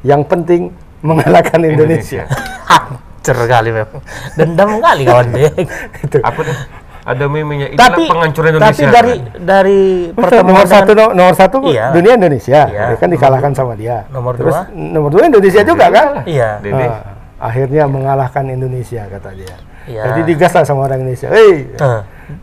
Yang 0.00 0.22
penting 0.26 0.62
mengalahkan 1.00 1.60
Indonesia. 1.62 2.24
Hancur 3.20 3.36
kali 3.44 3.68
memang. 3.70 4.00
Dendam 4.32 4.80
kali 4.80 5.02
kawan 5.04 5.28
ya. 5.36 5.52
itu. 6.00 6.18
Apa 6.18 6.40
tuh? 6.40 6.56
Ada 7.00 7.24
meme-nya. 7.26 7.68
Itulah 7.68 7.84
tapi 7.86 8.02
penghancuran 8.06 8.50
tapi 8.50 8.56
Indonesia. 8.56 8.88
dari 8.90 9.12
kan? 9.12 9.20
dari 9.40 9.80
pertemuan 10.10 10.44
nomor 10.46 10.56
dengan- 10.62 10.72
satu 10.78 10.90
no- 10.94 11.12
nomor 11.12 11.34
satu 11.34 11.56
Iya. 11.66 11.86
dunia 11.90 12.12
Indonesia, 12.14 12.60
Iya. 12.62 12.84
ya 12.86 12.96
kan 12.96 13.08
dikalahkan 13.08 13.52
sama 13.52 13.72
dia. 13.72 13.96
Nomor 14.08 14.32
Terus 14.36 14.52
dua? 14.54 14.60
nomor 14.72 15.08
dua 15.10 15.22
Indonesia 15.26 15.60
juga 15.62 15.86
kan? 15.88 16.06
Iya. 16.24 16.50
Dede. 16.60 16.86
Ah, 16.86 17.00
akhirnya 17.42 17.84
mengalahkan 17.86 18.44
Indonesia 18.46 19.04
kata 19.06 19.30
dia. 19.32 19.56
Iya. 19.84 20.02
Jadi 20.06 20.20
digas 20.26 20.52
lah 20.52 20.62
sama 20.62 20.80
orang 20.82 21.00
Indonesia. 21.02 21.28
Hei, 21.28 21.72
Eh, 21.72 22.00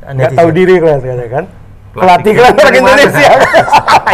nggak 0.09 0.31
tahu 0.35 0.49
diri 0.51 0.73
kata 0.77 1.25
kan? 1.27 1.45
Pelatih 1.97 2.33
mana? 2.33 2.69
Indonesia. 2.71 3.29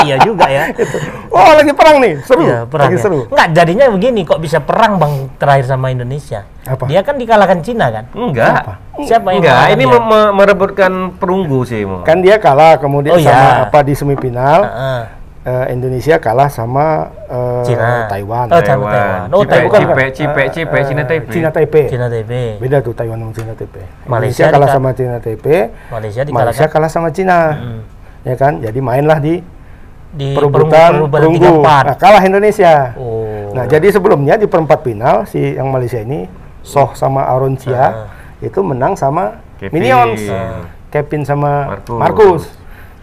Iya 0.03 0.15
juga 0.23 0.47
ya. 0.47 0.63
oh 1.35 1.51
lagi 1.53 1.71
perang 1.71 1.97
nih, 1.99 2.13
seru. 2.23 2.43
Iya, 2.43 2.59
perang. 2.65 2.85
lagi 2.87 2.97
ya. 2.97 3.03
seru. 3.03 3.19
Enggak, 3.27 3.47
jadinya 3.53 3.85
begini 3.91 4.21
kok 4.23 4.39
bisa 4.39 4.57
perang 4.59 4.97
Bang 4.97 5.13
terakhir 5.35 5.65
sama 5.67 5.91
Indonesia. 5.91 6.43
Apa? 6.63 6.87
Dia 6.87 7.03
kan 7.03 7.15
dikalahkan 7.15 7.59
Cina 7.59 7.91
kan? 7.91 8.05
Enggak. 8.11 8.79
Siapa 8.99 9.27
yang 9.31 9.41
Enggak, 9.41 9.73
ini 9.73 9.83
dia? 9.83 9.91
me- 9.91 10.05
me- 10.05 10.33
merebutkan 10.33 10.91
perunggu 11.13 11.63
sih, 11.63 11.83
Mo. 11.83 12.01
Kan 12.01 12.21
dia 12.21 12.37
kalah 12.37 12.77
kemudian 12.77 13.13
Oh, 13.13 13.19
iya. 13.19 13.31
sama 13.31 13.49
apa 13.65 13.79
di 13.81 13.93
semifinal 13.93 14.59
Heeh. 14.63 15.01
Eh, 15.43 15.65
Indonesia 15.75 16.15
kalah 16.19 16.47
sama 16.47 17.11
eh, 17.27 17.63
Cina. 17.67 18.07
Taiwan. 18.07 18.47
Oh, 18.47 18.61
Taiwan. 18.63 18.91
Taiwan. 18.91 19.27
Oh, 19.31 19.43
Cipe, 19.43 19.51
Taiwan. 19.51 19.79
Cipe, 19.79 20.03
Cipe, 20.15 20.43
Cipe, 20.51 20.77
Eh, 20.79 20.83
Cina 20.87 21.03
Taipei. 21.03 21.31
Cina 21.35 21.49
Taipei. 21.51 21.85
Cina 21.91 22.07
TV. 22.07 22.31
Beda 22.59 22.79
tuh 22.79 22.95
Taiwan 22.95 23.19
sama 23.19 23.31
Cina 23.35 23.53
Taipei. 23.53 23.85
Malaysia 24.07 24.07
Malaysia 24.07 24.45
kalah 24.49 24.69
sama 24.71 24.89
Cina 24.95 25.15
Taipei. 25.19 25.59
Malaysia 25.91 26.21
dikalahkan 26.23 26.47
Malaysia 26.47 26.65
kalah 26.71 26.89
sama 26.91 27.09
Cina. 27.11 27.39
Ya 28.23 28.35
kan? 28.39 28.63
Jadi 28.63 28.79
mainlah 28.79 29.19
di 29.19 29.43
di 30.13 30.37
perebutan 30.37 31.09
perunggu. 31.09 31.59
Nah, 31.65 31.97
kalah 31.97 32.23
Indonesia. 32.23 32.93
Oh. 32.95 33.51
Nah, 33.51 33.65
jadi 33.65 33.89
sebelumnya 33.89 34.37
di 34.37 34.45
perempat 34.45 34.85
final 34.85 35.25
si 35.25 35.57
yang 35.57 35.69
Malaysia 35.73 36.01
ini 36.01 36.29
Soh 36.63 36.95
sama 36.95 37.27
Aaron 37.27 37.59
Chia 37.59 38.07
itu 38.39 38.59
menang 38.63 38.95
sama 38.95 39.41
Kevin. 39.59 39.73
Minions. 39.75 40.21
Ah. 40.31 40.63
Kevin 40.93 41.25
sama 41.25 41.81
Marcus. 41.81 41.97
Marcus. 41.97 42.43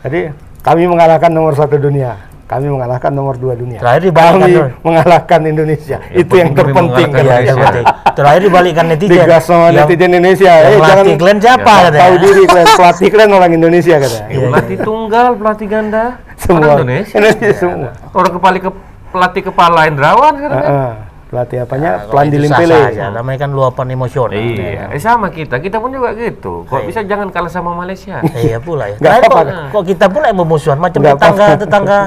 Jadi 0.06 0.20
kami 0.62 0.87
mengalahkan 0.88 1.28
nomor 1.28 1.52
satu 1.59 1.76
dunia. 1.76 2.29
Kami 2.50 2.66
mengalahkan 2.66 3.14
nomor 3.14 3.38
dua 3.38 3.54
dunia. 3.54 3.78
Terakhir 3.78 4.11
dibalikkan 4.11 4.42
Kami 4.42 4.54
mengalahkan 4.83 5.40
Indonesia. 5.47 5.97
Yang 6.02 6.19
itu 6.19 6.35
yang 6.35 6.50
terpenting 6.50 7.09
kan. 7.09 7.21
Indonesia. 7.23 7.54
penting. 7.54 7.85
Terakhir 8.11 8.40
dibalikkan 8.42 8.85
netizen. 8.90 9.14
Digas 9.14 9.42
sama 9.45 9.57
Yang- 9.62 9.76
netizen 9.80 10.11
Indonesia. 10.11 10.50
Yang 10.50 10.66
Eh, 10.66 10.75
jangan 10.75 10.90
pelatih 10.99 11.14
kalian 11.16 11.38
siapa 11.38 11.71
Ya, 11.71 11.78
katanya? 11.80 12.02
tahu 12.02 12.14
diri 12.19 12.42
kalian. 12.45 12.66
Pelatih 12.80 13.09
kalian 13.09 13.30
orang 13.30 13.52
Indonesia 13.54 13.95
katanya. 13.97 14.26
Ya, 14.26 14.38
pelatih 14.42 14.78
tunggal, 14.80 15.28
pelatih 15.33 15.66
ganda, 15.69 16.04
Semua 16.35 16.59
orang 16.59 16.75
Indonesia. 16.76 17.14
Indonesia 17.14 17.50
semua. 17.54 17.90
Orang 18.11 18.33
kepala 18.35 18.57
ke 18.59 18.71
pelatih 19.08 19.43
kepala 19.45 19.80
Indrawan 19.86 20.34
kan? 20.36 20.50
Heeh. 20.50 20.91
Pelatih 21.30 21.62
apanya? 21.62 21.90
Kalau 22.00 22.10
Pelan 22.10 22.26
dilimpele. 22.26 22.75
aja. 22.90 23.06
Namanya 23.14 23.38
kan 23.38 23.50
luapan 23.54 23.86
emosional. 23.88 24.34
Iya, 24.34 24.90
eh, 24.90 24.99
sama 24.99 25.30
kita. 25.30 25.62
Kita 25.62 25.78
pun 25.78 25.95
juga 25.95 26.10
gitu. 26.12 26.66
Kok 26.66 26.90
bisa 26.90 27.06
jangan 27.06 27.30
kalah 27.30 27.47
sama 27.47 27.71
Malaysia? 27.73 28.19
Iya 28.36 28.58
pula 28.58 28.90
ya. 28.90 28.99
Nggak 28.99 29.12
Terakhir 29.14 29.30
apa-apa. 29.30 29.43
kok, 29.47 29.71
kok 29.71 29.84
kita 29.86 30.06
pula 30.10 30.25
yang 30.26 30.38
bermusuhan 30.43 30.78
macam 30.82 30.99
Nggak 30.99 31.14
tetangga 31.14 31.47
apa-apa. 31.47 31.62
tetangga 31.62 31.99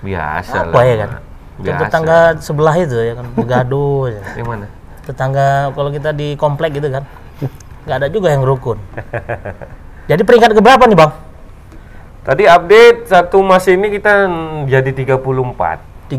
Biasa 0.00 0.56
apa 0.58 0.72
lah. 0.72 0.82
ya 0.82 0.96
kan? 0.96 1.10
Biasa. 1.60 1.80
tetangga 1.84 2.18
sebelah 2.40 2.74
itu 2.74 2.96
ya 2.96 3.12
kan 3.12 3.26
begaduh. 3.36 4.02
ya. 4.08 4.22
Yang 4.32 4.48
mana? 4.48 4.66
Tetangga 5.04 5.46
kalau 5.70 5.90
kita 5.92 6.10
di 6.10 6.28
komplek 6.34 6.70
gitu 6.72 6.88
kan. 6.88 7.04
nggak 7.80 7.96
ada 7.96 8.08
juga 8.08 8.28
yang 8.28 8.40
rukun. 8.40 8.80
Jadi 10.06 10.22
peringkat 10.24 10.50
ke 10.52 10.60
berapa 10.60 10.84
nih, 10.84 10.96
Bang? 10.96 11.12
Tadi 12.20 12.44
update 12.44 12.98
satu 13.06 13.40
mas 13.40 13.64
ini 13.64 13.88
kita 13.90 14.24
jadi 14.64 14.88
34. 14.88 16.08
34 16.08 16.16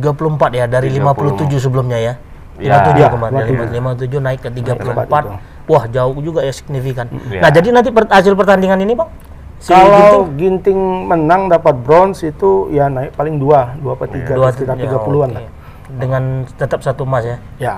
ya 0.51 0.65
dari 0.65 0.89
30. 0.89 1.01
57 1.41 1.57
sebelumnya 1.59 1.97
ya. 1.97 2.13
Ya. 2.61 2.77
57 2.77 3.01
Ya, 3.01 3.07
kemarin 3.09 3.33
dari 3.33 3.51
57 3.73 4.21
naik 4.21 4.39
ke 4.39 4.49
34. 4.53 5.23
Naik. 5.25 5.41
Wah, 5.65 5.83
jauh 5.89 6.17
juga 6.21 6.39
ya 6.41 6.53
signifikan. 6.53 7.09
Ya. 7.27 7.41
Nah, 7.41 7.49
jadi 7.49 7.69
nanti 7.73 7.89
per- 7.89 8.09
hasil 8.09 8.37
pertandingan 8.37 8.77
ini, 8.79 8.93
Bang? 8.93 9.09
Si 9.57 9.69
Kalau 9.69 10.25
Ginting 10.25 10.37
Ginting 10.37 10.79
menang 11.05 11.45
dapat 11.45 11.77
bronze 11.77 12.25
itu 12.25 12.69
ya 12.69 12.89
naik 12.89 13.13
paling 13.13 13.37
dua, 13.37 13.77
dua 13.77 13.93
atau 13.93 14.09
tiga, 14.09 14.33
dua 14.33 14.49
sekitar 14.49 14.73
ya, 14.73 14.89
30-an 14.89 15.29
oke. 15.29 15.37
lah. 15.37 15.43
Dengan 15.91 16.23
tetap 16.49 16.81
satu 16.81 17.05
emas 17.05 17.23
ya. 17.25 17.37
Ya, 17.61 17.75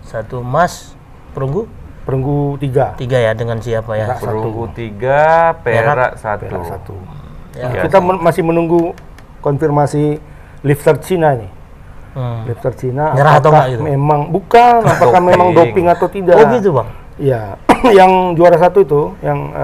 Satu 0.00 0.40
emas 0.40 0.96
perunggu 1.36 1.68
perunggu 2.08 2.56
tiga, 2.56 2.96
tiga 2.96 3.20
ya 3.20 3.36
dengan 3.36 3.60
siapa 3.60 3.92
ya? 3.92 4.08
Perak 4.08 4.24
Perunggu 4.24 4.64
3, 4.72 5.60
perak 5.60 6.16
1. 6.16 6.48
perak 6.48 6.64
satu. 6.64 6.96
Ya. 7.52 7.84
Kita 7.84 8.00
men- 8.00 8.24
masih 8.24 8.40
menunggu 8.40 8.96
konfirmasi 9.44 10.16
lifter 10.64 10.96
Cina 11.04 11.36
ini. 11.36 11.57
Hmm. 12.18 12.42
Lifter 12.50 12.74
Cina 12.74 13.14
Nyerah 13.14 13.38
atau 13.38 13.54
apakah 13.54 13.62
enggak 13.62 13.78
gitu? 13.78 13.82
memang 13.86 14.20
bukan 14.28 14.82
apakah 14.90 15.20
memang 15.22 15.48
Doping. 15.54 15.86
atau 15.86 16.06
tidak? 16.10 16.34
Oh 16.34 16.44
gitu, 16.50 16.74
Bang. 16.74 16.90
Iya, 17.14 17.54
yang 17.98 18.10
juara 18.34 18.58
satu 18.58 18.82
itu, 18.82 19.14
yang 19.22 19.54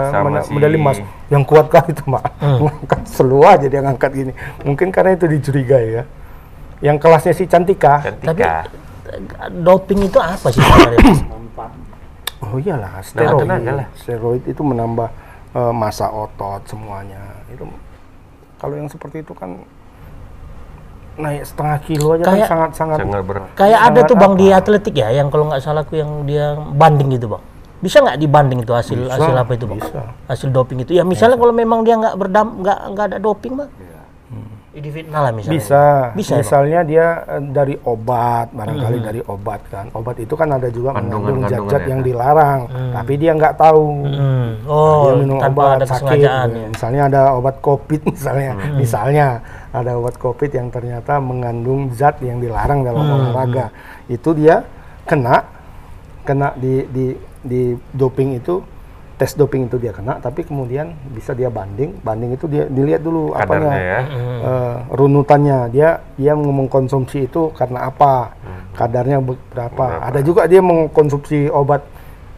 si- 0.43 0.55
medali 0.55 0.79
emas, 0.79 1.03
yang 1.27 1.43
kuat 1.43 1.67
kali 1.67 1.91
itu 1.91 2.03
mak, 2.07 2.23
ngangkat 2.39 3.01
selu 3.15 3.43
aja 3.43 3.67
dia 3.67 3.83
ngangkat 3.83 4.11
gini. 4.11 4.33
Mungkin 4.63 4.91
karena 4.91 5.15
itu 5.15 5.27
dicurigai 5.27 5.87
ya. 5.93 6.03
Yang 6.79 6.97
kelasnya 7.01 7.33
si 7.33 7.47
Cantika, 7.47 8.03
Tapi 8.03 8.23
Cantika. 8.23 8.71
eh, 9.11 9.51
doping 9.51 10.07
itu 10.07 10.19
apa 10.19 10.47
sih 10.51 10.63
oh 12.45 12.59
iyalah 12.59 13.01
steroid, 13.01 13.41
tenaga 13.41 13.73
lah. 13.73 13.87
steroid 13.95 14.43
itu 14.45 14.63
menambah 14.63 15.09
eh, 15.53 15.73
massa 15.73 16.07
otot 16.07 16.63
semuanya. 16.67 17.23
Itu 17.49 17.67
kalau 18.59 18.75
yang 18.75 18.87
seperti 18.87 19.23
itu 19.23 19.33
kan 19.33 19.59
naik 21.17 21.43
setengah 21.45 21.77
kilo 21.81 22.09
aja 22.13 22.25
Kayak- 22.25 22.39
kan 22.41 22.49
sangat 22.49 22.71
sangat. 22.75 22.99
Sangat 23.01 23.23
berat. 23.23 23.45
Kayak 23.55 23.81
ada 23.85 24.01
tuh 24.03 24.17
Bang 24.17 24.35
di 24.35 24.47
apa? 24.49 24.59
atletik 24.61 24.95
ya, 24.95 25.09
yang 25.11 25.29
kalau 25.29 25.47
nggak 25.47 25.61
salah 25.61 25.83
aku 25.83 25.95
yang 25.95 26.25
dia 26.25 26.53
banding 26.57 27.13
gitu, 27.13 27.27
Bang. 27.29 27.43
Bisa 27.79 28.01
nggak 28.01 28.17
dibanding 28.17 28.61
itu 28.61 28.73
hasil 28.73 28.97
Bisa, 28.99 29.15
hasil 29.15 29.35
apa 29.35 29.53
itu, 29.53 29.65
Bang? 29.65 29.79
bisa. 29.79 30.01
Hasil 30.25 30.49
doping 30.51 30.79
itu. 30.81 30.93
Ya 30.93 31.03
misalnya 31.03 31.37
kalau 31.37 31.53
memang 31.53 31.83
dia 31.83 31.95
nggak 31.95 32.17
berdam 32.17 32.59
nggak 32.59 32.79
nggak 32.91 33.05
ada 33.07 33.19
doping, 33.19 33.55
Bang. 33.57 33.71
Di 34.75 34.91
fitnah 34.91 35.21
lah 35.21 35.31
misalnya. 35.31 35.55
Bisa, 35.55 35.83
Bisa 36.13 36.27
ya, 36.27 36.31
Bang? 36.33 36.39
misalnya 36.43 36.81
dia 36.83 37.07
eh, 37.29 37.43
dari 37.47 37.75
obat, 37.81 38.51
barangkali 38.51 38.99
dari 39.01 39.21
obat 39.25 39.61
kan. 39.71 39.87
Obat 39.93 40.19
itu 40.19 40.35
kan 40.35 40.51
ada 40.51 40.67
juga 40.67 40.91
mengandung 40.91 41.31
Kandungan-kandungan 41.31 41.71
zat-zat 41.71 41.79
ya. 41.79 41.91
yang 41.95 42.01
dilarang, 42.03 42.61
tapi 42.91 43.13
dia 43.15 43.31
nggak 43.33 43.55
tahu. 43.55 43.85
Hmm. 44.03 44.49
dia 44.59 44.67
Oh, 44.67 45.15
minum 45.15 45.39
tanpa 45.39 45.63
obat 45.63 45.77
ada 45.79 45.87
sakit. 45.87 46.19
ya. 46.19 46.35
Misalnya 46.67 47.03
ada 47.07 47.21
obat 47.33 47.55
COVID 47.61 48.01
misalnya, 48.11 48.51
misalnya 48.75 49.27
ada 49.75 49.99
obat 49.99 50.15
COVID 50.17 50.55
yang 50.55 50.71
ternyata 50.71 51.19
mengandung 51.19 51.91
zat 51.91 52.23
yang 52.23 52.39
dilarang 52.39 52.87
dalam 52.87 53.03
Hmm, 53.03 53.15
olahraga. 53.19 53.75
Itu 54.07 54.31
dia 54.31 54.63
kena 55.03 55.43
kena 56.23 56.55
di 56.55 56.87
di 56.89 57.07
di 57.43 57.63
doping 57.93 58.39
itu 58.39 58.63
tes 59.15 59.31
doping 59.39 59.71
itu 59.71 59.79
dia 59.79 59.95
kena, 59.95 60.19
tapi 60.19 60.43
kemudian 60.43 60.91
bisa 61.15 61.39
dia 61.39 61.47
banding, 61.47 61.95
banding 62.03 62.35
itu 62.35 62.51
dia 62.51 62.67
dilihat 62.67 62.99
dulu 62.99 63.31
Kadarnya 63.31 63.71
apanya, 63.71 63.73
ya. 63.79 64.01
eh, 64.43 64.77
runutannya. 64.91 65.59
Dia 65.71 65.89
dia 66.19 66.33
ngomong 66.35 66.67
konsumsi 66.67 67.31
itu 67.31 67.55
karena 67.55 67.87
apa, 67.91 68.35
kadarnya 68.75 69.23
be- 69.23 69.39
berapa. 69.55 70.11
Ada 70.11 70.19
juga 70.19 70.51
dia 70.51 70.59
mengkonsumsi 70.59 71.47
obat 71.47 71.87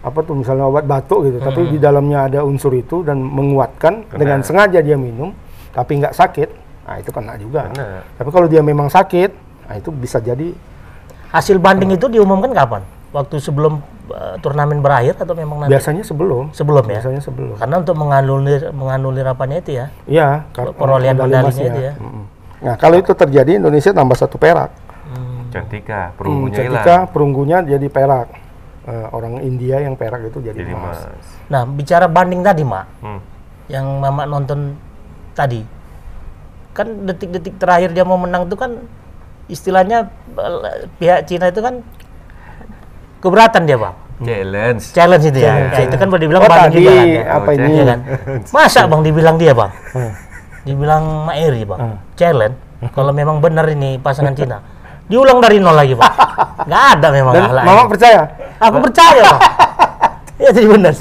apa 0.05 0.21
tuh 0.21 0.37
misalnya 0.37 0.69
obat 0.69 0.85
batuk 0.85 1.33
gitu, 1.33 1.39
tapi 1.41 1.65
di 1.73 1.79
dalamnya 1.81 2.29
ada 2.29 2.41
unsur 2.45 2.73
itu 2.77 3.01
dan 3.01 3.25
menguatkan. 3.25 4.05
Dengan 4.13 4.45
sengaja 4.45 4.85
dia 4.85 5.01
minum, 5.01 5.33
tapi 5.73 5.97
nggak 5.97 6.13
sakit, 6.13 6.49
nah 6.87 6.97
itu 6.97 7.11
kena 7.11 7.35
juga. 7.35 7.67
Kena. 7.69 8.07
Tapi 8.15 8.29
kalau 8.31 8.47
dia 8.47 8.63
memang 8.63 8.87
sakit, 8.87 9.31
nah 9.67 9.75
itu 9.75 9.91
bisa 9.91 10.17
jadi 10.17 10.55
Hasil 11.27 11.59
banding 11.59 11.91
itu 11.91 12.07
diumumkan 12.07 12.55
kapan? 12.55 12.87
Waktu 13.11 13.37
sebelum 13.37 13.83
eh, 14.09 14.39
turnamen 14.39 14.79
berakhir 14.79 15.19
atau 15.19 15.35
memang 15.35 15.61
nanti? 15.61 15.75
biasanya 15.75 16.01
sebelum, 16.01 16.49
Sebelum 16.51 16.87
ya. 16.87 16.97
biasanya 16.97 17.21
sebelum. 17.21 17.59
Karena 17.59 17.77
untuk 17.77 17.97
menganulir 17.97 18.71
menganulir 18.71 19.27
apanya 19.27 19.59
itu 19.59 19.75
ya. 19.75 19.87
Iya, 20.07 20.47
Perolehan 20.55 21.19
medali 21.19 21.35
medalinya 21.35 21.65
itu 21.67 21.81
ya. 21.83 21.93
Nah 22.63 22.75
kalau 22.79 22.97
itu 22.97 23.11
terjadi 23.13 23.59
Indonesia 23.59 23.91
tambah 23.91 24.15
satu 24.15 24.39
perak. 24.39 24.71
Cantika, 25.47 26.11
Hmm, 26.11 26.17
perunggunya 26.17 26.59
hilang. 26.59 26.73
ketika 26.77 26.97
perunggunya 27.09 27.57
jadi 27.65 27.87
perak. 27.89 28.29
Eh, 28.87 29.07
orang 29.11 29.43
India 29.43 29.83
yang 29.83 29.99
perak 29.99 30.23
itu 30.23 30.39
jadi, 30.39 30.55
Jadi 30.57 30.71
emas. 30.71 31.03
mas. 31.03 31.27
Nah, 31.49 31.67
bicara 31.67 32.07
banding 32.07 32.39
tadi, 32.39 32.63
Mak. 32.63 32.87
Hmm. 33.03 33.19
Yang 33.67 33.87
Mama 33.99 34.23
nonton 34.25 34.79
tadi. 35.33 35.59
Kan 36.77 37.09
detik-detik 37.09 37.57
terakhir 37.57 37.91
dia 37.91 38.05
mau 38.05 38.21
menang 38.21 38.45
itu 38.45 38.55
kan 38.55 38.85
istilahnya 39.49 40.13
eh, 40.37 40.85
pihak 41.01 41.25
Cina 41.25 41.49
itu 41.49 41.65
kan 41.65 41.81
keberatan 43.21 43.65
dia 43.65 43.81
bang. 43.81 43.97
Challenge. 44.17 44.81
challenge 44.97 45.25
itu 45.29 45.39
ya. 45.41 45.53
Challenge. 45.73 45.89
Itu 45.89 45.97
kan 45.97 46.07
boleh 46.09 46.23
dibilang 46.25 46.41
Oh, 46.41 46.49
banding 46.49 46.65
tadi 46.65 46.77
juga 46.79 46.93
kan, 46.93 47.37
apa 47.37 47.51
ini? 47.53 47.69
Iya 47.69 47.85
kan? 47.85 47.99
Masa 48.57 48.81
bang 48.85 49.01
dibilang 49.03 49.37
dia 49.37 49.53
bang? 49.53 49.71
Dibilang 50.63 51.03
Mak 51.29 51.37
Eri 51.37 51.63
bang 51.65 51.81
challenge. 52.13 52.57
Kalau 52.93 53.13
memang 53.13 53.41
benar 53.41 53.67
ini 53.69 53.97
pasangan 53.97 54.33
Cina. 54.33 54.61
Diulang 55.07 55.39
dari 55.39 55.61
nol 55.61 55.73
lagi 55.73 55.93
bang. 55.93 56.13
Nggak 56.69 56.85
ada 56.97 57.09
memang 57.11 57.33
Dan 57.33 57.43
akhlak 57.45 57.63
Mama 57.63 57.77
ini. 57.79 57.91
percaya? 57.93 58.21
aku 58.59 58.77
percaya 58.83 59.23
bang. 59.23 59.41
Iya 60.37 60.53
jadi 60.53 60.69
benar. 60.69 60.93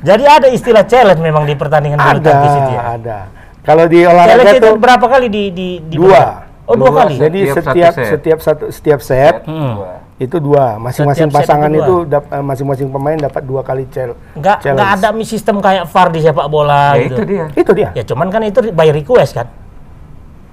Jadi 0.00 0.24
ada 0.24 0.48
istilah 0.48 0.80
challenge 0.82 1.20
memang 1.20 1.44
di 1.44 1.52
pertandingan 1.52 2.00
bulu 2.00 2.24
tangkis 2.24 2.52
itu 2.56 2.72
ya. 2.72 2.82
ada. 2.96 3.18
Kalau 3.68 3.84
di 3.84 4.00
olahraga 4.00 4.32
challenge 4.38 4.58
itu 4.58 4.70
berapa 4.74 5.06
kali 5.06 5.26
di 5.28 5.42
di, 5.50 5.68
di 5.82 5.94
dua. 5.94 6.48
oh 6.64 6.72
dua, 6.72 6.88
Dua. 6.88 6.98
kali 6.98 7.14
Jadi 7.18 7.38
Setiap 7.46 7.60
satu 7.60 7.68
setiap 7.68 7.92
set. 7.94 8.08
setiap 8.08 8.38
satu 8.40 8.64
setiap 8.70 9.00
set 9.02 9.34
Hmm. 9.44 9.74
itu 10.16 10.36
dua. 10.38 10.76
Masing-masing 10.78 11.28
pasangan 11.28 11.68
itu 11.70 11.78
itu 11.78 11.94
dap- 12.06 12.26
eh, 12.26 12.40
masing-masing 12.40 12.88
pemain 12.88 13.14
dapat 13.14 13.42
dua 13.42 13.60
kali 13.60 13.84
cel 13.86 14.16
nggak 14.34 14.56
challenge. 14.58 14.74
nggak 14.74 14.90
ada 14.94 15.08
mi 15.10 15.22
sistem 15.22 15.56
kayak 15.58 15.84
VAR 15.86 16.08
di 16.08 16.20
sepak 16.20 16.46
bola 16.46 16.92
Ya 16.92 17.04
gitu 17.04 17.14
itu 17.14 17.22
dia. 17.24 17.44
Itu 17.54 17.70
dia. 17.72 17.88
ya 17.92 18.02
cuman 18.02 18.26
kan 18.26 18.40
itu 18.42 18.58
by 18.68 18.88
request 18.90 19.32
kan 19.34 19.48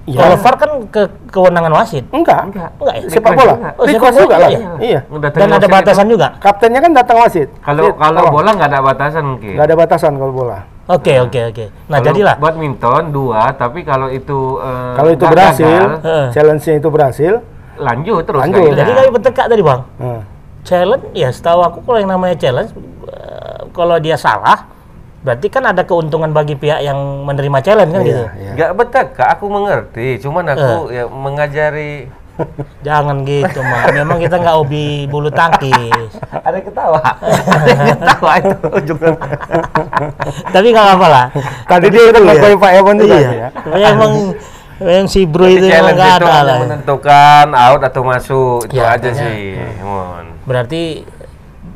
Iya. 0.06 0.22
kalau 0.22 0.36
VAR 0.38 0.54
kan 0.54 0.70
ke 0.86 1.02
kewenangan 1.28 1.72
wasit 1.74 2.04
Enggak. 2.08 2.46
Enggak. 2.46 2.70
enggak 2.76 2.94
ya 2.94 3.06
Sepak 3.10 3.32
bola. 3.34 3.54
Oh, 3.74 3.84
sepak 3.84 4.02
bola 4.06 4.20
juga 4.20 4.36
lah. 4.38 4.48
iya. 4.48 4.68
Iya. 4.78 5.00
Dan 5.10 5.48
ada 5.48 5.50
wasit 5.50 5.64
itu. 5.64 5.74
batasan 5.74 6.06
juga 6.06 6.26
Kaptennya 6.38 6.78
kan 6.78 6.92
datang 6.94 7.16
wasit. 7.18 7.48
Kalau 7.58 7.90
kalau 7.92 8.20
bola 8.30 8.50
nggak 8.52 8.68
ada 8.70 8.80
batasan 8.80 9.24
mungkin. 9.26 9.52
nggak 9.52 9.66
ada 9.66 9.74
batasan 9.74 10.12
kalau 10.14 10.30
bola. 10.32 10.58
Oke 10.88 11.14
oke 11.20 11.40
oke 11.46 11.64
nah 11.86 11.98
Kalau 11.98 12.06
jadilah 12.08 12.34
badminton 12.36 13.02
dua, 13.10 13.42
tapi 13.52 13.82
kalau 13.82 14.08
itu 14.08 14.38
eh, 14.58 14.94
Kalau 14.94 15.10
itu 15.10 15.24
berhasil, 15.24 15.82
Heeh. 15.98 16.26
challenge-nya 16.30 16.74
itu 16.76 16.88
berhasil. 16.88 17.32
lanjut 17.76 18.24
terus 18.24 18.40
Lanjut. 18.40 18.62
gitu. 18.64 18.78
jadi 18.78 18.90
kami 18.90 19.08
bertekak 19.12 19.46
tadi 19.46 19.60
bang 19.60 19.80
Nah, 19.98 20.22
challenge 20.62 21.04
ya 21.12 21.28
setahu 21.28 21.60
aku 21.60 21.78
kalau 21.82 21.98
yang 21.98 22.08
namanya 22.08 22.32
challenge 22.34 22.72
eh, 23.06 23.60
kalau 23.70 23.96
dia 23.98 24.16
salah 24.16 24.64
berarti 25.20 25.46
kan 25.46 25.66
ada 25.66 25.82
keuntungan 25.82 26.30
bagi 26.30 26.54
pihak 26.54 26.80
yang 26.80 26.96
menerima 27.22 27.58
challenge 27.60 27.90
kan 27.90 28.00
gitu 28.00 28.24
iya, 28.24 28.30
iya. 28.32 28.50
Nggak 28.54 28.70
betul, 28.72 29.04
Kak. 29.12 29.28
Aku 29.34 29.44
mengerti. 29.46 30.08
Cuman 30.18 30.46
aku 30.46 30.70
Eh. 30.86 30.96
ya 30.96 31.04
mengajari. 31.04 32.06
Jangan 32.80 33.16
gitu 33.22 33.60
mah 33.60 33.88
memang 33.90 34.16
kita 34.18 34.36
nggak 34.36 34.54
hobi 34.54 34.86
bulu 35.06 35.28
tangkis 35.28 36.12
Ada 36.36 36.54
yang 36.54 36.66
ketawa. 36.66 37.00
Ada 37.00 37.66
yang 37.66 37.98
ketawa 37.98 38.32
itu 38.36 38.56
ujungnya. 38.72 39.12
tapi 40.48 40.66
nggak 40.68 40.88
apa 40.90 41.06
lah 41.06 41.26
Tadi 41.64 41.86
dia 41.88 42.02
udah 42.06 42.20
ngakuin 42.22 42.56
Pak 42.56 42.72
Ewan 42.74 42.94
juga 42.96 43.16
iya 43.16 43.30
ya. 43.32 43.48
memang 43.88 44.12
yang 44.78 45.06
si 45.06 45.24
bro 45.24 45.46
itu 45.46 45.64
memang 45.64 45.72
challenge 45.72 45.96
nggak 45.96 46.14
ada 46.14 46.42
lah 46.44 46.58
menentukan 46.60 47.46
out 47.50 47.80
atau 47.82 48.02
masuk 48.02 48.58
itu 48.66 48.76
Ya, 48.76 48.92
aja 48.92 49.08
sih. 49.10 49.56
Mon. 49.80 50.36
berarti 50.44 51.08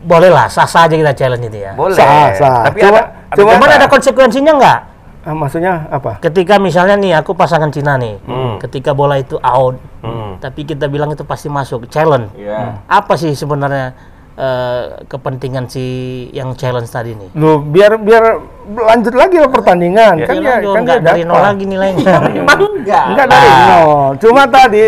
boleh 0.01 0.29
lah 0.29 0.47
sah 0.47 0.65
sah 0.65 0.85
aja 0.85 0.95
kita 0.95 1.13
challenge 1.15 1.45
itu 1.47 1.59
ya 1.61 1.73
Boleh. 1.73 1.93
Sah, 1.93 2.33
sah. 2.35 2.69
Tapi 2.69 2.79
Cuma- 2.79 3.01
ada, 3.01 3.33
ada 3.33 3.57
cuma- 3.57 3.73
ada 3.75 3.87
konsekuensinya 3.87 4.53
nggak 4.55 4.79
Ah, 5.21 5.37
maksudnya 5.37 5.85
apa? 5.87 6.17
ketika 6.19 6.57
misalnya 6.57 6.97
nih 6.97 7.13
aku 7.15 7.33
pasangan 7.33 7.69
Cina 7.69 7.95
nih 7.95 8.17
Hmm. 8.23 8.57
ketika 8.59 8.91
bola 8.91 9.15
itu 9.15 9.37
out 9.37 9.77
Hmm. 10.01 10.41
tapi 10.41 10.65
kita 10.65 10.87
bilang 10.87 11.09
itu 11.09 11.21
pasti 11.23 11.47
masuk 11.47 11.85
challenge 11.87 12.33
Iya. 12.35 12.81
apa 12.87 13.15
sih 13.15 13.33
sebenarnya 13.33 13.93
eh, 14.33 14.83
kepentingan 15.05 15.69
si 15.69 15.85
yang 16.33 16.57
challenge 16.57 16.89
tadi 16.89 17.13
nih 17.13 17.29
Lu 17.35 17.61
biar 17.61 18.01
biar 18.01 18.41
lanjut 18.71 19.13
lagi 19.13 19.37
lah 19.37 19.51
pertandingan. 19.51 20.15
Ya, 20.17 20.25
kan 20.25 20.35
Ya, 20.39 20.55
kan 20.63 20.81
nggak 20.81 21.01
dari 21.03 21.23
nol 21.23 21.37
lagi 21.37 21.65
nilainya 21.65 22.15
Emang 22.41 22.61
enggak. 22.73 23.05
Enggak 23.11 23.27
dari 23.29 23.51
nol. 23.67 24.17
Cuma 24.17 24.43
tadi 24.47 24.85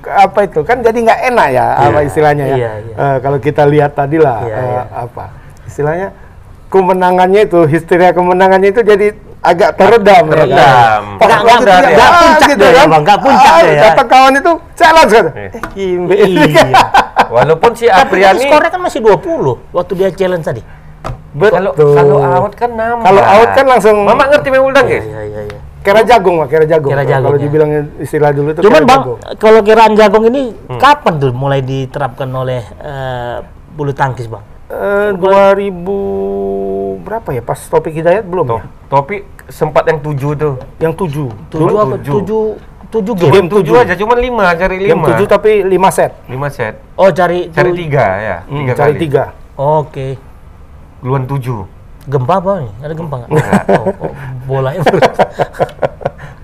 apa 0.00 0.38
itu 0.42 0.60
kan 0.62 0.80
jadi 0.80 0.98
nggak 0.98 1.20
enak 1.28 1.48
ya 1.52 1.66
apa 1.76 1.98
istilahnya 2.02 2.44
ya. 2.44 2.56
Iya, 2.56 2.72
iya. 2.82 2.94
Eh, 2.96 3.16
kalau 3.20 3.38
kita 3.38 3.62
lihat 3.62 3.94
tadi 3.94 4.18
lah 4.18 4.42
Iya, 4.42 4.56
eh, 4.56 4.66
iya. 4.66 4.82
apa 4.90 5.24
istilahnya 5.62 6.08
kemenangannya 6.66 7.40
itu 7.44 7.60
histeria 7.64 8.10
kemenangannya 8.10 8.68
itu 8.68 8.82
jadi 8.82 9.06
agak 9.40 9.70
teredam, 9.74 10.24
ya 10.24 10.34
kan? 10.34 10.48
Teredam. 10.50 11.02
Pas 11.14 11.26
Nggak- 11.28 11.42
waktu 11.42 11.62
nggak- 11.62 11.78
itu 11.78 11.90
nggak 11.90 12.08
ah, 12.08 12.18
puncak 12.18 12.48
gitu 12.48 12.64
kan. 12.66 12.86
Bang, 12.88 13.02
nggak 13.02 13.18
puncak 13.20 13.52
Ah, 13.52 13.60
ya. 13.62 13.82
Kata 13.84 14.02
kawan 14.04 14.32
itu 14.34 14.52
challenge 14.74 15.12
kan. 15.12 15.26
Iya. 15.28 15.48
Eh, 15.48 15.62
Kimbe. 15.72 16.14
iya 16.16 16.64
Walaupun 17.28 17.70
si 17.72 17.84
tapi 17.84 18.00
Apriani 18.18 18.40
skornya 18.40 18.70
kan 18.70 18.80
masih 18.80 19.00
20 19.00 19.60
waktu 19.70 19.92
dia 19.94 20.08
challenge 20.10 20.46
tadi 20.46 20.62
kalau 21.38 21.70
Betul. 21.70 21.92
kalau 21.94 22.16
out 22.18 22.52
kan 22.56 22.70
nambah. 22.72 23.04
Kalau 23.04 23.22
out 23.22 23.50
kan 23.52 23.64
langsung 23.68 23.96
Mama 24.00 24.24
ngerti 24.26 24.48
main 24.48 24.62
bulu 24.64 24.72
tangkis? 24.72 25.04
iya 25.04 25.20
iya 25.22 25.40
iya 25.44 25.58
kira 25.78 26.00
jagung 26.02 26.36
lah, 26.36 26.44
kira 26.44 26.64
jagung. 26.64 26.90
Kira 26.90 27.00
jagung, 27.02 27.26
Kalau 27.26 27.38
ya. 27.38 27.42
dibilang 27.44 27.70
istilah 27.96 28.30
dulu 28.32 28.48
itu 28.50 28.60
Cuman 28.60 28.82
kira 28.82 28.88
bang, 28.88 29.00
jagung. 29.00 29.18
kalau 29.36 29.60
kiraan 29.62 29.92
jagung 29.94 30.24
ini 30.26 30.42
kapan 30.76 31.14
tuh 31.16 31.30
mulai 31.32 31.60
diterapkan 31.60 32.28
oleh 32.28 32.60
eh, 32.76 33.36
bulu 33.70 33.92
tangkis 33.92 34.26
bang? 34.26 34.42
Eh, 34.68 35.10
2000 35.16 35.80
berapa 37.00 37.28
ya? 37.30 37.40
Pas 37.40 37.56
topik 37.58 37.88
hidayat 37.90 38.20
belum 38.22 38.44
Tuh, 38.46 38.58
ya? 38.58 38.64
topi 38.86 39.16
sempat 39.48 39.88
yang 39.88 39.96
tujuh 39.98 40.30
tuh. 40.34 40.54
Yang 40.76 40.92
tujuh. 40.98 41.28
Tujuh 41.48 41.72
apa? 41.74 41.96
tujuh. 41.96 42.14
Tujuh, 42.20 42.44
tujuh 42.90 43.14
Game 43.16 43.32
game. 43.34 43.48
Tujuh 43.48 43.64
tujuh. 43.66 43.80
aja, 43.80 43.94
cuma 43.94 44.12
lima, 44.14 44.52
cari 44.52 44.76
Yang 44.82 44.92
lima. 44.94 45.06
tujuh 45.08 45.26
tapi 45.26 45.64
lima 45.64 45.88
set. 45.88 46.12
Lima 46.26 46.48
set. 46.48 46.76
Oh 46.94 47.08
cari 47.08 47.48
Cari 47.48 47.70
tu- 47.70 47.78
tiga 47.78 48.06
ya, 48.18 48.36
Hmm, 48.44 48.60
tiga 48.62 48.72
cari 48.74 48.92
kali. 48.92 49.00
tiga. 49.00 49.24
Oke. 49.54 50.08
Duluan 51.00 51.24
tujuh. 51.24 51.64
Gempa 52.04 52.34
apa 52.36 52.52
nih? 52.58 52.72
Ada 52.82 52.92
gempa 52.92 53.14
nggak? 53.18 53.30
oh, 53.70 53.84
oh, 54.02 54.12
bola 54.44 54.70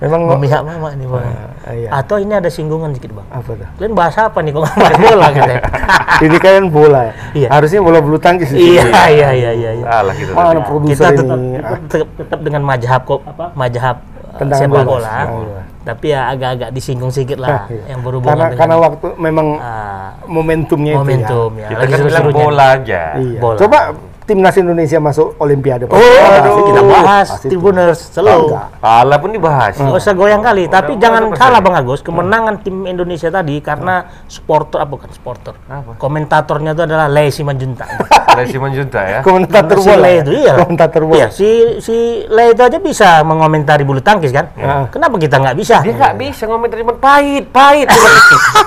Memang 0.05 0.21
memihak 0.37 0.63
mama 0.63 0.89
ini 0.93 1.05
bang. 1.09 1.25
Ah, 1.65 1.73
iya. 1.73 1.89
Atau 1.89 2.21
ini 2.21 2.37
ada 2.37 2.53
singgungan 2.53 2.93
dikit 2.93 3.17
bang. 3.17 3.27
apa 3.33 3.51
tuh? 3.57 3.69
Kalian 3.81 3.93
bahas 3.97 4.17
apa 4.21 4.39
nih 4.45 4.51
kok 4.53 4.61
nggak 4.61 4.77
bahas 4.77 4.97
bola 5.01 5.27
katanya? 5.33 5.61
Ini 6.25 6.37
kan 6.39 6.65
bola 6.71 7.01
ya. 7.11 7.13
Iya. 7.35 7.49
Harusnya 7.51 7.81
bola 7.83 7.99
bulu 7.99 8.17
tangkis 8.23 8.55
di 8.55 8.79
iya 8.79 8.87
sini. 8.87 8.95
iya 9.19 9.29
iya 9.35 9.51
iya. 9.51 9.71
iya. 9.81 9.85
Salah 9.89 10.15
gitu. 10.15 10.31
Mana 10.31 10.47
tadi. 10.55 10.63
produser 10.63 10.95
kita 10.95 11.09
tetap, 11.19 11.39
ini? 11.41 11.49
Ah, 11.59 11.79
tetap, 11.91 12.09
tetap 12.15 12.39
dengan 12.45 12.63
majhab 12.63 13.03
kok 13.03 13.21
apa 13.27 13.47
majhab 13.59 13.97
uh, 13.99 14.39
Tendangan 14.39 14.71
sepak 14.71 14.85
bola 14.87 15.17
iya. 15.27 15.61
tapi 15.85 16.07
ya 16.11 16.21
agak-agak 16.33 16.69
disinggung 16.75 17.13
sedikit 17.13 17.39
lah 17.45 17.67
iya. 17.69 17.93
yang 17.95 18.01
berhubungan 18.01 18.35
karena 18.35 18.47
dengan 18.51 18.59
karena 18.63 18.77
waktu 18.81 19.07
memang 19.21 19.47
ah, 19.61 20.09
momentumnya 20.25 20.95
momentum 20.97 21.51
itu 21.55 21.61
ya, 21.61 21.69
Kita 21.69 21.81
lagi 21.83 21.93
kan 21.93 22.01
bilang 22.07 22.27
bola 22.31 22.67
aja. 22.79 22.83
ya. 22.83 23.05
Iya. 23.19 23.41
Bola. 23.43 23.59
Coba 23.59 23.79
timnas 24.25 24.57
Indonesia 24.57 24.99
masuk 25.01 25.37
Olimpiade. 25.37 25.85
oh 25.85 25.95
Pasti 25.95 26.61
kita 26.69 26.83
bahas 26.83 27.29
Tribuners 27.45 28.01
selalu 28.13 28.53
enggak. 28.53 28.67
Kalah 28.81 29.19
pun 29.21 29.31
dibahas. 29.33 29.75
Nggak 29.77 29.97
usah 30.01 30.13
goyang 30.17 30.43
kali, 30.43 30.65
tapi 30.67 30.97
jangan 30.97 31.33
salah 31.37 31.61
Bang 31.61 31.77
Agus. 31.77 32.01
Kemenangan 32.01 32.65
tim 32.65 32.89
Indonesia 32.89 33.29
tadi 33.29 33.61
karena 33.61 34.09
supporter 34.29 34.81
apa 34.81 34.91
bukan 34.91 35.11
supporter. 35.13 35.55
Apa? 35.69 36.01
Komentatornya 36.01 36.73
itu 36.73 36.83
adalah 36.85 37.07
Lei 37.09 37.29
Simanjuntak. 37.29 37.89
Dari 38.35 38.51
Simon 38.51 38.73
Junta 38.75 39.01
ya. 39.07 39.21
Komentator 39.23 39.79
si 39.79 39.87
bola. 39.87 40.03
Le 40.03 40.13
itu 40.27 40.33
iya. 40.43 40.53
Komentator 40.59 41.03
bola. 41.07 41.19
Iya, 41.23 41.29
si 41.31 41.79
si 41.79 42.27
Le 42.27 42.51
itu 42.51 42.63
aja 42.67 42.79
bisa 42.83 43.23
mengomentari 43.23 43.87
bulu 43.87 44.03
tangkis 44.03 44.35
kan? 44.35 44.51
Ya. 44.59 44.91
Kenapa 44.91 45.15
kita 45.23 45.39
nggak 45.39 45.57
bisa? 45.57 45.79
Dia 45.87 45.95
nggak 45.95 46.15
bisa 46.19 46.43
ngomong 46.51 46.67
cuma 46.75 46.95
pahit, 46.99 47.45
pahit. 47.55 47.87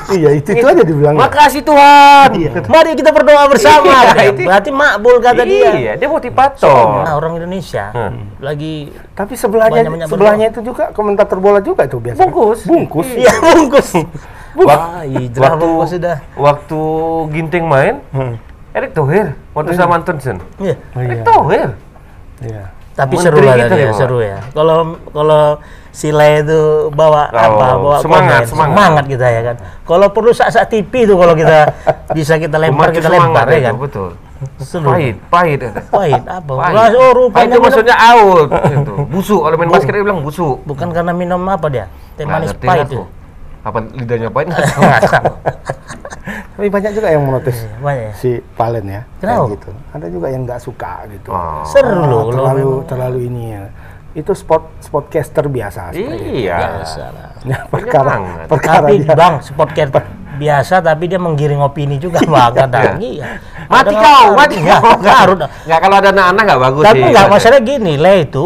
Iya, 0.08 0.40
itu 0.40 0.56
itu 0.56 0.64
aja 0.64 0.88
dibilang. 0.88 1.20
Makasih 1.20 1.68
Tuhan. 1.68 2.32
Mari 2.72 2.96
kita 2.96 3.12
berdoa 3.12 3.44
bersama. 3.52 3.92
Iya, 4.18 4.32
Berarti 4.34 4.72
makbul 4.72 5.20
kata 5.20 5.44
dia. 5.48 5.70
Iya, 5.74 5.94
dia 5.96 6.08
motivator. 6.08 6.86
Nah, 7.02 7.14
orang 7.16 7.34
Indonesia 7.36 7.86
Hmm. 7.90 8.36
lagi 8.38 8.92
Tapi 9.12 9.34
sebelahnya 9.34 9.82
Banyak-banyak 9.82 10.08
sebelahnya 10.08 10.46
itu 10.50 10.60
juga 10.62 10.92
komentator 10.92 11.38
bola 11.38 11.60
juga 11.60 11.84
itu 11.84 11.98
biasa. 11.98 12.20
Bungkus. 12.20 12.60
Bungkus. 12.64 13.08
iya 13.12 13.34
bungkus. 13.56 13.90
Wah, 14.56 15.02
hijrah 15.04 15.54
waktu 15.54 15.60
bungkus 15.60 15.90
sudah. 15.92 16.18
waktu 16.34 16.80
Ginting 17.32 17.66
main, 17.66 17.96
Hmm. 18.10 18.36
Erick 18.72 18.94
Thohir 18.94 19.34
waktu 19.52 19.74
sama 19.74 19.98
Antonsen. 19.98 20.38
Iya. 20.58 20.76
Oh, 20.92 21.00
Erick 21.00 21.16
iya. 21.16 21.26
Thohir. 21.26 21.70
Iya. 22.40 22.64
Tapi 22.94 23.14
Menteri 23.14 23.30
seru 23.30 23.46
lah 23.46 23.56
tadi 23.60 23.78
ya, 23.78 23.86
ya, 23.86 23.94
seru 23.94 24.18
ya. 24.20 24.38
Kalau 24.52 24.78
kalau 25.08 25.44
si 25.92 26.10
Le 26.10 26.42
itu 26.42 26.62
bawa 26.90 27.30
Oh, 27.30 27.38
apa, 27.38 27.68
bawa 27.76 27.98
semangat, 28.02 28.42
komen, 28.44 28.70
semangat. 28.74 29.06
kita 29.06 29.28
ya 29.28 29.42
kan. 29.44 29.56
Kalau 29.84 30.08
perlu 30.10 30.32
saat-saat 30.32 30.66
TV 30.68 31.06
itu 31.06 31.14
kalau 31.14 31.34
kita 31.34 31.78
bisa 32.18 32.38
kita 32.38 32.58
lempar 32.58 32.90
kita 32.90 33.06
semangat 33.08 33.30
lempar 33.30 33.46
ya 33.48 33.54
itu, 33.54 33.62
kan. 33.64 33.74
Betul. 33.78 34.10
Pahit, 34.84 35.16
pahit. 35.28 35.60
Pahit 35.90 36.24
apa? 36.24 36.52
Pahit. 36.54 36.74
Wah, 36.74 36.88
Oh, 36.88 37.10
Pahit 37.10 37.16
rupanya 37.16 37.44
itu 37.44 37.52
minum- 37.52 37.64
maksudnya 37.66 37.96
out. 37.98 38.50
gitu. 38.50 38.94
Busuk. 39.08 39.42
Kalau 39.42 39.56
main 39.56 39.70
basket 39.70 39.92
dia 39.92 40.04
bilang 40.04 40.22
busuk. 40.22 40.56
bukan 40.64 40.88
karena 40.92 41.12
minum 41.12 41.42
apa 41.44 41.68
dia? 41.68 41.86
Teh 42.14 42.24
manis 42.24 42.54
pahit 42.54 42.88
itu. 42.88 43.04
Apa 43.62 43.84
lidahnya 43.84 44.30
pahit? 44.30 44.48
nggak 44.48 45.02
tahu. 45.04 45.32
Tapi 46.58 46.68
banyak 46.68 46.92
juga 46.92 47.08
yang 47.08 47.22
menotis 47.22 47.70
Banyak 47.78 48.02
ya? 48.02 48.12
si 48.14 48.30
Palen 48.54 48.86
ya. 48.86 49.02
Kenapa? 49.18 49.54
Gitu. 49.54 49.70
Ada 49.94 50.08
juga 50.10 50.28
yang 50.28 50.42
nggak 50.44 50.60
suka 50.60 51.06
gitu. 51.08 51.30
Oh. 51.30 51.62
Seru 51.64 52.02
loh. 52.02 52.22
kalau 52.26 52.34
terlalu 52.34 52.70
terlalu 52.86 53.20
ini 53.26 53.44
ya. 53.54 53.64
Itu 54.14 54.34
sport 54.34 54.82
sportcaster 54.82 55.46
biasa. 55.46 55.94
itu. 55.94 56.10
Iya. 56.10 56.58
Biasa 56.82 57.04
lah. 57.14 57.30
Ya, 57.46 57.58
perkara 57.70 58.14
perkara 58.50 58.78
tapi 58.84 58.96
dia. 59.00 59.14
bang, 59.14 59.34
spotcat 59.40 59.88
biasa 60.38 60.80
tapi 60.80 61.04
dia 61.06 61.18
menggiring 61.18 61.60
opini 61.60 61.98
juga 61.98 62.22
bang 62.22 62.54
kadang. 62.60 62.96
iya. 62.98 63.42
Mati 63.66 63.92
Kadang 63.92 64.00
kau, 64.00 64.28
mati 64.34 64.56
Nggak, 64.58 64.80
kau. 64.80 64.96
harus. 65.04 65.38
Nggak 65.66 65.80
kalau 65.82 65.96
ada 65.98 66.10
anak-anak 66.10 66.44
nggak 66.46 66.62
bagus 66.64 66.84
Tapi 66.84 67.00
sih. 67.00 67.12
nggak 67.12 67.28
masalah 67.28 67.60
gini, 67.60 67.94
Le 67.96 68.14
itu 68.22 68.46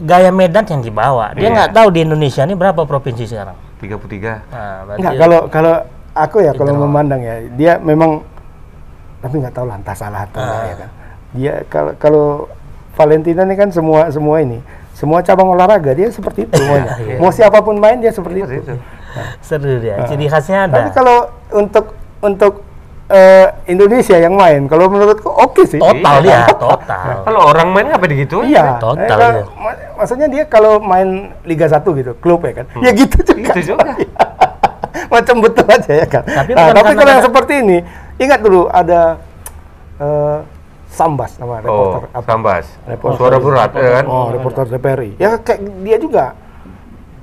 gaya 0.00 0.30
Medan 0.30 0.64
yang 0.64 0.80
dibawa. 0.80 1.32
Dia 1.32 1.42
Iya. 1.42 1.50
nggak 1.50 1.70
tahu 1.72 1.88
di 1.90 2.00
Indonesia 2.02 2.42
ini 2.42 2.54
berapa 2.54 2.80
provinsi 2.80 3.24
sekarang. 3.24 3.56
33. 3.78 4.46
Nah, 4.46 4.84
berarti 4.84 4.98
Enggak, 5.00 5.14
kalau 5.16 5.40
kalau 5.48 5.74
aku 6.12 6.36
ya 6.40 6.52
kalau 6.52 6.72
memandang 6.76 7.18
ya 7.18 7.34
dia 7.50 7.72
memang 7.78 8.20
tapi 9.18 9.36
nggak 9.36 9.52
tahu 9.52 9.64
lah 9.64 9.76
entah 9.76 9.92
salah 9.94 10.22
atau 10.22 10.38
enggak 10.38 10.54
Ah. 10.54 10.64
ya 10.64 10.74
kan 10.76 10.90
dia 11.30 11.54
kalau 11.66 11.92
kalau 11.96 12.26
Valentina 12.92 13.42
ini 13.42 13.54
kan 13.54 13.68
semua 13.68 14.08
semua 14.08 14.36
ini 14.38 14.58
semua 14.92 15.20
cabang 15.20 15.48
olahraga 15.48 15.92
dia 15.92 16.08
seperti 16.08 16.44
itu 16.44 16.52
semuanya 16.60 16.92
Iya. 16.98 17.16
mau 17.16 17.30
siapa 17.30 17.60
pun 17.60 17.76
main 17.76 17.96
dia 17.96 18.10
seperti 18.10 18.42
Seperti 18.42 18.58
itu 18.60 18.64
itu. 18.66 18.76
Seru 19.46 19.78
dia. 19.78 20.04
Ciri 20.04 20.26
khasnya 20.26 20.64
ada. 20.64 20.74
tapi 20.76 20.90
kalau 20.90 21.16
untuk 21.50 21.94
untuk 22.20 22.62
eh, 23.06 23.46
Indonesia 23.66 24.14
yang 24.14 24.32
main 24.32 24.64
kalau 24.64 24.86
menurutku 24.86 25.26
oke 25.26 25.62
sih 25.64 25.76
total 25.76 26.20
Iya. 26.20 26.46
dia, 26.46 26.56
total. 26.62 27.06
Kalau 27.22 27.40
orang 27.46 27.68
main 27.68 27.86
ngapa 27.88 28.04
begitu? 28.04 28.42
Iya, 28.42 28.78
Total 28.78 29.02
eh, 29.02 29.08
kalau- 29.08 29.32
dia. 29.32 29.44
ma- 29.56 29.80
maksudnya 29.96 30.28
dia 30.28 30.42
kalau 30.44 30.78
main 30.78 31.08
Liga 31.42 31.66
1 31.66 31.82
gitu, 31.92 32.12
klub 32.16 32.40
ya 32.42 32.54
kan, 32.54 32.66
ya 32.78 32.90
gitu 32.92 33.18
juga. 33.24 33.50
Gitu 33.50 33.74
juga. 33.74 33.88
Macam 35.12 35.36
betul 35.40 35.66
aja 35.66 35.92
ya 35.92 36.06
kan. 36.06 36.22
Tapi 36.22 36.50
Nah, 36.52 36.70
tapi 36.70 36.92
kalau 36.94 37.10
yang 37.10 37.24
seperti 37.24 37.54
ini, 37.58 37.78
ingat 38.16 38.38
dulu 38.38 38.66
ada 38.66 39.18
eh, 39.96 40.38
Sambas 40.86 41.34
nama 41.36 41.62
Oh, 41.62 41.94
reporter 41.94 42.02
apa? 42.12 42.24
Sambas. 42.24 42.66
Reporter. 42.84 43.16
Suara 43.16 43.36
berat 43.38 43.70
ya 43.72 43.90
kan? 43.92 44.04
Oh, 44.06 44.26
reporter 44.28 44.64
TPRI. 44.68 45.10
Ya 45.16 45.34
kayak 45.36 45.60
dia 45.80 45.96
juga. 45.96 46.24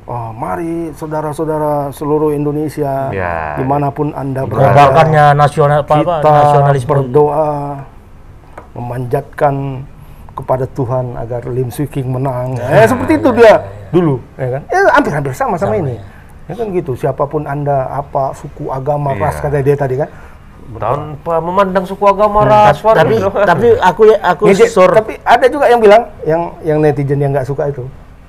Oh, 0.08 0.32
mari 0.32 0.96
saudara-saudara 0.96 1.92
seluruh 1.92 2.32
Indonesia, 2.32 3.12
Ya. 3.12 3.60
di 3.60 3.68
mana 3.68 3.92
pun 3.92 4.16
anda 4.16 4.48
Gerakannya 4.48 5.36
nasional 5.36 5.84
apa, 5.84 6.00
kita 6.00 6.32
nasionalisme. 6.32 6.88
berdoa 6.88 7.84
memanjatkan 8.72 9.84
kepada 10.32 10.64
Tuhan 10.70 11.12
agar 11.12 11.44
Lim 11.46 11.68
Swee 11.68 11.92
King 11.92 12.08
menang. 12.08 12.56
eh 12.56 12.88
seperti 12.88 13.20
itu 13.20 13.36
dia 13.36 13.60
dulu, 13.92 14.16
ya 14.40 14.48
kan? 14.56 14.62
Eh 14.70 14.80
hampir-hampir 14.96 15.34
sama 15.36 15.60
sama, 15.60 15.76
ini. 15.76 16.00
Ya 16.48 16.56
kan 16.56 16.72
gitu, 16.72 16.96
siapa 16.96 17.28
pun 17.28 17.44
Anda, 17.44 17.92
apa 17.92 18.32
suku, 18.32 18.72
agama, 18.72 19.12
Iya. 19.12 19.28
ras 19.28 19.44
kata 19.44 19.60
dia 19.60 19.76
tadi 19.76 20.00
kan. 20.00 20.08
Tanpa 20.68 21.44
memandang 21.44 21.84
suku 21.84 22.04
agama, 22.04 22.48
Ta- 22.48 22.72
ras, 22.72 22.80
warna. 22.80 23.04
tapi 23.04 23.16
tapi 23.44 23.68
aku 23.76 24.02
ya 24.06 24.16
aku 24.22 24.44
Ngejek, 24.48 24.68
sur 24.68 24.88
tapi 24.88 25.20
ada 25.20 25.46
juga 25.48 25.68
yang 25.68 25.80
bilang 25.80 26.08
yang 26.24 26.42
yang 26.62 26.78
netizen 26.80 27.20
yang 27.20 27.32
nggak 27.32 27.44
suka 27.44 27.68
itu 27.68 27.84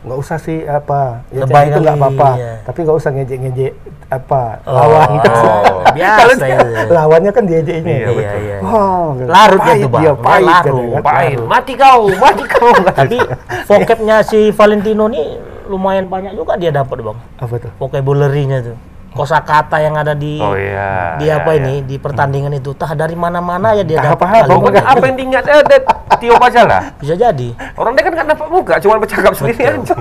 nggak 0.08 0.18
usah 0.18 0.38
sih 0.38 0.64
apa 0.64 1.22
ya 1.28 1.44
Lebay 1.44 1.68
itu 1.68 1.78
nggak 1.78 1.96
apa-apa 1.96 2.30
iya. 2.34 2.52
tapi 2.64 2.78
nggak 2.82 2.96
usah 2.96 3.10
ngejek-ngejek 3.12 3.72
apa 4.08 4.42
Oh, 4.64 4.72
lawan 4.72 5.08
oh, 5.20 5.84
biasa 5.92 6.16
Kalau 6.16 6.34
dia- 6.40 6.88
lawannya 6.88 7.30
kan 7.30 7.44
diejeknya 7.44 7.92
Iya, 7.92 8.00
iya, 8.00 8.16
betul. 8.16 8.40
iya. 8.40 8.56
Wow, 8.58 9.04
Larut 9.20 9.60
pahit 9.60 9.76
itu, 9.78 9.88
Bang. 9.88 10.02
dia 10.02 10.12
pahit 10.16 10.48
kan. 10.48 10.72
Pain, 11.04 11.38
mati 11.44 11.72
kau, 11.76 12.02
mati 12.16 12.44
kau. 12.48 12.72
tapi 12.98 13.16
vocabnya 13.64 14.16
si 14.24 14.48
Valentino 14.50 15.04
nih 15.06 15.26
lumayan 15.68 16.08
banyak 16.08 16.32
juga 16.32 16.56
dia 16.56 16.72
dapat 16.72 16.96
bang 16.98 17.18
apa 17.36 17.54
tuh 17.58 17.68
vocabulary-nya 17.76 18.64
tuh 18.64 18.76
kosakata 19.18 19.76
yang 19.78 19.94
ada 19.94 20.14
di 20.14 20.38
Oh 20.38 20.54
iya. 20.54 21.18
di 21.18 21.26
iya, 21.26 21.36
apa 21.36 21.50
iya. 21.52 21.58
ini 21.60 21.74
di 21.82 21.96
pertandingan 21.96 22.54
itu 22.54 22.70
tah 22.72 22.92
dari 22.92 23.14
mana-mana 23.14 23.74
ya 23.74 23.82
dia 23.82 23.98
dapat 24.00 24.14
kalimat. 24.22 24.46
pokoknya 24.48 24.82
Apa 24.84 25.04
yang 25.04 25.16
diingat 25.16 25.44
eh, 25.44 25.62
Dad? 25.64 25.82
Tio 26.16 26.34
Pajalah. 26.34 26.82
bisa 26.96 27.14
jadi 27.14 27.48
Orang 27.74 27.92
dia 27.92 28.02
kan 28.02 28.12
nggak 28.12 28.26
nampak 28.28 28.48
muka, 28.48 28.74
cuma 28.78 28.94
bercakap 28.96 29.32
sendiri 29.32 29.62
aja. 29.68 29.94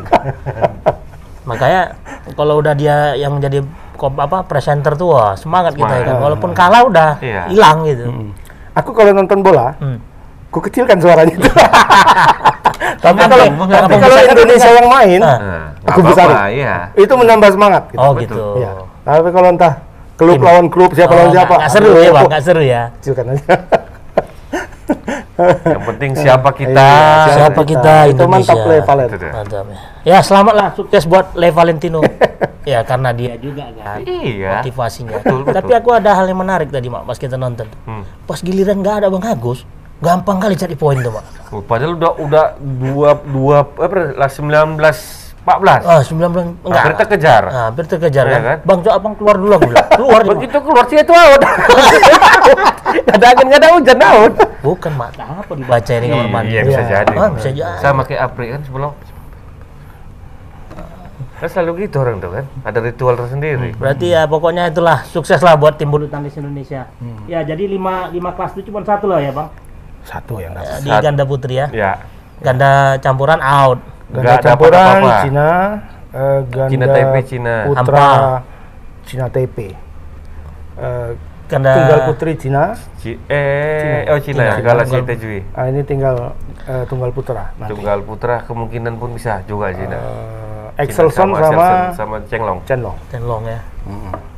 makanya 1.43 1.81
kalau 2.33 2.57
udah 2.57 2.73
dia 2.73 2.95
yang 3.15 3.39
jadi 3.39 3.63
kom- 3.95 4.19
apa 4.19 4.43
presenter 4.43 4.93
tuh 4.93 5.09
wah, 5.09 5.31
semangat 5.33 5.73
kita 5.73 5.89
ya 5.89 6.03
kan 6.05 6.17
walaupun 6.19 6.51
kalah 6.51 6.83
udah 6.83 7.09
Iya. 7.19 7.47
hilang 7.47 7.81
gitu 7.83 8.05
aku 8.73 8.91
kalau 8.91 9.11
nonton 9.11 9.39
bola 9.39 9.73
Hmm. 9.77 9.97
ku 10.47 10.59
kecilkan 10.59 10.97
suaranya 10.97 11.33
tapi 12.97 13.15
Apa 13.15 13.27
kalau 13.27 13.45
tapi 13.47 13.63
apa 13.87 13.95
kalau 13.97 14.17
Indonesia 14.27 14.69
yang 14.71 14.87
main 14.87 15.19
Ah. 15.19 15.37
Nah, 15.39 15.65
Aku 15.87 15.99
besar. 16.03 16.27
iya. 16.49 16.91
itu 16.93 17.09
menambah 17.09 17.47
semangat 17.49 17.83
gitu. 17.87 17.97
oh 17.97 18.11
gitu 18.17 18.43
Iya. 18.59 18.71
Tapi 19.07 19.29
kalau 19.31 19.49
entah 19.49 19.73
klub 20.13 20.35
lawan 20.37 20.67
klub 20.67 20.91
siapa 20.91 21.11
Oh, 21.11 21.17
lawan 21.17 21.31
siapa 21.31 21.53
nggak 21.55 21.71
seru 21.71 21.91
ya 21.95 22.09
bang 22.09 22.19
aku 22.19 22.27
nggak 22.27 22.43
seru 22.43 22.61
ya 22.61 22.81
kecilkan 22.99 23.25
aja 23.31 23.45
Yang 25.37 25.83
penting 25.85 26.11
siapa 26.17 26.49
kita. 26.49 26.89
Iya, 26.89 27.33
Siapa 27.37 27.61
kita, 27.61 27.93
itu 28.09 28.23
mantap 28.25 28.57
Indonesia. 28.57 28.73
Le 28.73 28.77
Valen 28.81 29.05
Itu 29.05 29.17
dia. 29.21 29.31
Mantap 29.37 29.65
ya. 29.69 29.77
Ya 30.01 30.17
selamat 30.25 30.53
lah 30.57 30.67
sukses 30.73 31.03
buat 31.05 31.37
Le 31.37 31.53
Valentino. 31.53 32.01
ya 32.71 32.81
karena 32.81 33.13
dia 33.13 33.37
juga 33.37 33.69
kan 33.69 34.01
Iya. 34.01 34.59
motivasinya. 34.59 35.21
Betul, 35.21 35.45
betul. 35.45 35.53
Tapi 35.53 35.71
aku 35.77 35.89
ada 35.93 36.17
hal 36.17 36.25
yang 36.25 36.41
menarik 36.41 36.73
tadi 36.73 36.89
mak 36.89 37.05
pas 37.05 37.21
kita 37.21 37.37
nonton. 37.37 37.69
Hmm. 37.85 38.01
Pas 38.25 38.41
giliran 38.41 38.81
nggak 38.81 39.05
ada 39.05 39.07
Bang 39.13 39.23
Agus, 39.23 39.61
gampang 40.01 40.41
kali 40.41 40.57
cari 40.57 40.73
poin 40.73 40.97
tuh 40.97 41.13
mak. 41.13 41.25
Oh, 41.53 41.61
Padahal 41.61 41.93
udah 41.95 42.11
udah 42.17 42.45
dua 42.57 43.09
dua 43.21 43.57
apa 43.61 44.17
lah 44.17 44.31
19 44.33 44.81
14. 45.47 45.87
Ah 45.87 46.03
19 46.03 46.59
enggak. 46.67 46.75
Hampir 46.75 46.93
terkejar. 46.99 47.43
Ah, 47.47 47.63
hampir 47.71 47.85
terkejar 47.87 48.25
Iya 48.27 48.39
kan. 48.43 48.57
Bang 48.67 48.79
coba 48.83 48.93
abang 48.99 49.13
keluar 49.15 49.35
dulu 49.39 49.51
aku 49.55 49.71
bilang. 49.71 49.87
Keluar. 49.99 50.21
Begitu 50.27 50.57
keluar 50.59 50.83
sih 50.91 50.99
itu 50.99 51.13
out. 51.15 51.41
ada 53.15 53.25
angin 53.31 53.45
nggak 53.47 53.59
ada 53.63 53.69
hujan 53.79 53.99
out. 54.03 54.33
Bukan 54.59 54.91
mak, 54.99 55.15
apa 55.15 55.51
dibaca 55.55 55.91
ini 55.95 56.05
kamar 56.11 56.27
mandi. 56.27 56.51
Iya 56.51 56.61
bisa 56.67 56.81
Iya. 56.83 56.91
jadi. 56.91 57.13
Ah, 57.15 57.29
bisa 57.31 57.49
jadi. 57.55 57.79
Sama 57.79 58.03
kayak 58.03 58.21
Apri 58.27 58.51
kan 58.51 58.61
sebelum. 58.67 58.91
Kan 61.37 61.47
selalu 61.53 61.85
gitu 61.85 62.01
orang 62.01 62.17
tuh 62.17 62.33
kan, 62.33 62.45
ada 62.65 62.81
ritual 62.81 63.13
tersendiri. 63.13 63.77
Berarti 63.77 64.09
ya 64.09 64.25
pokoknya 64.25 64.73
itulah 64.73 65.05
sukses 65.05 65.37
lah 65.39 65.53
buat 65.53 65.77
tim 65.77 65.87
bulu 65.87 66.09
tangkis 66.09 66.33
Indonesia. 66.35 66.89
Ya 67.29 67.45
jadi 67.45 67.69
lima 67.69 68.09
lima 68.09 68.33
kelas 68.33 68.57
itu 68.57 68.73
cuma 68.73 68.81
satu 68.81 69.05
lah 69.05 69.21
ya 69.21 69.29
bang 69.31 69.47
satu 70.07 70.39
yang 70.39 70.55
dapat 70.55 70.81
di 70.81 70.89
ganda 70.89 71.23
putri 71.27 71.59
ya. 71.59 71.67
Ya, 71.75 71.91
Ganda 72.39 72.95
campuran 73.03 73.43
out. 73.43 73.79
Ganda 74.09 74.29
dapat 74.29 74.43
campuran 74.43 74.79
apa-apa. 74.79 75.15
Cina 75.21 75.47
eh, 76.09 76.39
ganda 76.47 76.69
Cina 76.69 76.85
Taipei, 76.87 77.23
Cina. 77.23 77.55
putra 77.65 77.83
Hampa. 77.99 78.37
Cina 79.03 79.25
Taipei 79.27 79.71
Eh, 80.77 81.09
Ganda 81.47 81.71
tunggal 81.73 81.99
putri 82.05 82.35
Cina 82.35 82.75
Ci- 82.99 83.15
eh, 83.25 84.03
oh 84.05 84.19
Cina, 84.19 84.51
Cina. 84.51 84.61
Galaxy 84.61 84.93
Tunggal- 84.93 85.09
Tejui. 85.09 85.39
ah, 85.51 85.65
ini 85.65 85.81
tinggal 85.81 86.15
eh, 86.61 86.83
tunggal 86.85 87.09
putra 87.09 87.55
nanti 87.55 87.71
Tunggal 87.71 88.03
putra 88.03 88.43
kemungkinan 88.43 88.93
pun 88.95 89.15
bisa 89.15 89.41
juga 89.43 89.71
Cina. 89.71 89.95
Eh, 89.95 90.83
Excelson 90.83 91.31
Cina 91.31 91.39
sama, 91.39 91.47
Excelson 91.47 91.95
sama 91.95 92.15
Chenglong. 92.27 92.59
Chenlong 92.63 92.97
Tenlong 93.07 93.43
ya. 93.47 93.59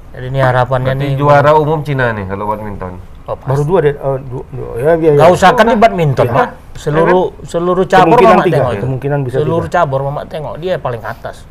Jadi 0.09 0.25
ini 0.27 0.39
harapannya 0.39 0.93
Berarti 0.93 1.07
nih. 1.07 1.17
juara 1.17 1.51
umum 1.53 1.79
Cina 1.81 2.13
nih 2.13 2.25
kalau 2.25 2.45
badminton. 2.47 2.93
Oh, 3.29 3.37
baru 3.37 3.61
dua 3.61 3.79
deh 3.79 3.93
oh, 3.95 4.17
dua, 4.17 4.43
dua. 4.49 4.69
ya 4.75 4.91
biar 4.97 5.13
Gak 5.15 5.29
usah 5.29 5.49
kan 5.53 5.65
di 5.65 5.77
badminton. 5.77 6.25
Mak. 6.27 6.49
Seluruh 6.73 7.29
seluruh 7.43 7.85
cabur 7.85 8.17
Kemungkinan 8.17 8.33
Mama 8.33 8.43
tiga, 8.43 8.55
tengok 8.57 8.71
itu. 8.71 8.81
kemungkinan 8.81 9.19
bisa 9.21 9.35
Seluruh 9.37 9.67
tiga. 9.67 9.75
cabur 9.77 9.99
Mama 10.01 10.21
tengok 10.25 10.53
dia 10.57 10.73
paling 10.75 11.01
atas. 11.01 11.45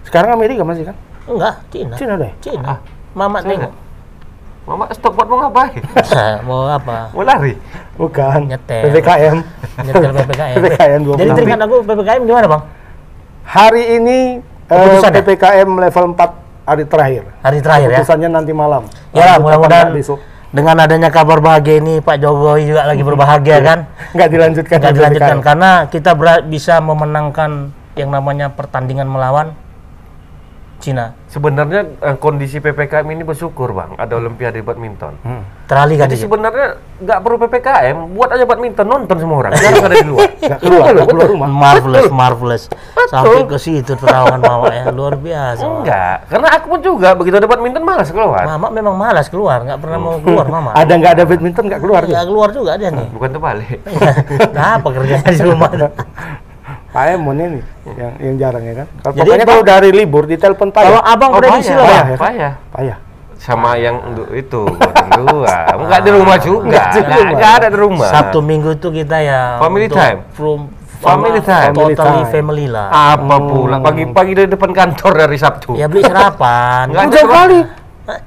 sekarang 0.00 0.32
Amerika 0.32 0.64
masih 0.64 0.88
kan 0.88 0.96
Enggak, 1.28 1.54
Cina. 1.68 1.94
Cina 1.94 2.14
deh 2.16 2.32
Cina. 2.40 2.80
Mama 3.12 3.38
tengok. 3.38 3.72
Mama 4.64 4.84
stop 4.90 5.12
buat 5.12 5.26
mau 5.26 5.38
ngapain? 5.42 5.80
Mau 6.42 6.64
apa? 6.64 7.08
Mau 7.10 7.20
lari? 7.20 7.52
bukan 7.94 8.40
Nyetel. 8.46 8.82
PPKM 8.86 9.36
Nyetel 9.82 10.12
PPKM. 10.14 10.56
PPKM 10.56 11.00
20 11.02 11.18
Jadi 11.18 11.30
teringat 11.34 11.60
aku 11.60 11.76
PPKM 11.82 12.20
gimana, 12.22 12.46
Bang? 12.46 12.62
hari 13.44 13.82
ini 13.94 14.18
eh, 14.38 14.70
Keputusan 14.70 15.10
ya? 15.10 15.16
PPKM 15.18 15.68
level 15.68 16.04
4 16.14 16.20
hari 16.64 16.84
terakhir 16.84 17.22
Hari 17.38 17.58
terakhir 17.58 17.88
ya. 17.88 17.96
keputusannya 17.96 18.28
nanti 18.30 18.52
malam 18.52 18.84
Ya, 19.10 19.36
mudah-mudahan 19.36 19.88
besok 19.90 20.20
dengan 20.48 20.80
adanya 20.80 21.12
kabar 21.12 21.44
bahagia 21.44 21.76
ini 21.82 22.00
Pak 22.00 22.16
Jokowi 22.24 22.72
juga 22.72 22.88
lagi 22.88 23.02
berbahagia 23.04 23.58
kan. 23.60 23.78
nggak 24.16 24.28
dilanjutkan 24.32 24.76
Nggak 24.80 24.92
di 24.92 24.96
dilanjutkan 24.96 25.38
karena 25.44 25.70
kita 25.92 26.10
bisa 26.48 26.80
memenangkan 26.80 27.74
yang 27.98 28.08
namanya 28.14 28.54
pertandingan 28.54 29.10
melawan 29.10 29.52
Cina. 30.78 31.17
Sebenarnya 31.28 31.84
eh, 32.00 32.16
kondisi 32.16 32.56
PPKM 32.56 33.04
ini 33.04 33.20
bersyukur 33.20 33.70
bang, 33.70 33.92
ada 33.94 34.16
Olimpiade 34.16 34.58
badminton. 34.58 35.12
Hmm. 35.20 35.44
Teralih 35.68 36.00
kan 36.00 36.08
Jadi 36.08 36.24
sebenarnya 36.24 36.68
nggak 36.98 37.18
perlu 37.20 37.36
PPKM, 37.38 37.96
buat 38.16 38.32
aja 38.32 38.42
badminton 38.42 38.88
nonton 38.88 39.16
semua 39.18 39.36
orang. 39.38 39.52
Jarang 39.60 39.84
ada 39.84 39.94
di 39.94 40.08
luar. 40.08 40.24
nggak 40.34 40.58
keluar 40.58 40.80
Betul, 40.80 40.94
nggak 40.96 41.06
keluar 41.06 41.20
betul. 41.20 41.34
rumah 41.36 41.48
marvelous 41.50 42.08
marvelous 42.08 42.62
sampai 43.06 43.44
ke 43.44 43.58
situ 43.58 43.92
terawangan 43.94 44.40
mama 44.40 44.66
ya 44.70 44.84
luar 44.88 45.14
biasa. 45.14 45.62
Enggak, 45.62 46.16
karena 46.26 46.48
aku 46.50 46.66
pun 46.66 46.80
juga 46.80 47.08
begitu 47.12 47.36
ada 47.36 47.44
badminton 47.46 47.84
malas 47.84 48.08
keluar. 48.08 48.44
mama 48.48 48.66
memang 48.70 48.94
malas 48.96 49.26
keluar 49.28 49.58
nggak 49.62 49.78
pernah 49.78 49.98
mau 50.00 50.16
keluar 50.18 50.46
mama 50.48 50.70
ada 50.72 50.88
nggak 50.90 51.12
ada 51.12 51.24
badminton 51.24 51.64
nggak 51.68 51.80
keluar 51.80 52.02
ya 52.04 52.24
keluar 52.24 52.48
juga 52.50 52.76
dia 52.76 52.88
nih 52.88 53.04
Bukan 53.12 53.28
terbalik. 53.30 53.78
nah 54.50 54.80
apa 54.80 54.88
kerjanya 54.90 55.28
di 55.28 55.42
rumah 55.42 55.68
Pak 56.88 57.04
Emon 57.10 57.36
ini 57.36 57.60
yang 57.90 58.12
yang 58.18 58.34
jarang 58.38 58.64
ya 58.64 58.74
kan 58.74 58.86
kalau 58.98 59.12
Jadi, 59.14 59.28
pokoknya 59.28 59.46
kalau 59.46 59.62
dari 59.62 59.90
libur 59.90 60.24
ditelepon 60.24 60.68
payah 60.70 60.88
kalau 60.88 61.02
abang 61.02 61.30
Oh, 61.30 61.36
prediksi 61.36 61.68
payah, 61.68 61.76
lah 61.76 61.84
payah, 61.84 62.00
ya 62.00 62.08
kan? 62.08 62.18
payah. 62.18 62.52
payah 62.70 62.98
Sama 63.38 63.70
yang 63.76 63.96
du- 64.12 64.34
itu, 64.34 64.66
gotong 64.66 65.10
dua. 65.14 65.70
Enggak 65.70 66.00
di 66.00 66.10
rumah 66.10 66.36
juga. 66.38 66.66
Nggak 66.66 66.84
di 66.84 66.98
Enggak 66.98 67.06
rumah. 67.14 67.30
enggak 67.30 67.52
ada 67.54 67.68
di 67.68 67.78
rumah. 67.78 68.08
Sabtu 68.08 68.38
Minggu 68.40 68.70
itu 68.74 68.88
kita 68.90 69.16
ya 69.16 69.40
Family 69.58 69.86
untuk 69.86 69.94
time. 69.96 70.18
From, 70.32 70.60
Family 70.98 71.38
time. 71.40 71.70
Family 71.70 71.94
Totally 71.94 71.94
time. 72.18 72.32
family 72.34 72.66
lah. 72.66 72.86
Apa 72.90 73.36
pula 73.38 73.76
pagi-pagi 73.78 74.32
dari 74.34 74.48
depan 74.48 74.70
kantor 74.72 75.12
dari 75.14 75.36
Sabtu. 75.36 75.70
Ya 75.72 75.86
beli 75.86 76.02
sarapan. 76.02 76.90
Nggak 76.90 76.98
ada 77.00 77.14
jauh 77.14 77.30
kali 77.30 77.60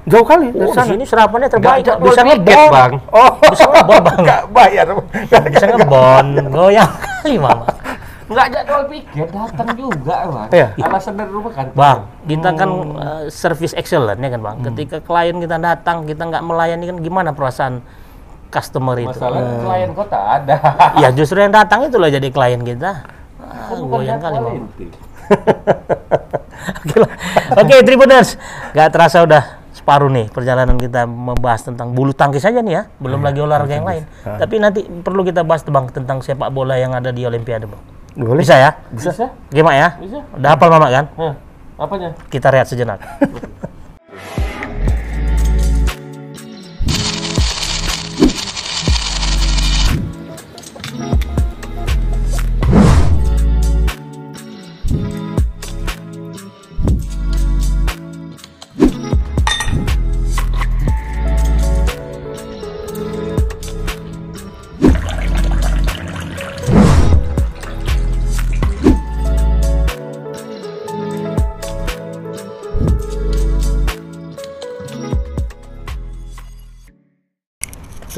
jauh 0.06 0.21
kali 0.24 0.45
dari 0.47 0.62
Oh, 0.62 0.69
di 0.69 0.78
sana 0.78 0.88
sini 0.88 1.04
sarapannya 1.04 1.47
Enggak 1.50 1.60
terbaik. 1.60 1.84
Pak. 1.84 1.97
Bisa 2.00 2.21
ngebon. 2.24 2.69
Bang. 2.71 2.93
oh 3.12 3.32
Bisa 3.43 3.65
ngebon, 3.67 4.00
Bang. 4.08 4.19
nggak 4.21 4.41
bayar 4.47 4.86
Bisa 5.50 5.65
ngebon. 5.67 6.26
Goyang 6.47 6.91
kali, 6.95 7.34
Mama. 7.36 7.65
Nggak 8.32 8.48
jadwal 8.56 8.84
piket, 8.88 9.28
datang 9.28 9.70
juga 9.76 10.15
bang. 10.32 10.50
Iya. 10.56 10.67
Alasan 10.88 11.13
dari 11.20 11.32
rumah 11.36 11.52
kan. 11.52 11.67
Bang, 11.76 12.00
kita 12.24 12.50
kan 12.56 12.70
uh, 12.96 13.24
service 13.28 13.76
excellent 13.76 14.20
ya 14.24 14.30
kan 14.32 14.39
bang. 14.39 14.56
Ketika 14.72 14.98
klien 15.04 15.36
kita 15.36 15.58
datang, 15.60 16.08
kita 16.08 16.24
nggak 16.32 16.44
melayani 16.44 16.86
kan 16.88 16.98
gimana 17.04 17.30
perasaan 17.36 17.84
customer 18.48 18.96
itu? 19.04 19.12
Masalah 19.12 19.41
klien 19.67 19.91
kota 19.91 20.20
ada. 20.20 20.58
ya 21.04 21.12
justru 21.12 21.44
yang 21.44 21.52
datang 21.52 21.84
itulah 21.91 22.08
jadi 22.08 22.28
klien 22.32 22.63
kita. 22.63 23.04
Ah, 23.44 23.76
goyang 23.76 24.24
kali 24.24 24.38
bang. 24.39 24.56
Oke 26.82 26.96
lah. 27.02 27.12
Oke, 27.58 27.76
Tribuners. 27.84 28.38
Gak 28.72 28.89
terasa 28.94 29.24
udah 29.26 29.60
separuh 29.72 30.12
nih 30.13 30.30
perjalanan 30.30 30.78
kita 30.78 31.10
membahas 31.10 31.65
tentang 31.65 31.96
bulu 31.96 32.13
tangkis 32.13 32.44
saja 32.44 32.62
nih 32.62 32.74
ya. 32.80 32.84
Belum 33.02 33.20
lagi 33.20 33.39
olahraga 33.41 33.76
yang 33.76 33.88
lain. 33.88 34.04
Tapi 34.24 34.56
nanti 34.62 34.86
perlu 34.86 35.26
kita 35.26 35.44
bahas 35.44 35.65
tentang 35.65 36.22
sepak 36.22 36.48
bola 36.54 36.78
yang 36.78 36.94
ada 36.96 37.10
di 37.10 37.26
Olimpiade, 37.26 37.65
Bang. 37.67 37.82
Boleh? 38.15 38.43
Bisa 38.43 38.56
ya? 38.60 38.71
Bisa? 38.91 39.12
Gimana 39.47 39.76
ya? 39.76 39.89
Bisa. 40.04 40.19
Udah 40.36 40.50
hafal 40.52 40.67
Mama 40.67 40.88
kan? 40.91 41.06
Hah, 41.15 41.34
apanya? 41.80 42.10
Kita 42.28 42.52
rehat 42.52 42.67
sejenak. 42.67 43.00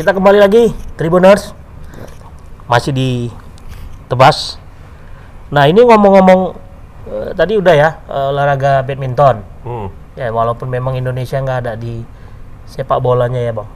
Kita 0.03 0.19
kembali 0.19 0.35
lagi, 0.35 0.67
Tribuners. 0.99 1.55
Masih 2.67 2.91
di 2.91 3.31
Tebas. 4.11 4.59
Nah, 5.47 5.63
ini 5.63 5.79
ngomong-ngomong 5.79 6.59
eh, 7.07 7.31
tadi 7.31 7.55
udah 7.55 7.71
ya 7.71 8.03
eh, 8.11 8.27
olahraga 8.35 8.83
badminton. 8.83 9.39
Hmm. 9.63 9.87
Ya, 10.19 10.27
walaupun 10.27 10.67
memang 10.67 10.99
Indonesia 10.99 11.39
nggak 11.39 11.59
ada 11.63 11.79
di 11.79 12.03
sepak 12.67 12.99
bolanya 12.99 13.39
ya, 13.47 13.55
Bang. 13.55 13.71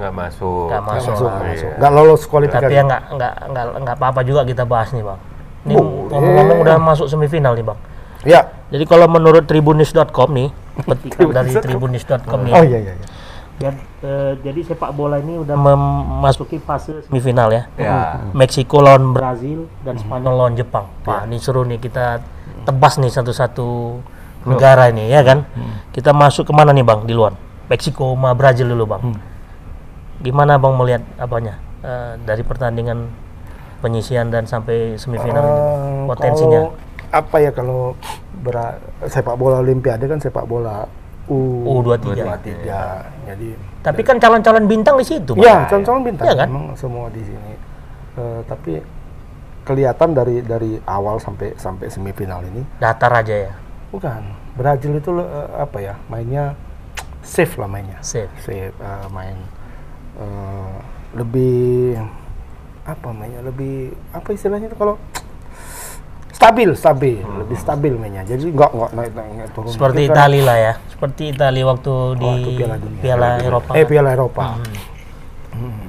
Nggak 0.00 0.12
masuk. 0.16 0.72
Nggak 0.72 0.84
masuk. 0.96 1.12
Masuk, 1.12 1.28
Iya. 1.28 1.44
masuk. 1.44 1.70
Nggak 1.76 1.92
lolos 1.92 2.22
kualifikasi. 2.24 2.64
Tapi 2.64 2.72
ya 2.72 2.82
nggak 2.88 3.02
nggak 3.12 3.34
nggak 3.52 3.64
nggak 3.84 3.96
apa-apa 4.00 4.20
juga 4.24 4.48
kita 4.48 4.64
bahas 4.64 4.96
nih, 4.96 5.04
Bang. 5.04 5.20
Ini 5.68 5.76
ngomong-ngomong 6.08 6.58
udah 6.64 6.76
masuk 6.80 7.04
semifinal 7.04 7.52
nih, 7.52 7.68
Bang. 7.68 7.76
Ya. 8.24 8.48
Jadi 8.72 8.88
kalau 8.88 9.04
menurut 9.04 9.44
tribunis.com 9.44 10.32
nih, 10.32 10.48
petikan 10.88 11.28
dari 11.36 11.52
tribunis.com 11.52 12.48
nih. 12.48 12.52
Oh 12.56 12.64
iya 12.64 12.80
iya. 12.80 12.96
iya. 12.96 13.17
Dan, 13.58 13.74
eh, 14.00 14.38
jadi 14.38 14.60
sepak 14.62 14.94
bola 14.94 15.18
ini 15.18 15.34
udah 15.42 15.58
memasuki 15.58 16.62
fase 16.62 17.02
semifinal 17.02 17.50
ya. 17.50 17.66
Ya. 17.74 18.22
Meksiko 18.30 18.78
lawan 18.78 19.10
Brazil 19.10 19.66
dan 19.82 19.98
Spanyol 19.98 20.34
lawan 20.38 20.54
Jepang. 20.54 20.86
Wah, 21.02 21.26
ini 21.26 21.42
seru 21.42 21.66
nih 21.66 21.82
kita 21.82 22.22
tebas 22.62 23.02
nih 23.02 23.10
satu-satu 23.10 23.98
negara 24.46 24.86
ini 24.88 25.10
ya 25.10 25.26
kan. 25.26 25.42
Kita 25.90 26.14
masuk 26.14 26.46
ke 26.46 26.52
mana 26.54 26.70
nih 26.70 26.86
bang 26.86 27.02
di 27.02 27.12
luar? 27.12 27.34
Meksiko 27.66 28.14
sama 28.14 28.30
Brazil 28.32 28.70
dulu 28.70 28.94
bang. 28.94 29.02
Gimana 30.18 30.54
bang 30.54 30.74
melihat 30.78 31.02
apanya 31.18 31.58
eh, 31.82 32.14
dari 32.22 32.46
pertandingan 32.46 33.10
penyisian 33.78 34.30
dan 34.30 34.46
sampai 34.46 34.94
semifinal 34.94 35.42
ini 35.42 35.50
Eh, 35.50 36.06
potensinya? 36.06 36.60
kalau 36.62 36.86
apa 37.08 37.36
ya 37.40 37.50
kalau 37.50 37.80
sepak 39.02 39.34
bola 39.34 39.62
Olimpiade 39.62 40.04
kan 40.04 40.18
sepak 40.18 40.44
bola 40.44 40.84
U 41.28 41.38
U23. 41.80 42.24
23. 42.24 43.28
Jadi 43.28 43.48
Tapi 43.78 44.00
kan 44.02 44.16
calon-calon 44.16 44.64
bintang 44.64 44.96
di 44.96 45.04
situ. 45.04 45.32
Ya 45.36 45.64
calon-calon 45.64 46.02
bintang 46.02 46.26
Iya 46.26 46.34
kan? 46.34 46.48
memang 46.48 46.66
semua 46.74 47.06
di 47.08 47.20
sini. 47.20 47.52
Eh, 48.14 48.40
tapi 48.44 48.80
kelihatan 49.62 50.10
dari 50.10 50.40
dari 50.40 50.80
awal 50.82 51.20
sampai 51.20 51.52
sampai 51.54 51.86
semifinal 51.86 52.40
ini 52.42 52.64
Datar 52.78 53.12
aja 53.14 53.36
ya. 53.46 53.52
bukan 53.88 54.24
Brazil 54.52 54.96
itu 54.96 55.12
eh, 55.14 55.24
apa 55.54 55.78
ya 55.78 55.94
mainnya 56.08 56.56
safe 57.20 57.52
lah 57.54 57.68
mainnya 57.68 58.00
Safe. 58.00 58.32
safe 58.40 58.72
eh, 58.72 59.06
main 59.12 59.36
eh, 60.16 60.74
lebih 61.12 62.00
apa 62.82 63.08
mainnya 63.12 63.44
lebih 63.44 63.92
apa 64.10 64.32
istilahnya 64.32 64.66
itu 64.66 64.76
kalau 64.76 64.96
stabil 66.38 66.70
stabil 66.72 67.18
lebih 67.18 67.58
stabil 67.58 67.92
mainnya 67.92 68.22
jadi 68.22 68.38
nggak 68.46 68.70
nggak 68.70 68.90
naik 68.94 69.12
naik, 69.12 69.50
turun 69.50 69.68
Seperti 69.68 70.00
Kita- 70.00 70.14
Italia 70.14 70.42
lah 70.44 70.58
ya. 70.60 70.72
Seperti 70.88 71.22
Italia 71.28 71.64
waktu 71.64 71.92
di 72.14 72.26
Waktu 72.28 72.50
Piala 72.54 72.76
Dunia. 72.78 73.00
Piala 73.00 73.28
Eropa. 73.40 73.70
eh? 73.72 73.84
Piala 73.84 74.10
Eropa 74.12 74.44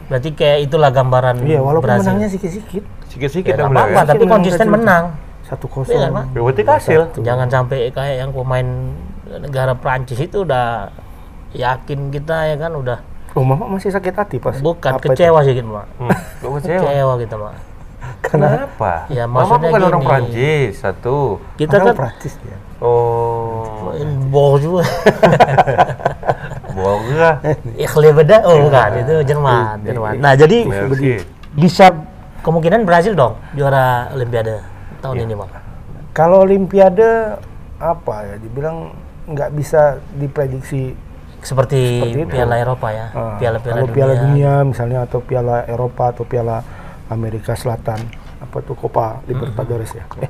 Berarti 0.09 0.29
kayak 0.33 0.59
itulah 0.65 0.89
gambaran 0.89 1.45
iya 1.45 1.61
walaupun 1.61 1.85
Brazil. 1.85 2.01
menangnya 2.09 2.27
sedikit-sedikit 2.27 2.83
Sikit-sikit 3.07 3.45
Ya, 3.47 3.55
dah 3.55 3.63
nggak 3.63 3.69
apa-apa, 3.71 3.85
menang. 3.87 3.93
ya. 3.95 4.01
tapi 4.03 4.17
Sedikit 4.17 4.33
konsisten 4.33 4.67
menang 4.67 5.03
menang. 5.05 5.05
satu 5.43 5.65
Iya 5.65 5.73
kosong 5.75 5.99
kan, 5.99 6.11
Pak? 6.11 6.25
Berarti 6.31 6.61
hasil. 6.63 7.01
Jangan 7.19 7.47
sampai 7.47 7.77
kayak 7.89 8.15
yang 8.17 8.29
pemain 8.31 8.67
negara 9.39 9.73
Prancis 9.73 10.17
itu 10.19 10.37
udah 10.39 10.89
yakin 11.51 12.09
kita 12.09 12.37
ya 12.47 12.57
kan 12.59 12.73
udah 12.73 12.97
oh 13.31 13.41
mama 13.43 13.65
masih 13.67 13.89
sakit 13.89 14.13
hati 14.15 14.37
pas 14.37 14.57
bukan 14.57 14.89
apa 14.91 15.01
itu? 15.03 15.13
kecewa 15.13 15.39
sih 15.41 15.53
gitu, 15.53 15.69
Mak. 15.69 15.85
Hmm. 15.95 16.09
Kok 16.39 16.49
kecewa? 16.57 16.81
Kecewa 16.83 17.13
kita, 17.19 17.35
Mak. 17.35 17.53
Karena 18.19 18.47
Kenapa? 18.67 18.93
Ya, 19.07 19.23
Mama 19.25 19.47
maksudnya 19.47 19.69
bukan 19.69 19.81
orang 19.81 20.01
gini. 20.01 20.09
Prancis 20.09 20.71
satu. 20.79 21.17
Kita 21.55 21.73
orang 21.79 21.87
kan 21.87 21.95
Prancis 21.95 22.35
dia 22.43 22.57
Oh, 22.79 23.91
bohong 24.31 24.55
juga. 24.63 24.83
bohong 26.75 27.03
lah. 27.11 27.35
Ikhli 27.75 28.09
beda, 28.15 28.39
oh 28.47 28.55
bukan, 28.71 28.89
itu 29.03 29.15
Jerman, 29.27 29.83
Jerman. 29.83 30.13
Nah, 30.23 30.33
jadi 30.39 30.63
Merci. 30.63 31.19
bisa 31.59 31.91
kemungkinan 32.39 32.87
Brazil 32.87 33.19
dong 33.19 33.35
juara 33.51 34.07
Olimpiade 34.15 34.63
tahun 35.03 35.27
ini, 35.27 35.33
Bang. 35.35 35.51
Kalau 36.15 36.47
Olimpiade 36.47 37.35
apa 37.79 38.15
ya 38.27 38.35
dibilang 38.39 38.95
nggak 39.27 39.49
bisa 39.55 39.99
diprediksi 40.15 40.95
Seperti, 41.39 42.03
Seperti 42.03 42.19
itu. 42.19 42.31
Piala 42.35 42.55
Eropa 42.59 42.91
ya, 42.91 43.07
ah, 43.15 43.39
Piala-piala 43.39 43.75
kalau 43.79 43.87
dunia. 43.87 43.95
Piala 43.95 44.13
Dunia 44.19 44.53
misalnya 44.67 44.99
atau 45.07 45.19
Piala 45.23 45.63
Eropa 45.71 46.11
atau 46.11 46.27
Piala 46.27 46.59
Amerika 47.09 47.53
Selatan 47.53 47.99
apa 48.39 48.57
tuh 48.59 48.73
Copa 48.73 49.19
Libertadores 49.23 49.91
ya 49.91 50.05
eh, 50.15 50.29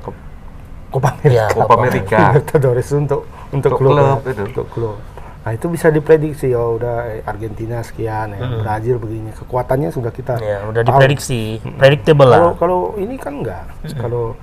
Copa 0.90 1.08
Amerika 1.14 1.44
Copa 1.54 1.74
Amerika. 1.76 2.18
Libertadores 2.30 2.88
untuk 2.92 3.20
untuk 3.48 3.70
Untuk 3.70 3.72
klub, 3.76 3.92
klub 3.94 4.18
ya. 4.18 4.30
itu. 4.30 4.42
untuk 4.44 4.66
klub 4.68 4.98
nah 5.40 5.52
itu 5.52 5.66
bisa 5.66 5.88
diprediksi 5.88 6.50
ya 6.50 6.60
udah 6.60 6.96
eh, 7.10 7.24
Argentina 7.24 7.80
sekian 7.80 8.28
ya 8.30 8.44
Brazil 8.60 8.96
begini 8.96 9.32
kekuatannya 9.32 9.88
sudah 9.88 10.10
kita 10.10 10.36
Ya, 10.36 10.60
udah 10.62 10.82
tahu. 10.82 10.92
diprediksi, 10.92 11.56
predictable 11.74 12.28
lah. 12.28 12.52
kalau 12.54 12.92
ini 12.94 13.16
kan 13.16 13.40
enggak. 13.40 13.64
Kalau 13.94 14.36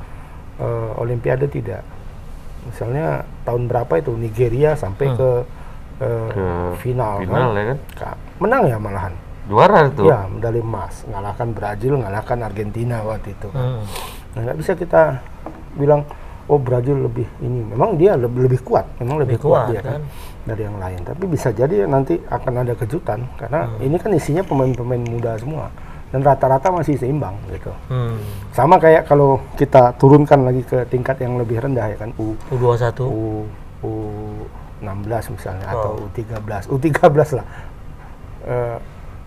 eh, 0.58 0.92
Olimpiade 0.98 1.46
tidak. 1.48 1.86
Misalnya 2.66 3.06
tahun 3.44 3.70
berapa 3.70 3.94
itu 3.96 4.12
Nigeria 4.12 4.74
sampai 4.74 5.14
ke, 5.14 5.30
eh, 6.02 6.28
Ke 6.28 6.46
final, 6.80 7.22
Final 7.22 7.30
kan? 7.46 7.54
ya 7.54 7.64
kan? 7.64 7.78
Ka- 7.94 8.20
Menang 8.38 8.64
ya 8.66 8.78
malahan. 8.78 9.14
Juara 9.48 9.88
itu. 9.88 10.04
Ya, 10.04 10.28
medali 10.28 10.60
emas. 10.60 11.08
Ngalahkan 11.08 11.48
Brazil, 11.52 11.94
ngalahkan 11.98 12.38
Argentina 12.42 13.00
waktu 13.02 13.32
itu. 13.32 13.48
Hmm. 13.50 13.82
Nah, 14.36 14.40
nggak 14.44 14.58
bisa 14.60 14.72
kita 14.74 15.02
bilang 15.74 16.04
oh 16.46 16.60
Brazil 16.60 17.00
lebih 17.02 17.28
ini. 17.40 17.64
Memang 17.66 17.96
dia 17.96 18.14
lebih, 18.14 18.46
lebih 18.46 18.60
kuat, 18.62 18.86
memang 19.00 19.20
lebih, 19.20 19.36
Lebih 19.36 19.48
kuat, 19.48 19.64
kuat, 19.64 19.70
dia 19.70 19.82
kan 19.82 19.94
kan? 19.98 20.02
dari 20.44 20.62
yang 20.64 20.78
lain. 20.78 21.00
Tapi 21.02 21.24
bisa 21.26 21.50
jadi 21.50 21.84
nanti 21.86 22.20
akan 22.20 22.54
ada 22.62 22.74
kejutan 22.74 23.24
karena 23.36 23.68
Hmm. 23.68 23.84
ini 23.84 23.98
kan 23.98 24.12
isinya 24.12 24.44
pemain-pemain 24.44 25.02
muda 25.02 25.36
semua 25.36 25.68
dan 26.08 26.24
rata-rata 26.24 26.72
masih 26.72 26.96
seimbang 26.96 27.36
gitu. 27.50 27.72
Hmm. 27.88 28.16
Sama 28.52 28.80
kayak 28.80 29.08
kalau 29.08 29.44
kita 29.56 29.92
turunkan 29.96 30.44
lagi 30.44 30.64
ke 30.64 30.88
tingkat 30.88 31.20
yang 31.20 31.36
lebih 31.36 31.60
rendah 31.60 31.84
ya 31.84 31.98
kan 31.98 32.12
U 32.16 32.32
U21. 32.48 33.00
U 33.04 33.44
U 33.82 33.92
16 34.80 35.34
misalnya 35.34 35.68
atau 35.68 36.00
Oh. 36.00 36.08
U13. 36.08 36.70
U13 36.70 37.12
lah. 37.34 37.46
Eh, 38.48 38.78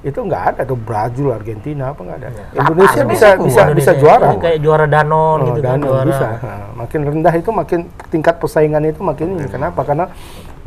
itu 0.01 0.16
nggak 0.16 0.42
ada 0.57 0.62
tuh 0.64 0.80
Brazil, 0.80 1.28
Argentina 1.28 1.92
apa 1.92 2.01
nggak 2.01 2.18
ada. 2.24 2.28
Indonesia 2.57 3.03
bisa 3.05 3.28
bisa 3.36 3.61
bisa 3.68 3.68
Indonesia. 3.68 3.92
juara. 4.01 4.26
Ini 4.32 4.40
kayak 4.40 4.59
juara 4.64 4.86
Danon 4.88 5.38
Oh, 5.38 5.46
gitu 5.53 5.61
kan, 5.61 5.76
dan 5.76 5.80
juara. 5.84 6.09
bisa. 6.09 6.26
Nah, 6.40 6.66
makin 6.72 7.01
rendah 7.05 7.34
itu 7.36 7.51
makin 7.53 7.80
tingkat 8.09 8.34
persaingan 8.40 8.80
itu 8.88 9.01
makin 9.05 9.36
ini. 9.36 9.44
Kenapa? 9.44 9.84
Karena 9.84 10.09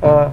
eh, 0.06 0.28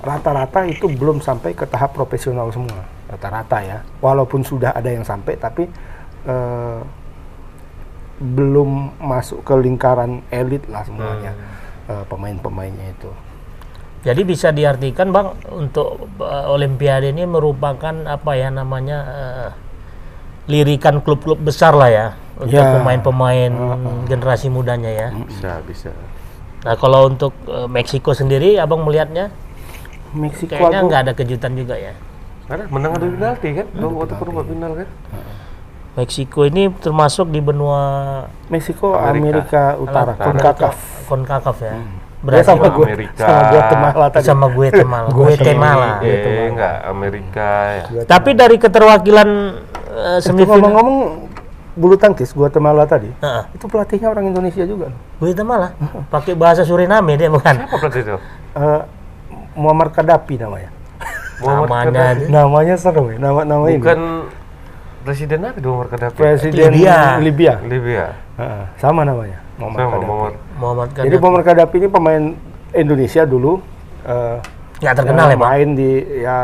rata-rata 0.00 0.64
itu 0.64 0.88
belum 0.88 1.20
sampai 1.20 1.52
ke 1.52 1.68
tahap 1.68 1.92
profesional 1.92 2.48
semua. 2.48 2.80
Rata-rata 3.12 3.60
ya. 3.60 3.78
Walaupun 4.00 4.40
sudah 4.40 4.72
ada 4.72 4.88
yang 4.88 5.04
sampai, 5.04 5.36
tapi 5.36 5.68
eh, 6.24 6.80
belum 8.16 8.96
masuk 8.96 9.44
ke 9.44 9.52
lingkaran 9.52 10.24
elit 10.32 10.64
lah 10.72 10.80
semuanya 10.80 11.36
eh, 11.92 12.04
pemain-pemainnya 12.08 12.88
itu. 12.96 13.12
Jadi 14.06 14.22
bisa 14.22 14.54
diartikan 14.54 15.10
Bang 15.10 15.34
untuk 15.50 16.06
uh, 16.22 16.54
Olimpiade 16.54 17.10
ini 17.10 17.26
merupakan 17.26 17.90
apa 18.06 18.38
ya 18.38 18.54
namanya 18.54 18.98
uh, 19.02 19.50
lirikan 20.46 21.02
klub-klub 21.02 21.42
besar 21.42 21.74
lah 21.74 21.90
ya 21.90 22.06
untuk 22.38 22.54
Ya. 22.54 22.70
pemain-pemain 22.78 23.50
generasi 24.06 24.46
mudanya 24.46 24.92
ya. 24.94 25.08
Bisa, 25.10 25.58
bisa. 25.66 25.90
Nah 26.62 26.74
kalau 26.78 27.10
untuk 27.10 27.34
eh, 27.50 27.66
Meksiko 27.66 28.14
sendiri, 28.14 28.58
abang 28.58 28.82
melihatnya 28.86 29.30
Meksiko 30.14 30.54
kayaknya 30.54 30.80
nggak 30.86 31.00
ada 31.06 31.12
kejutan 31.16 31.58
juga 31.58 31.74
ya. 31.74 31.94
Karena 32.46 32.68
menang 32.70 32.94
adu 32.94 33.10
penalti 33.10 33.48
kan, 33.58 33.66
waktu 33.74 34.14
perempat 34.14 34.44
final 34.46 34.72
kan. 34.78 34.88
Meksiko 35.96 36.40
ini 36.46 36.70
termasuk 36.78 37.26
di 37.32 37.40
benua 37.42 37.80
Meksiko 38.52 38.94
Amerika. 38.94 39.10
Amerika, 39.18 39.62
Utara, 39.82 40.12
Utara. 40.14 40.24
CONCACAF. 40.30 40.76
Konkakaf 41.10 41.58
ya. 41.64 41.74
Dia 41.74 42.05
Berarti 42.24 42.48
sama 42.48 42.66
gue, 42.72 42.86
Amerika. 42.88 43.24
sama 43.24 43.42
Guatemala 43.52 44.06
tadi. 44.08 44.24
sama 44.24 44.46
Guatemala. 44.48 45.08
Guatemala. 45.18 45.88
Eh, 46.00 46.48
enggak, 46.48 46.76
Amerika 46.84 47.50
ya. 47.72 48.02
Tapi 48.04 48.30
dari 48.32 48.56
keterwakilan 48.56 49.28
Itu 50.16 50.24
semifinal 50.24 50.60
ngomong-ngomong 50.60 50.98
bulu 51.76 51.96
tangkis 51.96 52.32
Guatemala 52.32 52.88
tadi, 52.88 53.12
Heeh. 53.12 53.44
itu 53.52 53.68
pelatihnya 53.68 54.08
orang 54.08 54.32
Indonesia 54.32 54.64
juga. 54.64 54.88
Guatemala 55.20 55.76
pakai 56.08 56.32
bahasa 56.32 56.64
Suriname 56.64 57.20
dia 57.20 57.28
bukan. 57.28 57.68
Apa 57.68 57.76
pelatih 57.76 58.00
itu? 58.00 58.16
Eh, 58.56 58.80
Muammar 59.56 59.92
Gaddafi 59.92 60.36
namanya. 60.36 60.72
Muhammad 61.36 61.68
Namanya 61.68 61.84
Gaddafi. 62.16 62.32
Namanya 62.32 62.74
seru 62.76 63.04
ya, 63.12 63.16
nama 63.20 63.40
nama 63.44 63.64
ini. 63.68 63.76
Bukan 63.76 64.00
presiden 65.04 65.38
apa 65.44 65.60
Muammar 65.60 65.88
Gaddafi? 65.92 66.16
Presiden 66.16 66.72
Libya. 66.72 67.20
Libya. 67.20 67.54
Libya. 67.60 68.04
Heeh, 68.40 68.62
sama 68.80 69.04
namanya, 69.04 69.36
Muammar 69.56 69.80
Sama. 69.80 70.28
Muhammad 70.60 70.88
Jadi 70.92 71.08
Gaddafi. 71.08 71.22
Muammar 71.22 71.42
Gaddafi 71.42 71.76
ini 71.80 71.88
pemain 71.88 72.24
Indonesia 72.72 73.22
dulu. 73.24 73.52
eh, 74.06 74.38
nggak 74.76 74.92
terkenal 74.92 75.32
ya, 75.32 75.38
main 75.40 75.68
di 75.72 75.90
ya 76.20 76.38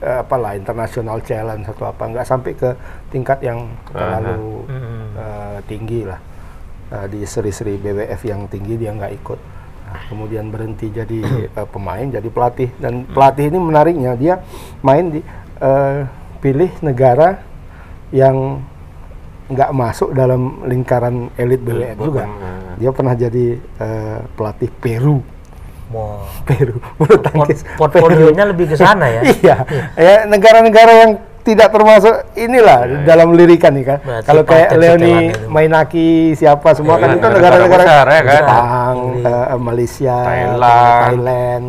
eh, 0.00 0.18
apalah 0.24 0.56
international 0.56 1.20
challenge 1.20 1.68
atau 1.68 1.92
apa 1.92 2.02
nggak 2.08 2.26
sampai 2.26 2.56
ke 2.56 2.70
tingkat 3.12 3.38
yang 3.44 3.68
terlalu 3.92 4.64
Mm-mm. 4.66 5.04
eh, 5.14 5.58
tinggi 5.68 6.02
lah 6.04 6.20
Eh, 6.84 7.08
di 7.08 7.24
seri-seri 7.24 7.80
BWF 7.80 8.20
yang 8.28 8.44
tinggi 8.46 8.76
dia 8.76 8.92
nggak 8.92 9.14
ikut 9.24 9.40
Nah, 9.84 10.00
kemudian 10.10 10.52
berhenti 10.52 10.92
jadi 10.92 11.20
eh, 11.60 11.68
pemain 11.70 12.04
jadi 12.04 12.28
pelatih 12.28 12.70
dan 12.76 13.08
pelatih 13.08 13.48
ini 13.48 13.58
menariknya 13.60 14.12
dia 14.20 14.34
main 14.84 15.08
di 15.08 15.20
eh, 15.60 16.00
pilih 16.44 16.68
negara 16.84 17.40
yang 18.12 18.60
nggak 19.46 19.70
masuk 19.70 20.10
dalam 20.10 20.40
lingkaran 20.64 21.28
elit 21.34 21.60
BWF 21.60 21.98
juga 21.98 22.24
Hmm. 22.24 22.74
dia 22.76 22.90
pernah 22.90 23.14
jadi 23.14 23.46
eh, 23.60 24.18
pelatih 24.30 24.70
Peru 24.72 25.20
Mau 25.86 26.24
Peru 26.42 26.80
bulu 26.96 27.06
port- 27.12 27.22
tangkis 27.22 27.60
portfolionya 27.74 28.44
lebih 28.46 28.66
ke 28.66 28.74
sana 28.74 29.04
ya. 29.06 29.20
iya 29.36 29.56
ya 29.94 30.14
negara-negara 30.24 30.92
yang 30.98 31.12
tidak 31.44 31.68
termasuk 31.70 32.08
inilah 32.34 33.04
dalam 33.04 33.36
lirikan 33.36 33.68
nih 33.70 33.84
kan 33.84 33.98
Berarti 34.00 34.24
kalau 34.24 34.42
kayak 34.42 34.68
Leoni. 34.72 35.28
Mainaki 35.46 36.08
siapa 36.32 36.72
semua 36.72 36.96
kan 36.96 37.12
Iya, 37.12 37.16
itu 37.16 37.26
negara-negara 37.28 37.82
ya 37.84 38.22
kan? 38.22 38.34
Jepang 38.34 38.96
eh, 39.20 39.58
Malaysia 39.60 40.16
Thailand. 40.18 41.04
Thailand 41.04 41.64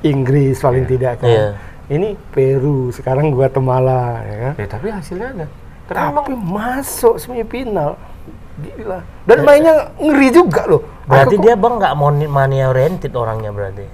Inggris 0.00 0.56
paling 0.56 0.86
tidak 0.86 1.18
kan 1.18 1.26
Iya. 1.26 1.46
ini 1.88 2.14
Peru 2.24 2.88
sekarang 2.88 3.30
Guatemala 3.30 4.22
ya 4.22 4.36
kan 4.40 4.52
Ya 4.56 4.66
tapi 4.68 4.86
hasilnya 4.88 5.28
ada. 5.34 5.46
Karena 5.86 6.10
tapi 6.14 6.34
masuk 6.34 7.14
semifinal 7.16 7.94
gila 8.56 9.04
dan 9.22 9.38
mainnya 9.42 9.74
ngeri 9.96 10.28
juga 10.30 10.64
loh 10.64 10.80
Berarti 11.04 11.28
Aku 11.30 11.38
kok- 11.38 11.44
dia 11.44 11.54
bang 11.54 11.74
nggak 11.76 11.94
money 11.94 12.26
money 12.26 12.58
oriented 12.60 13.12
orangnya 13.12 13.50
berarti. 13.50 13.84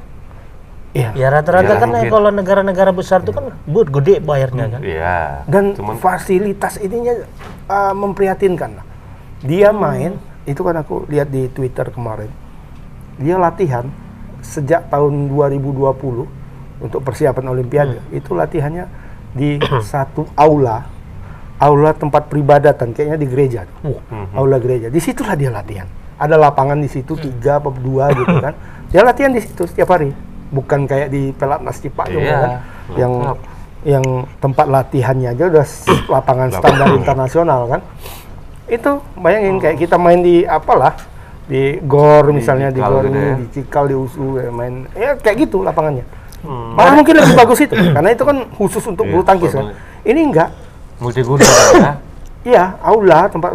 iya 0.93 1.11
Ya 1.13 1.29
rata-rata 1.29 1.67
Ya, 1.69 1.77
kan 1.77 1.89
mungkin. 1.91 2.09
kalau 2.09 2.31
negara-negara 2.31 2.91
besar 2.91 3.21
itu 3.21 3.31
kan 3.31 3.51
buat 3.65 3.89
gede 3.91 4.21
bayarnya 4.21 4.67
kan. 4.71 4.81
Iya. 4.81 5.17
dan 5.45 5.73
Cuman 5.73 5.97
fasilitas 5.97 6.77
ininya 6.77 7.27
uh, 7.67 7.93
memprihatinkan. 7.93 8.81
Dia 9.43 9.73
main, 9.73 10.15
itu 10.43 10.61
kan 10.61 10.77
aku 10.77 11.05
lihat 11.07 11.27
di 11.27 11.49
Twitter 11.49 11.89
kemarin. 11.89 12.31
Dia 13.17 13.37
latihan 13.37 13.91
sejak 14.41 14.87
tahun 14.87 15.27
2020 15.27 16.29
untuk 16.79 17.01
persiapan 17.01 17.45
Olimpiade. 17.47 17.99
Itu 18.11 18.33
latihannya 18.33 18.87
di 19.33 19.59
satu 19.85 20.29
aula, 20.33 20.87
aula 21.63 21.95
tempat 21.95 22.27
peribadatan, 22.27 22.91
kayaknya 22.91 23.17
di 23.17 23.29
gereja. 23.29 23.61
Aula 24.35 24.59
gereja. 24.59 24.91
Di 24.91 24.99
situlah 24.99 25.33
dia 25.33 25.49
latihan. 25.49 25.87
Ada 26.19 26.35
lapangan 26.35 26.75
di 26.77 26.87
situ 26.87 27.15
tiga 27.15 27.57
atau 27.57 27.71
dua 27.73 28.11
gitu 28.11 28.35
kan. 28.37 28.55
Dia 28.91 29.01
latihan 29.01 29.31
di 29.31 29.39
situ 29.39 29.63
setiap 29.65 29.89
hari. 29.91 30.11
Bukan 30.51 30.85
kayak 30.85 31.09
di 31.09 31.31
Pelatnas 31.31 31.79
Cipayung 31.79 32.21
Iya, 32.21 32.37
kan, 32.37 32.51
yang 32.93 33.13
yang 33.83 34.05
tempat 34.37 34.69
latihannya 34.69 35.33
aja 35.33 35.45
udah 35.49 35.65
s- 35.65 35.83
lapangan 36.07 36.53
standar 36.53 36.87
internasional 36.93 37.67
kan 37.67 37.81
itu 38.69 38.91
bayangin 39.17 39.59
kayak 39.59 39.75
kita 39.77 39.99
main 39.99 40.23
di 40.23 40.47
apalah 40.47 40.95
di 41.45 41.83
gor 41.83 42.31
misalnya 42.31 42.71
di, 42.71 42.79
gor 42.79 43.03
gitu 43.03 43.11
ini 43.11 43.19
ya. 43.19 43.35
di 43.35 43.47
cikal 43.51 43.85
di 43.85 43.97
usu 43.97 44.39
ya, 44.39 44.49
main 44.49 44.87
ya 44.93 45.17
kayak 45.17 45.37
gitu 45.43 45.61
lapangannya 45.61 46.07
Hmm. 46.43 46.75
malah 46.75 46.91
mungkin 46.93 47.15
lebih 47.17 47.35
bagus 47.35 47.59
itu 47.61 47.75
karena 47.75 48.11
itu 48.11 48.23
kan 48.23 48.37
khusus 48.53 48.83
untuk 48.85 49.03
Iya, 49.03 49.13
bulu 49.15 49.23
tangkis 49.23 49.51
kan 49.53 49.63
betul. 49.65 49.79
ini 50.05 50.21
enggak 50.27 50.49
multiguna 51.03 51.43
ya. 51.43 51.93
iya 52.51 52.65
aula 52.81 53.27
tempat 53.27 53.51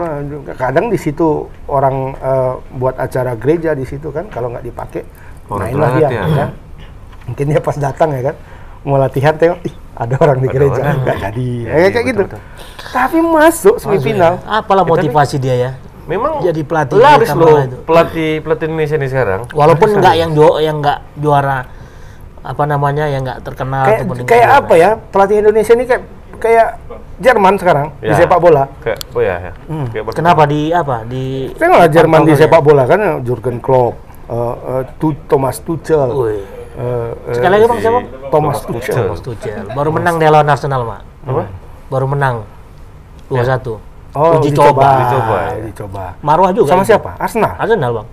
kadang 0.54 0.88
di 0.88 0.96
situ 0.96 1.28
orang 1.66 1.96
eh, 2.14 2.54
buat 2.74 2.96
acara 2.96 3.34
gereja 3.34 3.72
di 3.72 3.84
situ 3.84 4.12
kan 4.12 4.28
kalau 4.28 4.52
nggak 4.52 4.64
dipakai 4.64 5.04
Orang 5.48 5.64
mainlah 5.66 5.90
dia 5.96 6.08
ya? 6.10 6.24
kan 6.28 6.50
mungkin 7.24 7.46
dia 7.48 7.60
pas 7.60 7.76
datang 7.76 8.12
ya 8.12 8.22
kan 8.22 8.36
mau 8.84 8.96
latihan 8.96 9.32
tengok 9.34 9.60
ih 9.64 9.74
ada 9.94 10.16
orang 10.16 10.38
di 10.38 10.46
Ada 10.46 10.54
gereja. 10.54 10.80
orang. 10.80 10.98
nggak 11.02 11.18
jadi. 11.20 11.50
Iya, 11.58 11.68
Ya, 11.68 11.76
iya, 11.76 11.90
kayak 11.90 12.06
gitu. 12.06 12.24
betul, 12.24 12.40
tapi 12.88 13.18
masuk 13.20 13.76
semifinal. 13.78 14.34
Apalah 14.46 14.62
Ya, 14.78 14.86
tapi- 14.86 14.92
motivasi 14.94 15.36
dia 15.38 15.56
ya? 15.58 15.72
Memang 16.06 16.40
Jadi 16.40 16.62
pelatih 16.62 16.96
laris 16.96 17.28
loh 17.34 17.68
pelatih 17.84 18.40
pelatih 18.40 18.66
Indonesia 18.70 18.96
ini 18.96 19.08
sekarang. 19.10 19.42
Walaupun 19.52 19.90
nggak 19.92 20.16
yang 20.16 20.32
ju 20.32 20.48
yang 20.62 20.80
nggak 20.80 21.00
juara 21.18 21.68
apa 22.40 22.64
namanya 22.64 23.10
yang 23.10 23.28
nggak 23.28 23.44
terkenal 23.44 23.84
kayak 23.84 24.04
kayak 24.24 24.50
apa 24.56 24.74
ya 24.78 24.90
pelatih 24.96 25.42
Indonesia 25.42 25.74
ini 25.74 25.84
kayak 25.84 26.04
kayak 26.38 26.68
Jerman 27.18 27.54
sekarang 27.56 27.88
di 27.98 28.08
Ya. 28.08 28.16
sepak 28.16 28.38
bola 28.38 28.70
Kayak 28.80 29.00
oh 29.12 29.20
ya, 29.20 29.36
ya. 29.36 29.52
Kayak 29.52 29.58
juara. 29.68 30.04
Barcelona. 30.04 30.16
Kenapa 30.16 30.44
di 30.46 30.62
apa 30.70 30.98
di 31.04 31.24
tengoklah 31.52 31.90
Jerman 31.90 32.20
di 32.20 32.24
Pantauan 32.28 32.40
sepak 32.40 32.62
bola 32.62 32.84
kan 32.86 33.00
Jurgen 33.22 33.58
Klopp 33.58 33.96
eh, 34.26 34.36
eh, 34.70 34.84
Tu- 34.98 35.22
Thomas 35.26 35.58
Tuchel 35.60 36.10
eh, 36.14 36.42
eh, 36.78 37.10
Sekali 37.32 37.52
lagi 37.52 37.66
bang 37.66 37.80
siapa? 37.80 38.00
Thomas 38.30 38.58
Tuchel. 38.62 38.80
Tuchel 38.86 39.04
Thomas 39.04 39.22
Tuchel. 39.22 39.66
Baru 39.70 39.90
menang 39.90 40.16
dia 40.16 40.30
lawan 40.30 40.48
Arsenal 40.48 40.82
pak. 40.84 41.02
Apa? 41.26 41.44
Baru 41.88 42.06
menang 42.06 42.36
2-1. 43.28 43.82
oh 44.14 44.32
Uji 44.40 44.50
dicoba 44.50 44.72
coba. 44.72 44.90
Dicoba, 44.98 45.38
ya. 45.38 45.58
dicoba 45.64 46.04
Marwah 46.20 46.50
juga. 46.50 46.70
sama 46.70 46.82
itu. 46.82 46.90
siapa 46.90 47.12
Arsenal 47.18 47.54
Arsenal 47.56 47.92
bang. 47.94 48.08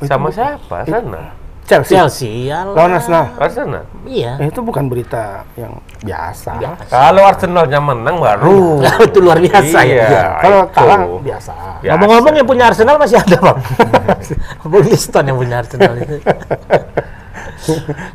Sama 0.00 0.28
siapa? 0.28 0.76
Sana. 0.84 1.22
Chelsea, 1.68 1.94
Chelsea. 1.94 2.32
lawan 2.50 2.98
Arsenal 2.98 3.24
Arsenal. 3.38 3.84
Iya. 4.02 4.42
Eh, 4.42 4.48
itu 4.50 4.58
bukan 4.58 4.90
berita 4.90 5.46
yang 5.54 5.78
biasa 6.02 6.58
Kalau 6.90 7.22
Arsenalnya 7.22 7.78
menang 7.78 8.16
baru. 8.18 8.82
itu 9.08 9.18
luar 9.22 9.38
biasa 9.38 9.78
Iya. 9.86 10.06
ya. 10.08 10.24
kalau 10.42 10.60
itu. 10.66 10.74
kalah 10.74 11.00
biasa 11.22 11.52
Biasa. 11.80 11.92
Ngomong-ngomong 11.94 12.34
yang 12.36 12.48
punya 12.48 12.64
Arsenal 12.74 12.96
masih 12.98 13.16
ada 13.22 13.36
bang. 13.38 13.58
Liston 14.90 15.24
yang 15.30 15.38
punya 15.38 15.56
Arsenal 15.62 15.92
itu. 15.96 16.16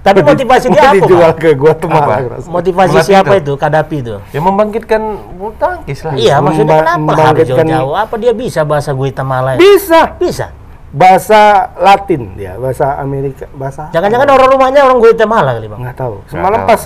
Tapi 0.02 0.20
motivasi 0.26 0.68
dia 0.74 0.90
apa? 0.90 0.96
dijual 0.98 1.32
ke 1.38 1.54
Guatemala 1.54 2.18
Apa? 2.18 2.30
Ras. 2.38 2.46
Motivasi 2.50 2.98
siapa 3.06 3.38
itu? 3.38 3.54
Kadapi 3.56 3.98
itu. 4.02 4.16
Ya 4.34 4.40
membangkitkan 4.42 5.02
bulu 5.38 5.54
tangkis 5.62 6.02
lah. 6.02 6.14
Iya, 6.18 6.36
maksudnya 6.42 6.82
kenapa 6.82 7.12
harus 7.14 7.46
jauh-jauh? 7.46 7.94
Apa 7.94 8.16
dia 8.18 8.34
bisa 8.34 8.66
bahasa 8.66 8.92
Guatemala? 8.92 9.56
ya? 9.56 9.60
bisa 9.62 10.02
Bisa. 10.18 10.48
Bahasa 10.96 11.40
Latin 11.76 12.34
dia 12.34 12.56
bahasa 12.56 12.96
Amerika 12.96 13.44
bahasa 13.52 13.92
Jangan-jangan 13.92 14.32
orang 14.32 14.50
rumahnya 14.50 14.82
orang 14.82 14.98
Guatemala 14.98 15.52
kali 15.52 15.68
bang. 15.68 15.80
nggak 15.82 15.98
tahu 15.98 16.16
semalam 16.26 16.64
pas 16.64 16.82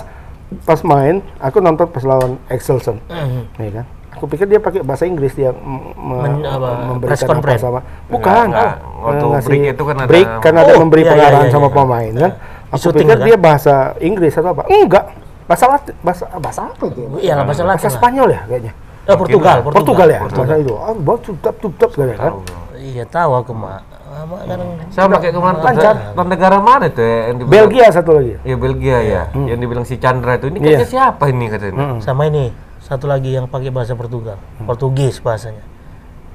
pas 0.60 0.80
main 0.82 1.22
aku 1.38 1.58
nonton 1.58 1.86
pas 1.86 2.02
lawan 2.02 2.34
Excelson 2.50 2.98
Mhm. 3.06 3.42
nih 3.54 3.70
kan 3.70 3.84
aku 4.10 4.24
pikir 4.26 4.44
dia 4.44 4.58
pakai 4.58 4.82
bahasa 4.82 5.06
Inggris 5.06 5.30
dia 5.32 5.54
Men- 5.54 6.42
apa, 6.42 6.90
memberikan 6.90 7.38
apa 7.38 7.54
sama 7.54 7.80
bukan 8.10 8.50
enggak. 8.50 8.74
oh, 8.82 9.06
Waktu 9.06 9.24
ngasih 9.24 9.48
break 9.48 9.62
itu 9.70 9.82
kan 9.86 9.96
ada- 9.96 10.10
break 10.10 10.28
kan 10.42 10.54
ada 10.56 10.72
Oh, 10.72 10.78
memberi 10.80 11.00
iya, 11.00 11.06
iya, 11.06 11.12
pengarahan 11.14 11.46
iya, 11.46 11.54
sama 11.54 11.64
iya. 11.64 11.72
pemain 11.72 12.12
kan 12.12 12.30
aku 12.68 12.82
syuting 12.82 13.06
pikir 13.06 13.14
kan? 13.14 13.24
dia 13.24 13.36
bahasa 13.38 13.74
Inggris 13.96 14.34
atau 14.34 14.50
apa 14.50 14.62
enggak 14.66 15.04
bahasa 15.46 15.64
Latin 15.68 15.94
bahasa 16.00 16.24
bahasa 16.36 16.60
apa 16.64 16.84
itu 16.84 17.00
Iya 17.16 17.32
bahasa 17.38 17.62
Latin. 17.62 17.70
bahasa 17.70 17.86
lah. 17.86 17.94
Spanyol 17.94 18.28
ya 18.28 18.42
kayaknya 18.44 18.72
Oh, 19.02 19.16
Portugal, 19.16 19.56
Portugal. 19.60 19.72
Portugal 19.72 20.08
ya 20.08 20.20
bahasa 20.28 20.54
itu 20.56 20.74
ah 20.76 20.92
bawa 20.92 21.18
tutap 21.20 21.54
tutap 21.56 21.90
kan 21.92 22.08
kan 22.12 22.32
Iya 22.74 23.04
tahu 23.04 23.30
aku 23.36 23.52
mak. 23.52 23.82
Ah, 24.10 24.26
mak 24.26 24.42
kadang 24.42 24.68
Sama 24.90 25.14
kayak 25.16 25.32
kemarin 25.32 25.58
Lancar. 25.62 25.94
tuh 26.10 26.24
negara 26.26 26.58
mana 26.58 26.86
tuh 26.86 26.98
ya 27.00 27.18
yang 27.24 27.36
dibilang 27.38 27.52
Belgia 27.62 27.86
satu 27.88 28.10
lagi 28.12 28.34
Ya 28.42 28.56
Belgia 28.56 28.98
ya, 29.00 29.22
yang 29.32 29.56
dibilang 29.56 29.86
si 29.86 29.96
Chandra 29.96 30.34
itu 30.34 30.50
ini 30.50 30.58
Iya. 30.58 30.66
kayaknya 30.76 30.88
siapa 30.88 31.24
ini 31.26 31.46
katanya? 31.46 32.02
sama 32.02 32.26
ini 32.26 32.50
satu 32.80 33.06
lagi 33.06 33.30
yang 33.30 33.46
pakai 33.46 33.70
bahasa 33.70 33.94
Portugal, 33.94 34.34
Portugis 34.60 35.18
bahasanya. 35.18 35.62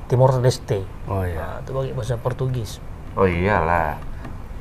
Timor 0.05 0.39
Leste. 0.39 0.87
oh 1.03 1.21
iya 1.21 1.35
Nah, 1.35 1.59
itu 1.59 1.69
pakai 1.69 1.91
bahasa 1.91 2.15
Portugis. 2.15 2.79
Oh 3.11 3.25
iyalah. 3.25 3.99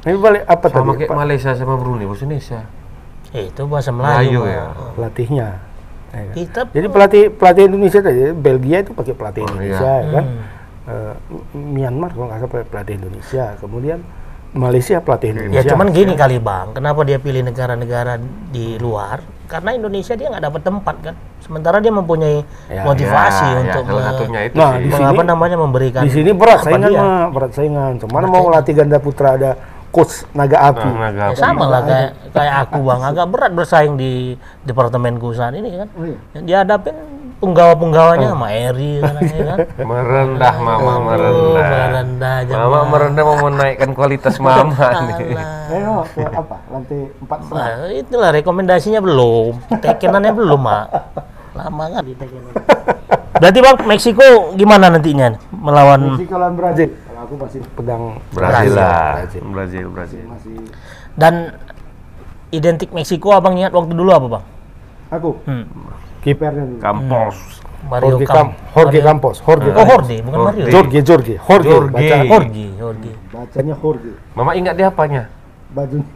ini 0.03 0.17
balik 0.17 0.43
apa 0.45 0.67
Sama 0.67 0.91
tadi 0.91 0.99
kayak 1.01 1.09
Pak? 1.09 1.17
Malaysia 1.17 1.51
sama 1.53 1.75
Brunei, 1.77 2.05
bahasa 2.05 2.25
Indonesia. 2.25 2.61
Eh, 3.31 3.47
itu 3.47 3.63
bahasa 3.65 3.91
Melayu. 3.91 4.43
Melayu 4.43 4.43
ya. 4.45 4.65
pelatihnya 4.93 5.49
Ya 6.11 6.21
kan? 6.21 6.31
Kita 6.33 6.61
Jadi 6.69 6.87
pelatih 6.89 7.23
pelatih 7.29 7.63
Indonesia 7.67 8.01
tadi 8.01 8.21
Belgia 8.33 8.79
itu 8.81 8.91
pakai 8.91 9.13
pelatih 9.13 9.41
Oh, 9.41 9.49
Indonesia 9.49 9.83
iya. 9.93 9.95
ya 10.01 10.11
kan. 10.13 10.25
Hmm. 10.25 10.43
Eh, 10.85 11.15
Myanmar 11.55 12.13
kalau 12.13 12.29
nggak 12.29 12.39
salah 12.41 12.67
pelatih 12.67 12.95
Indonesia. 12.95 13.57
Kemudian 13.57 14.05
Malaysia 14.53 15.01
pelatih 15.01 15.29
Ya 15.29 15.35
Indonesia. 15.35 15.71
cuman 15.73 15.89
gini 15.91 16.13
kali 16.15 16.37
bang, 16.37 16.71
kenapa 16.71 17.01
dia 17.03 17.17
pilih 17.17 17.43
negara-negara 17.43 18.21
di 18.53 18.77
luar? 18.77 19.19
Karena 19.45 19.73
Indonesia 19.73 20.13
dia 20.13 20.29
nggak 20.29 20.45
dapat 20.45 20.61
tempat 20.63 20.97
kan. 21.01 21.15
Sementara 21.41 21.81
dia 21.81 21.89
mempunyai 21.89 22.45
Ya, 22.69 22.85
motivasi 22.85 23.45
Ya, 23.47 23.59
untuk 23.63 23.81
ya, 23.81 23.89
salah 23.89 23.97
me- 23.97 24.07
satunya 24.07 24.41
itu 24.45 24.55
Nah, 24.55 24.71
sih. 24.71 24.79
di 24.79 24.91
sini- 24.93 25.11
apa 25.11 25.23
namanya 25.25 25.57
memberikan 25.57 26.03
Di 26.05 26.13
sini 26.13 26.31
berat 26.33 26.61
saingan 26.61 26.87
dia? 26.87 27.01
mah, 27.01 27.25
berat 27.29 27.53
saingan. 27.53 27.93
Cuman 27.99 28.23
mau 28.25 28.47
latih 28.47 28.75
ganda 28.75 28.97
putra 29.01 29.29
ada 29.35 29.51
coach 29.89 30.29
naga 30.33 30.69
api. 30.69 30.85
Nah, 30.85 31.01
naga 31.11 31.19
Ya, 31.19 31.27
api. 31.27 31.37
sama 31.37 31.65
lah 31.65 31.81
kayak 31.83 32.11
kayak 32.31 32.55
aku 32.63 32.79
bang, 32.85 33.01
agak 33.11 33.27
berat 33.27 33.53
bersaing 33.53 33.95
di 33.97 34.37
departemen 34.63 35.17
saat 35.33 35.57
ini 35.57 35.81
kan. 35.81 35.89
Oh, 35.97 36.05
iya. 36.05 36.61
Penggawa-penggawanya 37.45 38.33
sama 38.33 38.49
Eri 38.49 38.93
kan, 39.05 39.15
ya 39.21 39.43
kan. 39.47 39.59
Merendah 39.79 40.55
mama 40.57 40.91
Oh, 40.91 41.01
merendah. 41.05 41.61
merendah 41.61 42.35
aja. 42.41 42.53
Mama 42.57 42.79
merendah 42.89 43.23
mau 43.23 43.37
menaikkan 43.45 43.91
kualitas 43.93 44.41
mama 44.41 44.73
nih. 45.05 45.37
Alah. 45.69 46.09
Eh, 46.11 46.25
apa? 46.27 46.57
Lantai 46.67 47.13
empat 47.15 47.39
Nah, 47.47 47.69
itulah 47.91 48.31
rekomendasinya 48.33 48.99
belum, 48.99 49.61
tekenannya 49.77 50.33
belum 50.33 50.57
mak. 50.59 50.87
Lama 51.53 51.85
kan 51.87 52.03
di 52.03 52.17
tekenan. 52.17 52.55
Berarti 53.35 53.59
bang 53.61 53.77
Meksiko 53.85 54.27
gimana 54.55 54.89
nantinya 54.89 55.37
melawan 55.53 56.17
Meksiko 56.17 56.35
lawan 56.35 56.55
Brazil. 56.55 56.89
Kalau 56.97 57.21
aku 57.21 57.35
masih 57.37 57.61
pegang 57.75 58.05
Brazil 58.31 58.73
lah. 58.73 59.21
Brazil. 59.21 59.43
Brazil, 59.45 59.85
Brazil. 59.91 60.23
Masih 60.25 60.55
dan 61.13 61.35
identik 62.51 62.91
Meksiko 62.91 63.31
abang 63.31 63.55
ingat 63.55 63.71
waktu 63.71 63.93
dulu 63.93 64.11
apa 64.11 64.27
bang? 64.31 64.45
aku 65.11 65.31
Hmm. 65.45 65.67
Kipernya 66.25 66.65
dulu. 66.65 66.81
Kampos. 66.81 67.37
Mario 67.85 68.05
Jorge, 68.11 68.25
Cam- 68.25 68.33
Cam 68.33 68.49
Jorge 68.73 68.89
Mario- 68.91 69.05
Campos. 69.05 69.37
Jorge 69.39 69.69
Oh 69.69 69.77
Campos. 69.77 69.93
Jorge, 69.95 70.17
bukan 70.19 70.39
Jorge. 70.41 70.49
Mario. 70.57 70.65
Jorge, 70.67 70.99
Jorge, 70.99 71.35
Jorge, 71.39 71.69
Jorge. 71.69 71.93
baca 71.93 72.17
Jorge, 72.25 72.67
Jorge. 72.75 73.13
bacanya 73.29 73.75
Jorge. 73.77 74.11
Mama 74.33 74.51
ingat 74.55 74.75
dia 74.75 74.89
apanya? 74.89 75.23
Bajunya 75.69 76.07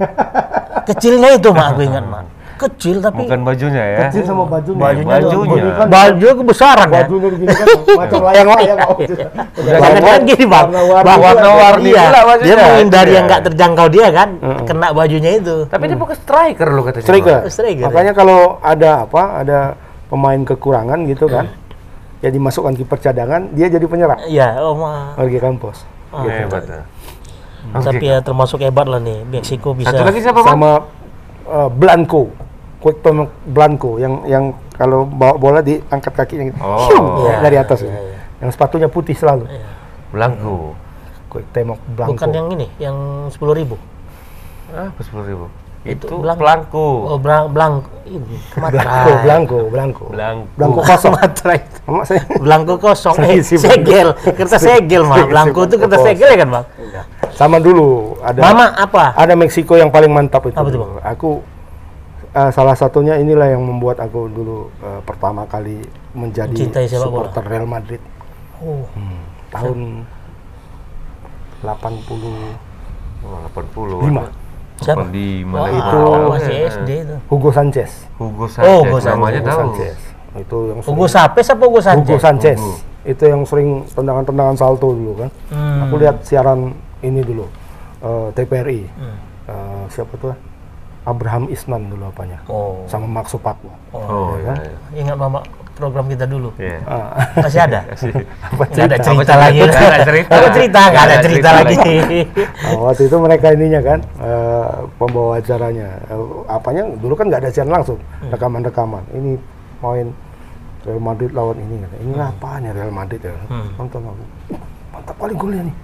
Kecilnya 0.84 1.28
itu 1.34 1.48
mak 1.50 1.66
aku 1.70 1.82
ingat 1.88 2.04
mak. 2.04 2.24
Kecil 2.58 2.98
tapi 2.98 3.22
Bukan 3.22 3.46
bajunya 3.46 3.84
ya. 3.86 3.98
kecil 4.04 4.22
sama 4.24 4.42
bajunya. 4.42 4.80
bajunya, 4.80 5.06
bajunya. 5.14 5.62
Baju 5.62 5.70
kan, 5.70 5.86
baju 5.88 6.26
kebesaran 6.34 6.88
ya. 6.88 6.94
bajunya 6.98 7.28
begini 7.28 7.52
kan 7.54 7.66
macam 7.94 8.20
layang-layang. 8.24 8.78
Jangan 9.54 9.92
kan 10.00 10.20
gini 10.26 10.44
bang, 10.44 10.66
Warna-warni 10.98 11.88
iya, 11.88 12.02
bajunya. 12.10 12.42
dia 12.42 12.54
menghindari 12.56 13.06
Iya. 13.06 13.14
yang 13.14 13.24
nggak 13.26 13.42
terjangkau 13.46 13.86
dia 13.88 14.06
kan, 14.10 14.28
kena 14.66 14.86
bajunya 14.90 15.30
itu. 15.38 15.56
Tapi 15.66 15.84
dia 15.86 15.94
bukan 15.96 16.16
striker 16.16 16.68
lo 16.68 16.80
katanya. 16.82 17.04
Striker. 17.06 17.38
Striker, 17.46 17.84
Makanya 17.86 18.12
kalau 18.12 18.40
ada 18.58 19.06
apa, 19.06 19.22
ada 19.38 19.58
pemain 20.08 20.40
kekurangan 20.40 21.04
gitu 21.04 21.28
kan, 21.28 21.52
ya 22.24 22.28
dimasukkan 22.32 22.72
kiper 22.74 22.98
cadangan, 22.98 23.52
dia 23.52 23.68
jadi 23.68 23.84
penyerang. 23.84 24.20
Iya, 24.24 24.58
oh 24.64 24.74
ma. 24.74 25.12
Jorge 25.20 25.38
Campos. 25.38 25.84
Bang. 26.08 26.24
Hebat. 26.24 26.64
ya. 26.64 26.82
Tapi 27.68 28.04
ya 28.08 28.18
termasuk 28.24 28.64
hebat 28.64 28.88
lah 28.88 28.96
nih, 28.96 29.28
Meksiko 29.28 29.76
bisa. 29.76 29.92
Satu 29.92 30.08
lagi 30.08 30.24
siapa? 30.24 30.40
Sama 30.40 30.88
eh, 31.44 31.68
Blanco. 31.70 32.32
Cuauhtémoc 32.78 33.28
Blanco 33.42 33.98
yang 33.98 34.22
yang 34.30 34.44
kalau 34.78 35.02
bawa 35.02 35.34
bola 35.34 35.60
diangkat 35.60 36.12
kakinya 36.14 36.44
gitu. 36.54 36.58
Oh. 36.62 36.86
Hiu, 36.86 37.02
Iya, 37.26 37.34
dari 37.42 37.56
atas. 37.58 37.82
ya. 37.82 37.90
iya. 37.90 38.18
Yang 38.38 38.50
sepatunya 38.54 38.86
putih 38.86 39.18
selalu. 39.18 39.50
Blanco. 40.14 40.78
Cuauhtémoc 41.28 41.78
Blanco. 41.92 42.14
Bukan 42.14 42.30
yang 42.32 42.46
ini, 42.54 42.66
yang 42.80 42.96
sepuluh 43.28 43.52
ribu. 43.52 43.76
Ah, 44.72 44.88
sepuluh 45.02 45.26
ribu. 45.26 45.46
Itu 45.86 46.04
Itu 46.10 46.14
Blanco. 46.20 46.42
Blanco. 46.42 46.86
Oh, 47.06 47.18
Blanco, 47.20 47.88
materai. 48.58 49.14
Blanco, 49.22 49.58
Blanco. 49.70 50.04
Blanco. 50.10 50.44
Blanco 50.58 50.80
kosong. 50.82 51.12
materai. 51.14 51.58
Sama 51.86 52.02
saya. 52.04 52.22
Blanko 52.36 52.74
kosong, 52.76 53.14
eh, 53.22 53.40
segel, 53.40 54.08
kertas 54.34 54.60
segel 54.60 55.02
mah. 55.06 55.22
Blanko 55.24 55.64
itu 55.64 55.76
kertas 55.78 56.02
segel 56.02 56.28
ya 56.34 56.38
kan 56.42 56.48
bang? 56.50 56.64
Sama 57.32 57.56
dulu 57.62 58.18
ada 58.20 58.42
Mama 58.42 58.74
apa? 58.74 59.14
ada 59.14 59.32
Meksiko 59.38 59.78
yang 59.78 59.88
paling 59.88 60.10
mantap 60.10 60.42
itu. 60.50 60.58
Apa 60.58 60.68
tuh, 60.68 60.82
dulu. 60.82 60.86
Aku 61.00 61.30
eh, 62.34 62.50
salah 62.50 62.74
satunya 62.74 63.14
inilah 63.16 63.54
yang 63.54 63.62
membuat 63.62 64.02
aku 64.02 64.26
dulu 64.28 64.68
eh, 64.82 65.00
pertama 65.06 65.46
kali 65.46 65.78
menjadi 66.12 66.50
Mencintai 66.52 66.84
sepak 66.90 67.06
bola. 67.06 67.30
supporter 67.30 67.42
Real 67.46 67.68
Madrid 67.68 68.02
Oh, 68.58 68.82
tahun 69.48 70.02
80 71.62 72.66
Oh, 73.18 73.42
80. 73.50 74.37
Siapa? 74.78 75.02
85. 75.04 75.52
Wah, 75.52 75.68
itu. 75.68 76.00
masih 76.30 76.54
ya. 76.54 76.68
SD 76.70 76.90
itu. 77.02 77.16
Hugo 77.26 77.50
Sanchez. 77.50 77.90
Hugo 78.14 78.44
Oh, 78.44 78.48
Sanchez. 78.48 78.78
Hugo 78.80 78.98
Sanchez. 78.98 79.12
Namanya 79.12 79.38
Hugo 79.38 79.48
tahu. 79.48 79.60
Sanchez. 79.60 79.96
Itu 80.38 80.56
yang 80.64 80.78
sering, 80.78 80.94
Hugo 80.94 81.06
Sapes 81.06 81.46
apa 81.48 81.62
Hugo 81.62 81.80
Sanchez? 81.80 81.98
Hugo 82.04 82.16
Sanchez. 82.16 82.58
Hugo. 82.58 82.76
Itu 83.02 83.22
yang 83.24 83.42
sering 83.42 83.68
tendangan-tendangan 83.88 84.54
salto 84.54 84.88
dulu 84.88 85.12
kan. 85.18 85.30
Hmm. 85.48 85.82
Aku 85.84 85.94
lihat 85.96 86.22
siaran 86.22 86.72
ini 87.00 87.20
dulu 87.20 87.46
eh, 88.00 88.28
TPRI. 88.32 88.80
Hmm. 88.86 89.16
Eh, 89.48 89.82
siapa 89.88 90.14
tuh? 90.14 90.36
Abraham 91.02 91.48
Isnan 91.48 91.88
dulu 91.88 92.04
apanya. 92.04 92.36
Oh, 92.46 92.84
Sama 92.84 93.08
Mark 93.08 93.26
Supatmo. 93.26 93.72
Oh, 93.90 94.36
Ya 94.36 94.52
kan? 94.52 94.56
iya. 94.60 94.68
iya. 94.92 95.00
ingat 95.00 95.16
mama 95.16 95.40
program 95.78 96.04
kita 96.04 96.26
dulu. 96.26 96.50
Iya. 96.58 96.82
Ah, 96.84 97.14
Masih 97.38 97.60
ada? 97.62 97.80
apa 98.50 98.62
Nggak 98.66 98.84
ada 98.84 98.96
cerita? 98.98 99.06
cerita 99.06 99.32
Apa 99.32 99.40
lagi. 99.40 99.58
cerita? 99.60 99.78
Nggak 99.78 99.94
ada 99.94 100.04
cerita. 100.04 100.28
Nggak 100.28 100.40
ada 100.40 100.50
cerita, 100.50 100.80
nggak 100.82 101.04
ada 101.04 101.16
cerita 101.22 101.48
lagi. 101.54 101.76
Oh, 102.68 102.80
waktu 102.84 103.02
itu 103.04 103.16
mereka 103.16 103.46
ininya 103.50 103.80
kan 103.80 103.98
eh, 104.18 104.68
pembawa 104.94 105.32
acaranya 105.36 105.88
Eh, 106.04 106.18
apanya 106.48 106.82
dulu 106.98 107.14
kan 107.14 107.26
nggak 107.26 107.40
ada 107.40 107.50
siaran 107.50 107.72
langsung 107.72 107.98
rekaman-rekaman 108.24 109.02
ini 109.12 109.38
main 109.78 110.10
Real 110.80 110.98
Madrid 110.98 111.30
lawan 111.30 111.56
ini 111.56 111.78
kan 111.78 111.90
ini 111.96 112.12
apaan 112.16 112.60
ya 112.60 112.72
Real 112.72 112.90
Madrid 112.90 113.20
ya 113.20 113.34
Hmm. 113.46 113.70
nonton 113.76 114.00
aku 114.02 114.24
mantap 114.90 115.16
kali 115.16 115.34
golnya 115.34 115.62
nih 115.62 115.74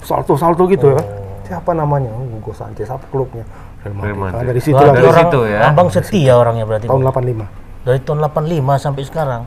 salto 0.00 0.34
salto 0.34 0.66
gitu 0.66 0.88
ya 0.88 0.96
kan 0.96 1.06
siapa 1.42 1.70
namanya 1.72 2.10
oh, 2.10 2.26
Hugo 2.28 2.52
Sanchez 2.52 2.86
apa 2.86 3.02
klubnya 3.08 3.42
Real 3.80 3.92
Madrid, 3.92 4.06
Real 4.08 4.18
Madrid. 4.20 4.36
Nah, 4.36 4.46
dari 4.46 4.60
situ 4.60 4.76
Wah, 4.76 4.84
lah 4.84 4.94
Dari 4.94 5.02
orang, 5.04 5.18
situ 5.20 5.40
ya. 5.44 5.58
abang 5.64 5.88
setia 5.88 6.32
orangnya 6.36 6.64
berarti. 6.64 6.86
tahun 6.86 7.02
Bang. 7.02 7.14
85 7.48 7.61
Dari 7.82 7.98
tahun 8.00 8.18
85 8.22 8.38
sampai 8.78 9.02
sekarang. 9.02 9.42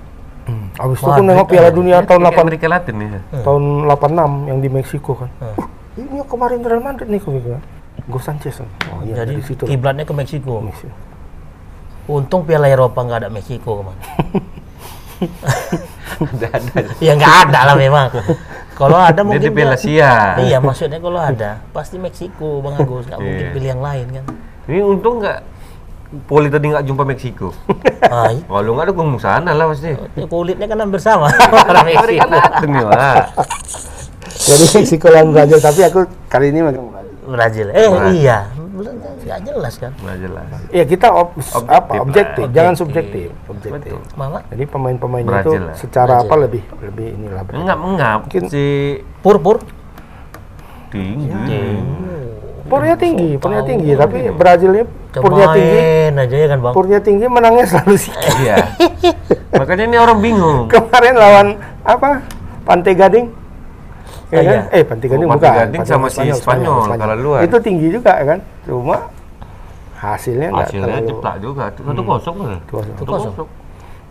hmm. 0.46 0.68
abis 0.78 0.98
itu 0.98 1.04
Madrid 1.04 1.16
aku 1.16 1.24
nengok 1.24 1.48
Piala. 1.48 1.70
Dunia 1.72 1.98
tahun 2.02 2.22
Kayak 2.22 2.36
8 2.36 2.44
Amerika 2.44 2.66
Latin 2.68 2.96
nih. 2.96 3.10
tahun 3.42 3.64
86 3.88 4.46
yang 4.46 4.60
di 4.60 4.70
Meksiko 4.70 5.12
kan 5.16 5.30
Hmm. 5.40 5.56
ini 5.96 6.20
kemarin 6.22 6.60
Real 6.62 6.80
Madrid 6.80 7.08
nih 7.08 7.18
kok 7.18 7.32
gitu 7.32 7.50
kan 7.50 7.62
Sanchez 8.20 8.56
kan 8.56 8.70
oh 8.92 9.00
iya 9.02 9.24
Jadi 9.24 9.34
situ 9.42 9.64
kiblatnya 9.64 10.04
ke 10.04 10.12
Meksiko. 10.12 10.60
Meksiko. 10.62 10.94
Untung 12.08 12.44
Piala 12.44 12.68
Eropa 12.68 13.02
nggak 13.02 13.20
ada 13.20 13.30
Meksiko 13.30 13.82
kemarin. 13.82 14.02
Ada 16.16 16.48
ada. 16.50 16.80
ya 17.00 17.12
nggak 17.14 17.36
ada 17.48 17.60
lah 17.66 17.76
memang. 17.76 18.08
Kalau 18.74 19.00
ada 19.00 19.20
mungkin 19.20 19.42
di 19.42 19.50
Piala 19.50 19.76
Asia. 19.76 20.36
Iya 20.38 20.60
maksudnya 20.60 21.00
kalau 21.00 21.18
ada 21.18 21.64
pasti 21.72 21.96
Meksiko 21.96 22.60
Bang 22.60 22.76
Agus 22.76 23.08
nggak 23.08 23.20
mungkin 23.20 23.40
Iya. 23.42 23.52
pilih 23.52 23.70
yang 23.70 23.84
lain 23.84 24.06
kan. 24.12 24.26
Ini 24.68 24.80
untung 24.82 25.20
nggak 25.20 25.40
Poli 26.22 26.48
tadi 26.48 26.66
nggak 26.68 26.84
jumpa 26.84 27.04
Meksiko. 27.04 27.52
Ah, 28.02 28.32
Kalau 28.48 28.72
nggak 28.72 28.86
ada 28.86 28.94
gua 28.94 29.06
sana 29.18 29.52
lah 29.52 29.68
pasti. 29.68 29.92
ya 29.92 30.26
kulitnya 30.26 30.66
kan 30.66 30.78
hampir 30.80 31.00
sama 31.00 31.28
orang 31.70 31.86
Meksiko. 31.86 32.28
Nih. 32.66 32.84
Jadi 34.36 34.64
Meksiko 34.74 35.08
lawan 35.08 35.30
Brazil, 35.32 35.60
tapi 35.60 35.82
aku 35.82 36.00
kali 36.26 36.50
ini 36.50 36.60
megang 36.62 36.88
Brazil. 36.88 37.14
Brazil. 37.26 37.68
Eh 37.72 37.88
Brazil. 37.88 38.14
iya, 38.16 38.38
nggak 39.26 39.40
jelas 39.44 39.74
kan. 39.76 39.92
Nggak 39.98 40.18
jelas. 40.20 40.46
Ya 40.70 40.84
kita 40.84 41.08
ob- 41.10 41.34
Objektif 41.34 41.66
apa 41.66 41.94
objektif, 41.98 42.04
Objektif. 42.38 42.46
jangan 42.52 42.74
subjektif, 42.76 43.28
objektif. 43.48 43.98
Betul. 43.98 44.14
Mama, 44.14 44.40
Jadi 44.46 44.64
pemain-pemainnya 44.68 45.42
itu 45.42 45.52
lah. 45.58 45.74
secara 45.74 46.14
Brazil. 46.16 46.28
apa 46.28 46.36
lebih 46.38 46.64
lebih 46.80 47.08
inilah. 47.12 47.42
Enggak 47.50 47.78
mengap 47.78 48.20
Mungkin- 48.24 48.48
si 48.48 48.66
pur 49.20 49.38
pur. 49.40 49.58
tinggi. 50.88 51.66
Purnya 52.66 52.96
tinggi, 52.96 53.38
purnya 53.38 53.62
tinggi, 53.62 53.94
tapi 53.94 54.18
Brazilnya 54.32 54.84
Coba 55.14 55.22
purnya 55.22 55.48
tinggi, 55.54 55.78
main 55.78 56.14
aja 56.18 56.36
ya 56.36 56.48
kan 56.50 56.60
bang. 56.60 56.74
purnya 56.74 57.00
tinggi 57.00 57.26
menangnya 57.30 57.66
selalu 57.66 57.96
sih. 58.04 58.14
Iya. 58.42 58.56
Makanya 59.54 59.84
ini 59.86 59.98
orang 59.98 60.18
bingung. 60.18 60.60
Kemarin 60.66 61.14
lawan 61.14 61.48
apa? 61.82 62.26
Pantai 62.66 62.94
Gading. 62.94 63.26
Ya 64.28 64.36
Ah, 64.36 64.42
kan? 64.42 64.50
iya. 64.50 64.60
Eh, 64.72 64.84
Pantai 64.84 65.08
Gading 65.08 65.24
Oh, 65.24 65.32
bukan. 65.32 65.40
Pantai 65.40 65.60
Gading 65.62 65.80
Pantai 65.80 65.94
sama 65.94 66.08
si 66.10 66.22
Spanyol, 66.34 66.78
kalau 66.92 67.16
luar. 67.16 67.40
Itu 67.46 67.58
tinggi 67.62 67.88
juga 67.88 68.14
kan. 68.18 68.40
Cuma 68.66 68.98
hasilnya 69.96 70.48
enggak 70.50 70.66
Hasilnya 70.66 70.86
terlalu 70.90 71.08
ceplak 71.08 71.36
juga. 71.40 71.64
Satu 71.72 72.02
kosong 72.04 72.36
kan? 72.36 72.50
Satu. 72.60 72.78
Itu 72.82 73.04
kosong. 73.06 73.48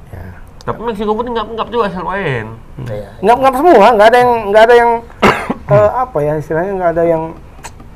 Ya. 0.08 0.26
Tapi 0.64 0.78
Meksiko 0.80 1.12
pun 1.12 1.26
nggak 1.26 1.46
nggak 1.52 1.66
juga 1.68 1.84
asal 1.90 2.02
main. 2.06 2.46
Iya. 2.86 3.10
nggak 3.18 3.36
nggak 3.36 3.52
semua 3.52 3.86
nggak 3.92 4.08
ada 4.08 4.16
yang 4.16 4.32
nggak 4.48 4.62
ada 4.62 4.74
yang 4.74 4.90
eh, 5.74 5.90
apa 5.92 6.18
ya 6.18 6.32
istilahnya 6.38 6.72
nggak 6.72 6.92
ada 6.94 7.04
yang 7.04 7.22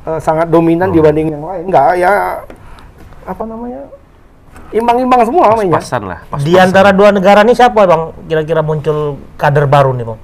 eh, 0.09 0.21
sangat 0.25 0.49
dominan 0.49 0.89
dibanding 0.89 1.37
yang 1.37 1.45
lain 1.45 1.65
nggak 1.69 1.87
ya 2.01 2.41
apa 3.29 3.43
namanya 3.45 3.85
imbang-imbang 4.73 5.21
semua 5.25 5.57
mainnya 5.57 5.81
Pasan 5.81 6.05
lah. 6.09 6.21
Pas 6.29 6.41
Di 6.45 6.57
antara 6.57 6.93
dua 6.93 7.09
negara 7.09 7.41
ini 7.41 7.57
siapa 7.57 7.89
bang? 7.89 8.13
Kira-kira 8.29 8.61
muncul 8.61 9.17
kader 9.37 9.65
baru 9.69 9.93
nih 9.97 10.07
bang? 10.09 10.21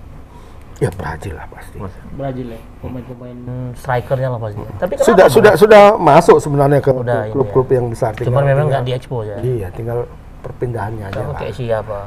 ya 0.83 0.91
Brazil 0.91 1.39
lah 1.39 1.47
pasti 1.55 1.79
Brazil 2.19 2.47
ya, 2.51 2.61
pemain-pemain 2.83 3.37
strikernya 3.79 4.29
lah 4.35 4.41
pasti. 4.43 4.59
Tapi 4.59 4.93
kenapa, 4.99 5.07
sudah 5.07 5.27
Bang? 5.27 5.35
sudah 5.39 5.53
sudah 5.55 5.83
masuk 5.97 6.37
sebenarnya 6.43 6.81
ke 6.83 6.91
klub-klub 7.31 7.69
yang 7.71 7.87
besar 7.95 8.11
Cuman 8.19 8.43
memang 8.43 8.67
nggak 8.69 8.83
diekspos 8.83 9.23
ya. 9.23 9.39
iya 9.41 9.69
tinggal 9.71 10.05
perpindahannya 10.43 11.09
aja 11.09 11.21
Sama 11.23 11.31
lah. 11.31 11.39
kayak 11.41 11.55
siapa? 11.55 11.99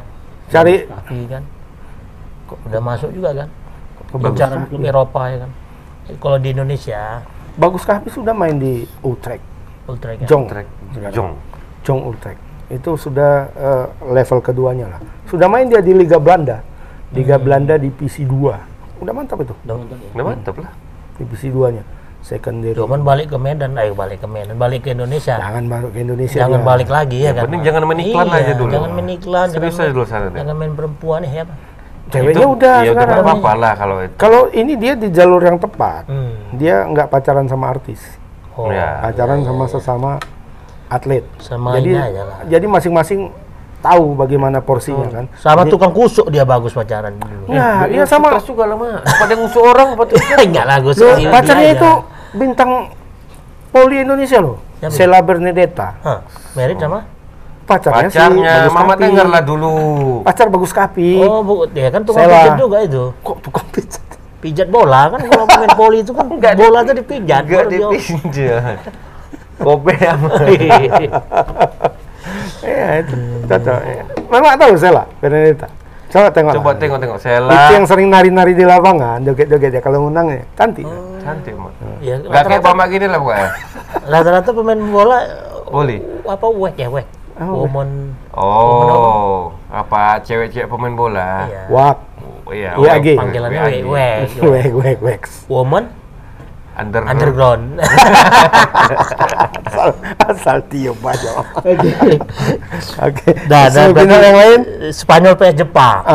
Cari 0.52 0.76
Kaki 0.84 1.20
kan. 1.32 1.44
Kok 2.48 2.58
Udah 2.70 2.82
masuk 2.84 3.10
juga 3.16 3.30
kan? 3.34 3.50
Klub 4.08 4.84
Eropa 4.84 5.22
ya 5.32 5.38
kan. 5.48 5.52
Kalau 6.20 6.38
di 6.40 6.50
Indonesia, 6.56 7.20
Bagus 7.58 7.84
Kahfi 7.84 8.08
sudah 8.08 8.32
main 8.32 8.56
di 8.56 8.86
Utrecht, 9.02 9.42
Ultra 9.86 10.14
kan. 10.14 10.28
Jong, 10.30 10.44
sekarang. 10.46 10.68
Jong. 11.12 11.32
Jong 11.82 12.02
Utrecht. 12.06 12.40
Itu 12.68 12.94
sudah 12.94 13.32
eh, 13.50 13.86
level 14.06 14.40
keduanya 14.40 14.86
lah. 14.88 15.00
Sudah 15.26 15.48
main 15.48 15.66
dia 15.66 15.82
di 15.82 15.92
Liga 15.92 16.18
Belanda, 16.18 16.62
Liga 17.10 17.36
Belanda 17.36 17.76
divisi 17.76 18.22
2. 18.22 19.02
Udah 19.02 19.14
mantap 19.14 19.42
itu, 19.42 19.54
Udah- 19.60 19.78
Nah, 20.14 20.24
mantap 20.24 20.58
lah. 20.58 20.70
divisi 21.16 21.50
2-nya. 21.50 21.82
Secondary. 22.20 22.76
Cuman 22.76 23.02
balik 23.02 23.32
ke 23.32 23.38
Medan, 23.38 23.72
ayo 23.74 23.96
balik 23.96 24.20
ke 24.20 24.28
Medan, 24.28 24.58
balik 24.58 24.84
ke 24.84 24.92
Indonesia. 24.92 25.40
Jangan 25.40 25.64
balik 25.66 25.90
ke 25.96 26.00
Indonesia. 26.02 26.38
Jangan 26.44 26.60
dia. 26.60 26.68
balik 26.68 26.90
lagi 26.92 27.18
ya 27.24 27.32
kan. 27.32 27.44
penting 27.48 27.62
jangan 27.64 27.82
main 27.88 28.02
iklan 28.04 28.28
Iya, 28.28 28.36
aja 28.36 28.54
dulu. 28.54 28.72
Jangan 28.74 28.90
main 28.92 29.10
iklan, 29.10 29.48
Serius 29.48 29.64
jangan 29.72 29.80
aja 29.80 29.92
dulu 29.96 30.06
sana 30.06 30.26
deh. 30.28 30.38
jangan 30.38 30.56
main 30.58 30.74
perempuan 30.76 31.20
ya. 31.24 31.46
Ceweknya 32.08 32.40
Itu- 32.40 32.56
udah 32.56 32.76
Iya 32.78 32.84
udah 32.88 33.04
sekarang. 33.04 33.10
nggak 33.14 33.28
apa-apa 33.28 33.52
lah 33.54 33.74
kalau 33.76 33.96
itu. 34.00 34.14
Kalau 34.16 34.42
ini 34.50 34.74
dia 34.76 34.94
di 34.96 35.08
jalur 35.12 35.42
yang 35.42 35.58
tepat. 35.58 36.08
Hmm. 36.08 36.34
Dia 36.54 36.88
nggak 36.88 37.08
pacaran 37.08 37.46
sama 37.46 37.68
artis. 37.68 38.00
Oh, 38.56 38.72
Ya. 38.72 39.04
pacaran 39.04 39.44
sama 39.44 39.68
sesama 39.68 40.12
atlet. 40.88 41.28
Sama 41.38 41.76
jadi 41.76 41.90
ini 41.90 42.00
aja 42.00 42.22
lah. 42.24 42.38
jadi 42.48 42.66
masing-masing 42.66 43.30
tahu 43.78 44.16
bagaimana 44.16 44.58
porsinya 44.58 45.06
kan. 45.06 45.26
Sama 45.36 45.68
tukang 45.68 45.92
kusuk 45.92 46.28
dia 46.28 46.42
bagus 46.42 46.72
pacaran 46.72 47.14
dulu. 47.14 47.52
Nah, 47.52 47.86
Ya, 47.86 48.02
dia 48.02 48.04
sama 48.08 48.34
suka 48.40 48.48
juga 48.48 48.64
lah 48.66 48.76
mah. 48.76 49.04
Pada 49.04 49.34
ngusuh 49.36 49.62
orang 49.62 49.88
apa 49.94 50.04
tuh? 50.08 50.18
Enggak 50.42 50.66
lah, 50.66 50.78
gue 50.80 50.94
pacarnya 51.28 51.70
itu 51.76 51.86
aja. 51.86 52.02
bintang 52.34 52.72
poli 53.70 54.02
Indonesia 54.02 54.40
loh. 54.40 54.58
Siapa? 54.80 54.94
Sela 54.94 55.20
Bernadetta. 55.22 55.88
Hah, 56.02 56.20
married 56.56 56.80
sama? 56.80 57.04
Pacarnya, 57.68 58.08
si 58.08 58.16
Pacarnya 58.16 58.54
Bagus 58.64 58.74
Mama 58.74 58.94
Kapi. 58.96 59.04
dengar 59.04 59.28
lah 59.28 59.42
dulu. 59.44 59.76
Pacar 60.24 60.48
bagus 60.48 60.72
kapi. 60.72 61.10
Oh, 61.20 61.44
bu, 61.44 61.54
dia 61.68 61.92
kan 61.92 62.02
tukang 62.02 62.24
Sela. 62.24 62.40
pijat 62.40 62.56
juga 62.56 62.78
itu. 62.80 63.04
Kok 63.20 63.38
tukang 63.44 63.68
pijat? 63.70 64.04
Pijat 64.38 64.68
bola 64.72 65.02
kan 65.12 65.20
kalau 65.20 65.46
pemain 65.46 65.74
poli 65.76 65.98
itu 66.00 66.16
kan 66.16 66.26
bola 66.32 66.80
tuh 66.82 66.96
dipijat. 66.96 67.44
Enggak 67.44 67.66
dipinjat. 67.68 68.80
Kope 69.60 69.94
sama. 70.00 70.30
Iya 72.58 73.00
itu. 73.00 73.16
Cocok. 73.48 73.80
ya. 73.82 74.04
Memang 74.28 74.60
tahu 74.60 74.74
Sela 74.76 75.04
Bernadetta. 75.20 75.68
Coba 76.08 76.28
tengok. 76.32 76.54
Coba 76.60 76.72
lah. 76.72 76.80
tengok-tengok 76.80 77.18
Itu 77.20 77.26
Sela. 77.28 77.52
yang 77.72 77.86
sering 77.88 78.08
nari-nari 78.08 78.56
di 78.56 78.64
lapangan, 78.64 79.20
joget-joget 79.24 79.72
ya 79.76 79.82
kalau 79.84 80.08
menang 80.08 80.32
ya. 80.32 80.44
Cantik. 80.56 80.88
Cantik 81.20 81.56
mah. 81.56 81.72
Ya, 82.00 82.16
Enggak 82.20 82.44
kayak 82.48 82.64
Mama 82.64 82.84
gini 82.88 83.08
lah 83.08 83.20
pokoknya. 83.20 83.50
rata-rata 84.12 84.50
pemain 84.52 84.80
bola 84.80 85.20
Poli. 85.68 85.98
apa 86.24 86.46
wek 86.48 86.76
ya 86.76 86.88
wek. 86.88 87.08
Oh, 87.38 87.66
Woman 87.66 88.18
Oh, 88.34 89.54
apa 89.70 90.18
cewek-cewek 90.26 90.66
pemain 90.66 90.94
bola? 90.94 91.46
iya. 91.46 91.64
Wak. 91.70 91.98
Oh, 92.48 92.54
iya. 92.54 92.72
Iya, 92.74 92.82
wek, 92.82 92.92
Agi. 92.98 93.14
panggilannya 93.16 93.62
wek, 93.62 93.84
wek 93.86 94.30
wek. 94.42 94.72
Wek, 94.74 95.00
wek. 95.04 95.22
Woman 95.46 95.86
Under 96.78 97.02
underground. 97.02 97.82
Asal, 99.68 99.90
asal 100.22 100.58
tiup 100.70 101.02
aja. 101.02 101.42
Oke. 101.58 101.90
Oke. 103.02 103.30
Nah, 103.50 103.66
dan 103.68 103.90
Semifinal 103.90 104.22
yang 104.22 104.38
lain? 104.38 104.60
Spanyol 104.94 105.34
PS 105.34 105.56
Jepang. 105.58 106.06
Ah. 106.06 106.14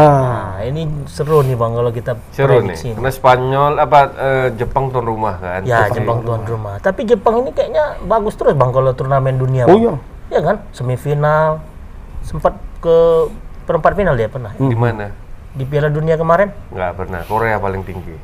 Nah, 0.55 0.63
ini 0.63 0.87
seru 1.11 1.43
nih 1.43 1.59
Bang 1.59 1.75
kalau 1.75 1.91
kita 1.91 2.15
Seru 2.31 2.63
nih. 2.63 2.75
prediksi. 2.75 2.95
Karena 2.95 3.11
Spanyol 3.11 3.73
apa 3.77 3.99
eh, 4.15 4.47
Jepang 4.55 4.95
tuan 4.95 5.03
rumah 5.03 5.35
kan. 5.37 5.61
Ya, 5.67 5.91
Jepang 5.91 6.23
tuan 6.23 6.47
rumah. 6.47 6.79
Tapi 6.79 7.11
Jepang 7.11 7.43
ini 7.43 7.51
kayaknya 7.51 7.99
bagus 8.07 8.39
terus 8.39 8.55
Bang 8.55 8.71
kalau 8.71 8.95
turnamen 8.95 9.37
dunia. 9.37 9.67
Oh 9.67 9.75
iya. 9.75 9.95
Ya 10.33 10.41
kan? 10.41 10.57
Semifinal 10.73 11.61
sempat 12.25 12.57
ke 12.81 13.29
perempat 13.63 13.93
final 13.93 14.17
dia 14.17 14.27
pernah. 14.27 14.51
Di 14.55 14.73
mana? 14.73 15.13
Di 15.53 15.69
Piala 15.69 15.93
Dunia 15.93 16.17
kemarin. 16.17 16.49
Nggak 16.73 16.93
pernah. 16.97 17.21
Korea 17.29 17.61
paling 17.61 17.85
tinggi. 17.85 18.17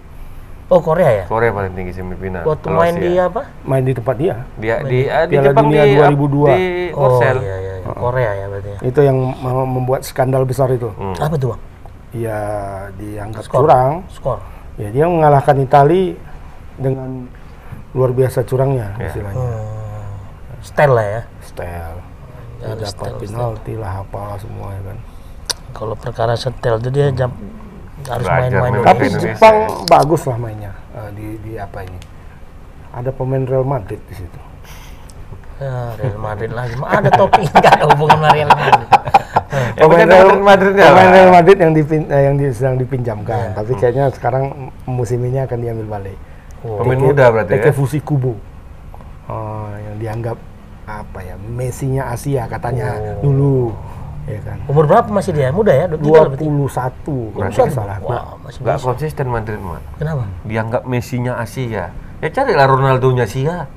Oh, 0.69 0.81
Korea 0.81 1.09
ya? 1.13 1.25
Korea 1.25 1.49
paling 1.49 1.73
tinggi 1.73 1.93
semifinal. 1.93 2.45
Waktu 2.45 2.65
Kalau 2.65 2.81
main 2.81 2.93
Asia. 2.93 3.05
di 3.05 3.13
apa? 3.17 3.43
Main 3.65 3.85
di 3.85 3.93
tempat 3.93 4.17
dia. 4.17 4.35
dia 4.57 4.75
di 4.85 5.05
ah, 5.05 5.25
di 5.25 5.33
Piala 5.33 5.45
Jepang 5.49 5.65
Dunia 5.65 5.83
di 5.85 5.95
2002. 5.97 6.09
di 6.09 6.65
Oh, 6.93 7.21
iya 7.21 7.33
iya, 7.33 7.57
iya. 7.57 7.75
Korea 7.89 8.31
ya 8.35 8.47
berarti 8.49 8.69
ya. 8.69 8.79
Itu 8.85 9.01
yang 9.01 9.17
membuat 9.65 10.05
skandal 10.05 10.45
besar 10.45 10.69
itu. 10.69 10.93
Hmm. 10.93 11.17
Apa 11.17 11.37
tuh, 11.37 11.49
Bang? 11.53 11.61
Ya 12.13 12.41
dianggap 12.97 13.45
Skor. 13.45 13.65
curang. 13.65 13.93
Skor. 14.09 14.41
Ya 14.77 14.89
dia 14.89 15.05
mengalahkan 15.05 15.57
Itali 15.57 16.17
dengan 16.77 17.29
luar 17.93 18.13
biasa 18.13 18.45
curangnya 18.45 18.93
Ya. 18.97 19.09
istilahnya. 19.09 19.41
Hmm. 19.41 20.61
Style 20.61 20.93
lah 20.93 21.07
ya. 21.07 21.23
Style. 21.41 21.98
Harus 22.59 22.91
dapat 22.91 23.11
style, 23.15 23.19
penalti 23.23 23.75
lah 23.79 23.93
apa 24.03 24.21
semua 24.39 24.69
ya 24.75 24.83
kan. 24.83 24.99
Kalau 25.71 25.95
perkara 25.95 26.35
setel 26.35 26.83
itu 26.83 26.91
dia 26.91 27.07
jam 27.15 27.31
harus 28.07 28.27
main-main. 28.27 28.73
Tapi 28.83 29.05
Indonesia 29.07 29.35
Jepang 29.37 29.57
ya. 29.63 29.69
bagus 29.87 30.23
lah 30.27 30.37
mainnya 30.37 30.73
eh, 30.97 31.11
di 31.15 31.27
di 31.45 31.53
apa 31.55 31.87
ini. 31.87 31.99
Ada 32.91 33.11
pemain 33.13 33.45
Real 33.45 33.63
Madrid 33.63 34.01
di 34.09 34.15
situ. 34.17 34.39
Ya, 35.59 35.95
Real 35.99 36.19
Madrid 36.19 36.51
lagi. 36.51 36.75
Ada 36.79 37.11
topik 37.15 37.47
enggak 37.47 37.73
ada 37.79 37.87
hubungan 37.91 38.19
sama 38.19 38.29
Real 38.31 38.51
Madrid. 38.51 38.89
Ya, 39.79 39.85
pemain 39.87 40.09
Real 40.09 40.31
Madridnya 40.39 40.85
pemain. 40.89 41.11
Real 41.11 41.31
Madrid 41.31 41.59
yang 41.59 41.73
dipin, 41.75 42.01
eh, 42.11 42.23
yang 42.31 42.35
di- 42.39 42.55
sedang 42.55 42.75
Ya. 42.75 42.81
dipinjamkan. 42.83 43.55
Tapi 43.55 43.73
kayaknya 43.75 44.05
sekarang 44.15 44.71
musim 44.87 45.19
ini 45.23 45.43
akan 45.43 45.59
diambil 45.59 45.87
balik. 45.99 46.19
Oh. 46.63 46.83
Pemain 46.83 46.99
muda 46.99 47.31
berarti 47.31 47.55
ya. 47.55 47.71
Takefushi 47.71 48.03
Kubo. 48.03 48.35
Oh, 49.29 49.69
yang 49.77 50.01
dianggap 50.01 50.39
apa 50.89 51.19
ya? 51.21 51.35
Messinya 51.37 52.09
Asia 52.09 52.49
katanya 52.49 52.97
Oh. 53.21 53.21
dulu. 53.21 53.61
Ya 54.29 54.41
kan. 54.45 54.57
Umur 54.69 54.85
berapa 54.85 55.09
masih 55.09 55.33
dia? 55.33 55.49
Muda 55.49 55.73
ya? 55.73 55.85
23 55.89 56.01
berarti. 56.01 56.45
21 56.45 57.33
kalau 57.33 57.37
Berarti 57.37 57.61
nggak 57.61 57.73
salah. 57.73 57.97
Wah, 58.01 58.25
masih 58.45 58.61
Nggak 58.65 58.79
konsisten 58.81 59.27
Madrid 59.29 59.61
mah. 59.61 59.81
Kenapa? 59.97 60.25
Dianggap 60.45 60.83
Messi-nya 60.85 61.33
Asia. 61.37 61.85
Ya 62.21 62.29
carilah 62.29 62.67
Ronaldo-nya 62.69 63.25
Asia. 63.25 63.69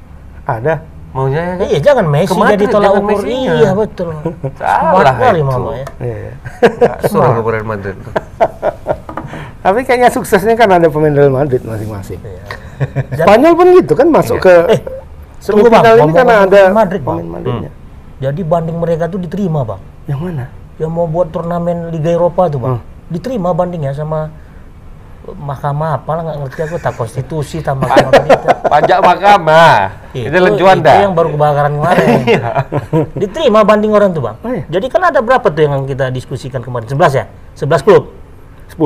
Ada. 0.44 0.84
Maunya 1.12 1.40
ya 1.44 1.54
kan? 1.60 1.68
Iya, 1.68 1.80
jangan 1.84 2.06
Messi 2.08 2.32
Ke 2.32 2.40
Madrid, 2.40 2.56
jadi 2.56 2.66
tolak 2.72 2.92
ukur. 2.96 3.20
Messi-nya. 3.20 3.52
Iya, 3.52 3.72
betul. 3.76 4.08
Salah 4.56 5.16
kali 5.20 5.40
itu. 5.40 5.48
mama 5.48 5.72
ya. 5.76 5.86
Iya, 6.00 6.16
iya. 6.16 6.34
Nggak 6.80 6.98
suruh 7.12 7.32
ke 7.36 7.50
Real 7.52 7.68
Madrid. 7.68 7.98
Tapi 9.64 9.80
kayaknya 9.86 10.10
suksesnya 10.10 10.56
kan 10.58 10.70
ada 10.72 10.88
pemain 10.90 11.14
Real 11.14 11.32
Madrid 11.32 11.62
masing-masing. 11.64 12.20
Iya. 12.24 12.44
Spanyol 13.24 13.54
pun 13.54 13.68
gitu 13.78 13.94
kan 13.94 14.08
masuk 14.10 14.42
ke 14.42 14.54
tunggu, 14.58 14.74
Bang. 14.74 15.01
Semifinal 15.42 15.94
ini 15.98 16.12
karena 16.14 16.36
ada 16.40 16.60
pemain 16.64 16.76
Madrid, 16.78 17.02
Bang. 17.02 17.18
pemain 17.18 17.32
Madridnya. 17.36 17.72
Jadi 18.22 18.42
banding 18.46 18.78
mereka 18.78 19.10
tuh 19.10 19.18
diterima, 19.18 19.66
Bang. 19.66 19.82
Yang 20.06 20.20
mana? 20.22 20.46
Yang 20.78 20.92
mau 20.94 21.06
buat 21.06 21.28
turnamen 21.30 21.90
Liga 21.90 22.14
Eropa 22.14 22.46
tuh, 22.48 22.60
Bang. 22.62 22.78
Hmm. 22.78 22.84
Diterima 23.10 23.50
bandingnya 23.52 23.92
sama 23.92 24.30
mahkamah 25.22 26.02
apa 26.02 26.12
lah 26.18 26.22
nggak 26.26 26.38
ngerti 26.42 26.60
aku 26.66 26.76
tak 26.78 26.94
konstitusi 26.96 27.62
tak 27.62 27.78
mahkamah. 27.82 28.14
Pajak 28.64 29.00
mahkamah. 29.00 29.74
Itu 30.14 30.34
itu 30.34 30.64
dah. 30.82 30.98
yang 31.00 31.14
baru 31.14 31.30
kebakaran 31.32 31.72
kemarin. 31.76 32.08
Diterima 33.22 33.62
banding 33.62 33.92
orang 33.92 34.10
tuh, 34.12 34.22
Bang. 34.22 34.38
Oh, 34.42 34.50
iya. 34.50 34.66
Jadi 34.68 34.86
kan 34.88 35.02
ada 35.04 35.20
berapa 35.20 35.46
tuh 35.46 35.62
yang 35.62 35.86
kita 35.86 36.10
diskusikan 36.10 36.62
kemarin? 36.62 36.86
11 36.86 37.14
ya? 37.14 37.26
11 37.58 37.82
klub. 37.82 38.04
10 38.72 38.80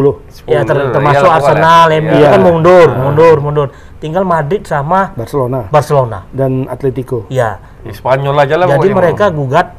Ya 0.49 0.66
ter- 0.66 0.74
Sepuluh, 0.74 0.89
termasuk 0.91 1.24
iyalah, 1.24 1.38
Arsenal. 1.38 1.86
MU 1.93 2.18
Iya. 2.18 2.30
kan 2.34 2.41
mundur, 2.41 2.88
mundur, 2.97 3.36
mundur. 3.38 3.68
Tinggal 4.06 4.22
Madrid 4.22 4.62
sama 4.64 5.10
Barcelona 5.12 5.66
Barcelona. 5.68 6.20
dan 6.30 6.70
Atletico. 6.70 7.26
Ya. 7.28 7.58
Ya, 7.82 7.89
Spanyol 7.89 8.38
aja 8.38 8.53
lah 8.56 8.70
Jadi 8.70 8.93
mereka 8.93 9.30
gugat 9.30 9.74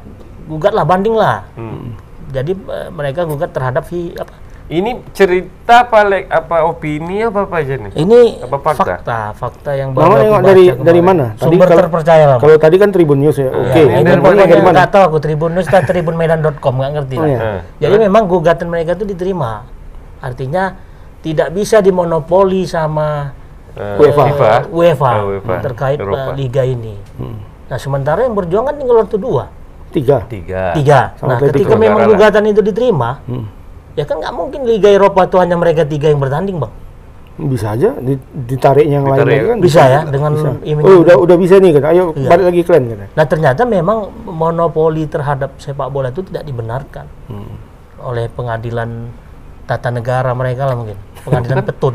gugat 0.45 0.72
lah 0.72 0.83
banding 0.83 1.14
lah. 1.14 1.47
Hmm. 1.55 1.95
Jadi 2.29 2.53
eh, 2.53 2.89
mereka 2.91 3.22
gugat 3.22 3.51
terhadap 3.51 3.83
fi 3.83 4.11
apa? 4.12 4.35
Ini 4.66 4.99
cerita 5.14 5.87
apa 5.87 6.03
like, 6.03 6.27
apa 6.27 6.66
opini 6.66 7.22
apa 7.22 7.47
apa 7.47 7.62
aja 7.62 7.79
nih? 7.79 7.95
Ini 7.95 8.43
Apa 8.43 8.59
fakta? 8.59 8.99
fakta, 8.99 9.18
fakta 9.33 9.70
yang 9.72 9.95
Mama 9.95 10.11
baru 10.11 10.27
baca 10.35 10.43
dari 10.45 10.64
kemarin. 10.66 10.83
dari 10.83 11.01
mana? 11.01 11.24
Sumber 11.39 11.55
kalau- 11.64 11.81
terpercaya 11.81 12.24
lah. 12.27 12.39
Kalau 12.43 12.59
tadi 12.59 12.74
kan 12.74 12.91
Tribun 12.91 13.22
News 13.22 13.39
ya. 13.39 13.47
Oke. 13.47 13.79
Ya, 13.81 14.03
ini 14.03 14.11
dari 14.11 14.43
dari 14.43 14.59
mana? 14.61 14.74
nggak 14.74 14.91
tahu 14.91 15.03
aku 15.07 15.18
Tribun 15.22 15.55
News 15.55 15.70
atau 15.70 15.87
tribunmedan.com 15.87 16.74
nggak 16.74 16.93
ngerti 16.93 17.14
Oh, 17.14 17.22
lah. 17.22 17.29
iya. 17.29 17.39
Eh. 17.39 17.61
Jadi 17.79 17.95
memang 18.03 18.27
gugatan 18.27 18.66
mereka 18.66 18.91
itu 18.93 19.07
diterima. 19.07 19.62
Artinya 20.18 20.74
tidak 21.22 21.55
bisa 21.55 21.79
dimonopoli 21.79 22.66
sama 22.66 23.31
Eh, 23.77 23.97
UEFA. 23.99 24.22
FIFA. 24.27 24.51
UEFA, 24.66 25.11
Oh, 25.14 25.24
UEFA. 25.31 25.55
terkait 25.61 25.99
Eropa. 25.99 26.33
eh, 26.33 26.35
liga 26.35 26.62
ini. 26.64 26.97
Hmm. 27.14 27.37
Nah 27.66 27.77
sementara 27.77 28.24
yang 28.24 28.33
berjuang 28.33 28.64
kan 28.64 28.74
tinggal 28.74 28.97
waktu 28.99 29.16
dua, 29.16 29.53
Tiga. 29.89 30.24
Tiga. 30.24 30.72
tiga. 30.72 31.12
Sama 31.14 31.29
Nah 31.29 31.37
Atletico. 31.37 31.57
ketika 31.61 31.74
memang 31.77 32.01
gugatan 32.07 32.43
itu 32.47 32.61
diterima, 32.61 33.20
Hmm. 33.22 33.45
ya 33.93 34.03
kan 34.03 34.16
nggak 34.16 34.33
mungkin 34.33 34.64
liga 34.64 34.89
Eropa 34.89 35.24
itu 35.24 35.37
hanya 35.37 35.55
mereka 35.55 35.85
tiga 35.85 36.09
yang 36.09 36.16
bertanding 36.16 36.57
bang. 36.57 36.72
Bisa 37.37 37.77
aja 37.77 37.93
di- 37.95 38.16
ditariknya 38.49 38.97
yang 38.97 39.07
lain 39.07 39.20
Ditarik. 39.20 39.37
lagi 39.37 39.47
kan. 39.47 39.59
Bisa 39.61 39.81
ya 39.85 40.01
dengan 40.07 40.31
Bisa. 40.33 40.49
Oh, 40.83 40.97
udah 41.05 41.16
udah 41.18 41.37
bisa 41.37 41.55
nih 41.59 41.70
kan. 41.74 41.83
Ayo 41.87 42.05
Iya. 42.11 42.29
balik 42.29 42.45
lagi 42.49 42.61
kalian 42.62 42.85
kan. 42.89 43.09
Nah 43.12 43.24
ternyata 43.27 43.62
memang 43.62 43.99
monopoli 44.24 45.05
terhadap 45.05 45.53
sepak 45.61 45.89
bola 45.89 46.09
itu 46.09 46.24
tidak 46.24 46.43
dibenarkan 46.43 47.05
Hmm. 47.29 47.61
oleh 48.01 48.33
pengadilan 48.33 49.12
tata 49.64 49.91
negara 49.91 50.33
mereka 50.33 50.64
lah 50.64 50.74
mungkin, 50.74 50.97
pengadilan 51.20 51.61
petun. 51.62 51.95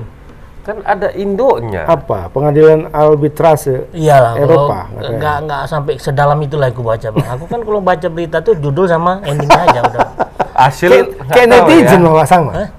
Kan 0.61 0.77
ada 0.83 1.09
induknya. 1.11 1.83
Apa? 1.83 2.29
Pengadilan 2.29 2.85
arbitrase 2.89 3.89
Iyalah, 3.91 4.35
kalau 4.35 4.45
Eropa, 4.45 4.77
nggak 4.93 5.37
nggak 5.41 5.61
sampai 5.65 5.93
sedalam 5.97 6.37
itulah 6.37 6.67
aku 6.67 6.81
baca 6.81 7.07
bang. 7.07 7.27
Aku 7.31 7.45
kan 7.45 7.59
kalau 7.59 7.79
baca 7.79 8.07
berita 8.07 8.37
tuh 8.39 8.53
judul 8.55 8.85
sama 8.85 9.17
endingnya 9.23 9.57
aja 9.59 9.79
udah. 9.81 10.07
Hasil 10.53 10.89
Kayak 10.89 11.05
nggak 11.07 11.27
kayak 11.27 11.47
tahu 11.47 11.65
netizen 11.65 12.01
ya. 12.03 12.25
sama. 12.25 12.51
Hah? 12.53 12.69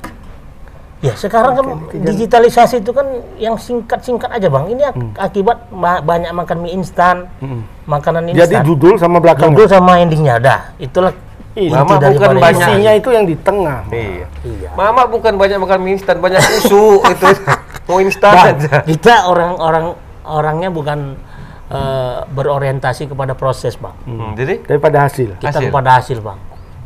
Ya 1.02 1.14
sekarang 1.18 1.52
kan 1.52 1.66
digitalisasi 1.92 2.78
itu 2.78 2.94
kan 2.94 3.02
yang 3.34 3.58
singkat-singkat 3.58 4.30
aja 4.30 4.46
bang. 4.46 4.64
Ini 4.68 4.82
ak- 4.84 4.94
Hmm. 4.94 5.10
akibat 5.18 5.58
ba- 5.68 5.98
banyak 6.00 6.30
makan 6.30 6.56
mie 6.62 6.72
instan, 6.72 7.26
makanan 7.84 8.30
Jadi 8.30 8.38
instan. 8.38 8.62
judul 8.62 8.94
sama 8.96 9.18
belakang. 9.18 9.50
judul 9.50 9.66
sama 9.66 9.98
endingnya 9.98 10.38
dah. 10.38 10.70
Itulah 10.78 11.10
inti 11.52 11.74
Mama 11.74 11.98
bukan 11.98 12.38
banyak. 12.38 12.54
Isinya 12.64 12.92
itu 12.94 13.08
yang 13.10 13.26
di 13.26 13.34
tengah. 13.34 13.82
Iya. 13.90 14.26
Iya. 14.40 14.70
Mama 14.72 15.02
bukan 15.04 15.34
banyak 15.34 15.58
makan 15.58 15.78
mie 15.82 15.98
instan, 15.98 16.16
banyak 16.16 16.38
susu 16.38 17.02
itu. 17.10 17.26
Mau 17.84 17.98
instan 17.98 18.32
Bang, 18.32 18.46
aja. 18.56 18.82
kita 18.90 19.26
orang-orang 19.26 19.94
orangnya 20.22 20.68
bukan 20.68 21.18
eh, 21.68 22.18
berorientasi 22.26 23.06
kepada 23.06 23.32
proses 23.32 23.74
bang. 23.74 23.94
Hmm, 24.04 24.32
jadi 24.32 24.62
Daripada 24.62 25.04
hasil. 25.04 25.34
Kita 25.36 25.50
Hasil. 25.50 25.68
kepada 25.68 25.90
hasil 25.96 26.18
bang. 26.18 26.38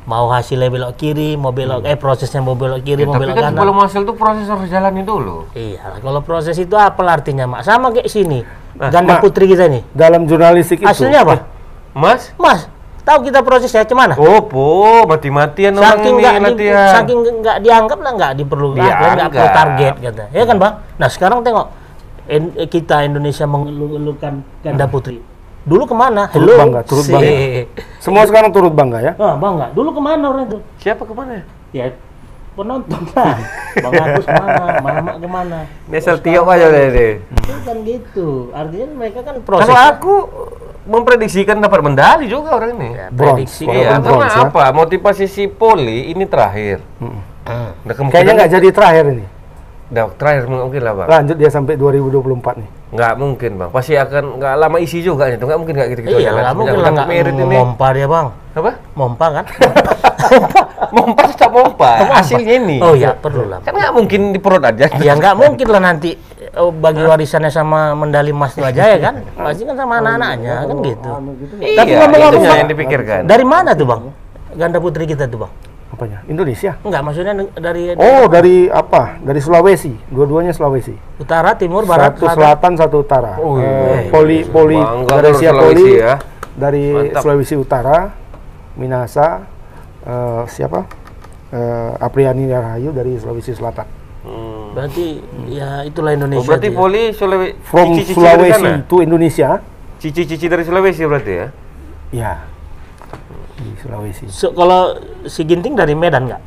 Mau 0.07 0.31
hasilnya 0.31 0.71
belok 0.71 0.95
kiri, 0.95 1.35
mau 1.35 1.51
belok 1.51 1.83
eh 1.83 1.99
prosesnya 1.99 2.39
mau 2.39 2.55
belok 2.55 2.79
kiri, 2.81 3.03
Ya, 3.03 3.07
mau 3.07 3.19
tapi 3.19 3.27
belok 3.27 3.35
kan 3.35 3.43
kanan. 3.43 3.59
sebelum 3.59 3.77
hasil 3.83 4.01
tuh 4.05 4.15
proses 4.15 4.47
harus 4.47 4.69
jalani 4.71 5.03
dulu. 5.03 5.51
Iya, 5.51 5.99
kalau 5.99 6.23
proses 6.23 6.55
itu 6.55 6.73
apa 6.73 7.03
artinya, 7.03 7.43
Mak? 7.45 7.61
Sama 7.61 7.91
kayak 7.91 8.07
sini. 8.07 8.47
Ganda 8.79 9.19
Mak. 9.19 9.21
putri 9.21 9.51
kita 9.51 9.67
nih. 9.67 9.83
Dalam 9.91 10.23
jurnalistik 10.25 10.79
itu. 10.79 10.87
Hasilnya 10.87 11.27
apa? 11.27 11.51
Mas? 11.91 12.31
Mas, 12.39 12.71
tahu 13.07 13.19
kita 13.23 13.39
prosesnya 13.41 13.87
gimana? 13.87 14.19
Oh, 14.19 14.43
po, 14.43 14.67
mati-matian 15.07 15.73
orang 15.73 15.95
saking 15.95 16.13
ini 16.13 16.21
nggak 16.21 16.35
di, 16.35 16.45
latihan. 16.67 16.91
saking 16.93 17.19
nggak 17.39 17.57
dianggap 17.63 17.99
lah 17.99 18.13
nggak 18.13 18.33
diperlukan 18.35 18.83
nggak 18.83 19.31
perlu 19.31 19.49
target 19.55 19.95
kata 19.97 20.25
ya 20.29 20.43
kan 20.43 20.57
bang 20.59 20.75
nah 20.97 21.09
sekarang 21.09 21.39
tengok 21.41 21.67
in- 22.27 22.55
kita 22.67 22.97
Indonesia 23.03 23.47
mengeluhkan 23.47 24.33
ganda 24.61 24.85
putri 24.85 25.23
dulu 25.63 25.83
ke 25.83 25.95
mana 25.95 26.27
Turut 26.29 26.51
bangga, 26.53 26.81
turut 26.83 27.03
Si- 27.03 27.11
bangga. 27.11 27.35
Semua 27.99 28.23
sekarang 28.23 28.51
turut 28.51 28.71
bangga 28.71 28.99
ya. 29.01 29.13
ah 29.17 29.35
bangga 29.35 29.71
dulu 29.71 29.91
ke 29.91 30.01
mana 30.01 30.25
orang 30.27 30.43
itu 30.45 30.59
Siapa 30.77 31.03
ke 31.03 31.11
mana? 31.11 31.43
ya 31.71 31.91
penonton 32.53 33.03
kan 33.09 33.37
bang 33.77 33.93
Agus 34.01 34.25
ke 34.25 34.35
mana 34.35 34.63
mama 34.81 35.13
ke 35.15 35.29
mana 35.29 35.59
Nesel 35.87 36.19
tiok 36.19 36.47
aja 36.49 36.67
deh. 36.67 36.87
deh. 36.89 37.13
itu 37.21 37.55
kan 37.63 37.77
gitu 37.83 38.29
artinya 38.51 38.87
mereka 38.97 39.21
kan 39.23 39.39
proses 39.43 39.63
Kalau 39.65 39.79
aku 39.79 40.15
memprediksikan 40.87 41.59
dapat 41.59 41.83
medali 41.83 42.27
juga 42.27 42.57
orang 42.57 42.71
ini. 42.73 42.89
ya, 42.91 43.07
prediksi 43.09 43.63
Iya, 43.65 43.99
bronze, 43.99 44.07
karena 44.07 44.27
ya. 44.29 44.47
apa? 44.47 44.65
Motivasi 44.73 45.27
si 45.27 45.45
Poli 45.47 46.09
ini 46.09 46.25
terakhir. 46.25 46.79
Hmm. 46.97 47.21
Udah 47.83 47.95
kemungkinan- 47.95 48.11
Kayaknya 48.11 48.33
nggak 48.35 48.51
jadi 48.53 48.69
terakhir 48.71 49.05
ini. 49.09 49.25
Udah 49.87 50.05
terakhir 50.15 50.43
mungkin 50.47 50.81
lah 50.83 50.95
bang. 50.97 51.09
Lanjut 51.09 51.37
dia 51.37 51.47
sampai 51.47 51.75
2024 51.75 52.59
nih. 52.59 52.69
Nggak 52.91 53.13
mungkin 53.17 53.51
bang. 53.57 53.71
Pasti 53.71 53.95
akan 53.95 54.25
nggak 54.39 54.55
lama 54.57 54.77
isi 54.79 54.99
juga 54.99 55.27
itu. 55.29 55.43
Nggak 55.43 55.59
mungkin 55.61 55.75
nggak 55.75 55.89
gitu 55.91 56.01
gitu 56.03 56.19
iya 56.19 56.31
nggak 56.33 56.55
mungkin 56.55 56.79
lah 56.81 56.91
nggak 56.93 57.07
merit 57.09 57.35
ini. 57.35 57.55
mompa 57.57 57.87
dia 57.91 58.07
bang 58.07 58.27
Apa? 58.53 58.73
mompa 58.95 59.27
kan 59.33 59.45
Mompa 60.89 61.23
tetap 61.27 61.51
mompa. 61.51 61.91
Hasilnya 62.13 62.55
ini. 62.59 62.77
oh 62.79 62.93
ya 62.93 63.13
perlu 63.13 63.47
lah 63.47 63.59
Kan 63.61 63.73
nggak 63.73 63.93
mungkin 63.93 64.21
di 64.31 64.39
perut 64.39 64.63
aja. 64.63 64.87
ya 64.93 65.13
nggak 65.13 65.35
mungkin 65.35 65.67
lah 65.67 65.83
nanti 65.83 66.15
oh, 66.55 66.71
bagi 66.71 67.01
warisannya 67.01 67.49
sama 67.49 67.93
medali 67.93 68.31
emas 68.31 68.53
itu 68.53 68.63
aja 68.63 68.83
ya 68.89 68.99
kan 69.01 69.15
pasti 69.35 69.63
kan 69.63 69.75
sama 69.75 69.99
anak-anaknya 69.99 70.55
kan 70.63 70.77
gitu 70.81 71.09
Iya, 71.59 71.77
Tapi 71.77 71.91
ngomong-ngomong, 71.93 72.57
yang 72.57 72.69
dipikirkan. 72.69 73.21
dari 73.25 73.45
mana 73.45 73.73
tuh 73.73 73.85
bang 73.85 74.03
ganda 74.55 74.79
putri 74.79 75.05
kita 75.05 75.27
tuh 75.27 75.41
bang 75.41 75.53
Apanya? 75.87 76.19
Indonesia. 76.27 76.75
enggak 76.81 77.01
maksudnya 77.01 77.33
dari 77.55 77.95
Oh, 77.95 78.27
dari 78.27 78.67
apa? 78.67 79.17
Dari 79.19 79.39
Sulawesi. 79.39 79.95
Dua-duanya 80.07 80.51
Sulawesi. 80.51 80.93
utara 81.17 81.55
timur 81.55 81.85
barat 81.85 82.13
satu 82.13 82.27
selatan, 82.29 82.73
satu 82.75 82.97
utara. 83.01 83.39
Oh, 83.39 83.57
Eh, 83.57 83.65
iya. 83.65 84.11
poli 84.11 84.43
poli 84.45 84.77
Sulawesi 84.77 85.47
Poli 85.49 85.87
ya. 85.95 86.19
dari 86.53 86.91
Mantap. 86.91 87.23
Sulawesi 87.23 87.55
Utara, 87.55 87.99
Minasa, 88.75 89.47
eh, 90.07 90.43
siapa? 90.47 90.87
Eh, 91.47 91.93
Apriani 91.99 92.47
Rahayu 92.47 92.91
dari 92.91 93.19
Sulawesi 93.19 93.53
Selatan. 93.53 93.87
Hmm. 94.27 94.75
berarti 94.75 95.23
ya 95.47 95.87
itulah 95.87 96.11
Indonesia 96.11 96.43
Oh, 96.43 96.45
berarti 96.45 96.69
ya. 96.69 96.75
Poli 96.75 97.03
Sulawesi. 97.15 97.55
From 97.63 97.95
cici-cici 97.95 98.19
dari 98.19 98.51
Sulawesi 98.51 98.59
sana? 98.59 98.83
to 98.85 98.97
Indonesia. 98.99 99.49
Cici-cici 99.97 100.47
dari 100.47 100.63
Sulawesi 100.67 101.03
berarti 101.07 101.33
ya? 101.33 101.47
Ya. 102.11 102.33
Di 103.57 103.71
Sulawesi. 103.81 104.27
So, 104.29 104.51
kalau 104.53 104.99
si 105.25 105.47
Ginting 105.47 105.79
dari 105.79 105.95
Medan 105.95 106.27
nggak 106.27 106.43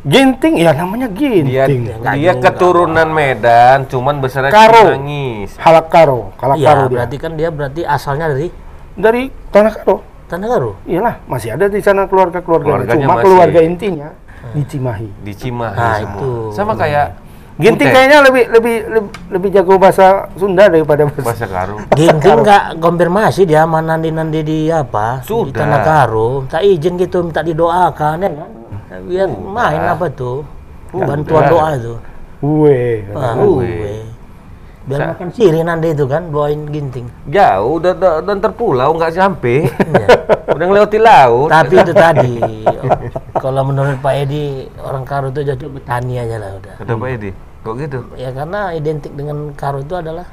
Ginting, 0.00 0.56
ya 0.56 0.72
namanya 0.72 1.12
Dia 1.12 1.68
Ginting. 1.68 2.00
Nggak 2.00 2.14
dia 2.16 2.32
juga, 2.32 2.40
keturunan 2.48 3.08
Medan, 3.12 3.84
cuman 3.84 4.16
besarnya 4.16 4.48
Karo. 4.48 4.96
nangis. 4.96 5.52
Halak 5.60 5.92
Karo, 5.92 6.32
Halak 6.40 6.56
Iya, 6.56 6.68
Karo 6.72 6.82
dia. 6.88 6.92
berarti 6.96 7.16
kan 7.20 7.32
dia 7.36 7.48
berarti 7.52 7.80
asalnya 7.84 8.32
dari 8.32 8.48
Dari 8.96 9.28
Tanah 9.52 9.72
Karo. 9.76 10.00
Tanah 10.30 10.46
Garu. 10.46 10.70
Iyalah, 10.86 11.14
masih 11.26 11.58
ada 11.58 11.66
di 11.66 11.82
sana 11.82 12.06
keluarga-keluarga. 12.06 12.86
Cuma 12.94 13.18
masih. 13.18 13.24
keluarga 13.26 13.60
intinya 13.66 14.08
di 14.54 14.62
Cimahi. 14.62 15.08
Di 15.26 15.32
Cimahi 15.34 15.74
Nah, 15.74 15.94
semua. 15.98 16.14
itu. 16.14 16.30
Sama 16.54 16.72
kayak 16.78 17.06
Ginting 17.60 17.92
kayaknya 17.92 18.24
lebih 18.24 18.44
lebih 18.56 18.76
lebih, 18.88 19.10
lebih 19.28 19.48
jago 19.52 19.76
bahasa 19.76 20.32
Sunda 20.32 20.64
daripada 20.64 21.04
bahasa. 21.04 21.20
bahasa 21.20 21.44
Karo. 21.44 21.76
Ginting 21.98 22.40
nggak 22.40 22.62
konfirmasi 22.80 23.44
dia 23.44 23.68
sama 23.68 23.84
Nandi 23.84 24.08
Nandi 24.08 24.40
di 24.40 24.58
apa? 24.72 25.20
Di 25.20 25.28
Sudah. 25.28 25.60
Tanah 25.60 25.80
Garu. 25.84 26.48
Tak 26.48 26.64
izin 26.64 26.96
gitu, 26.96 27.20
minta 27.20 27.44
didoakan 27.44 28.16
ya 28.24 28.30
kan? 28.32 28.50
Biar 29.04 29.28
main 29.28 29.82
apa 29.82 30.08
tuh? 30.08 30.40
Bantuan 30.88 31.42
doa 31.52 31.68
itu. 31.76 31.94
Uwe. 32.40 33.04
Ah, 33.12 33.36
Uwe. 33.36 34.08
Biar 34.90 34.98
Sa- 34.98 35.10
makan 35.14 35.28
siri 35.30 35.62
Nandi 35.62 35.94
itu 35.94 36.04
kan, 36.10 36.34
doain 36.34 36.66
Ginting. 36.66 37.06
Jauh, 37.30 37.78
udah, 37.78 37.94
udah, 37.94 38.12
udah 38.26 38.32
ntar 38.42 38.52
pulau 38.58 38.90
nggak 38.98 39.14
sampai. 39.14 39.70
Iya. 39.70 40.06
udah 40.58 40.64
ngelewati 40.66 40.98
laut. 40.98 41.46
Tapi 41.46 41.74
itu 41.78 41.94
tadi, 42.04 42.32
kalau 43.38 43.62
menurut 43.62 44.02
Pak 44.02 44.14
Edi, 44.26 44.66
orang 44.82 45.06
Karo 45.06 45.30
itu 45.30 45.46
cocok 45.46 45.70
bertani 45.78 46.18
aja 46.18 46.36
lah 46.42 46.50
udah. 46.58 46.74
Kata 46.82 46.92
Pak 46.98 47.08
Edi, 47.14 47.30
kok 47.62 47.74
gitu? 47.78 47.98
Ya 48.18 48.34
karena 48.34 48.74
identik 48.74 49.14
dengan 49.14 49.54
Karo 49.54 49.78
itu 49.78 49.94
adalah 49.94 50.26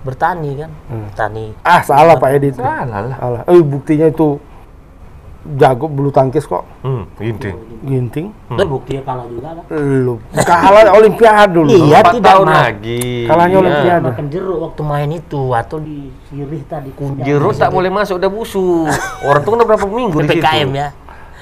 bertani 0.00 0.56
kan, 0.56 0.70
tani. 1.12 1.52
Ah, 1.60 1.84
salah 1.84 2.16
Pak 2.16 2.40
Edi 2.40 2.56
itu. 2.56 2.64
Salah 2.64 3.04
lah. 3.04 3.16
Salah. 3.20 3.40
Eh, 3.44 3.60
buktinya 3.60 4.08
itu 4.08 4.40
jago 5.40 5.88
bulu 5.88 6.12
tangkis 6.12 6.44
kok. 6.44 6.68
Hmm, 6.84 7.08
Ginting. 7.16 7.56
Ginting. 7.80 8.26
Itu 8.52 8.64
buktinya 8.68 9.02
kalah 9.08 9.26
juga 9.26 9.48
kan. 9.56 9.64
Lu 9.80 10.20
kalah 10.36 10.92
Olimpiade 11.00 11.52
dulu. 11.56 11.68
Iya, 11.72 12.00
tidak 12.12 12.28
tahun 12.28 12.48
lagi. 12.52 13.24
Kalahnya 13.24 13.56
Iya. 13.56 13.62
Olimpiade. 13.64 14.04
Makan 14.04 14.26
jeruk 14.28 14.58
waktu 14.60 14.82
main 14.84 15.10
itu 15.16 15.42
atau 15.56 15.76
di 15.80 16.12
sirih 16.28 16.62
tadi 16.68 16.90
kunyah. 16.92 17.24
Jeruk 17.24 17.56
tak 17.56 17.72
boleh 17.72 17.88
masuk, 17.88 18.20
udah 18.20 18.30
busuk. 18.30 18.92
Orang 19.24 19.40
tuh 19.40 19.52
udah 19.56 19.66
berapa 19.66 19.86
minggu 19.88 20.16
di 20.20 20.28
situ. 20.28 20.44
PPKM 20.44 20.70
ya. 20.76 20.88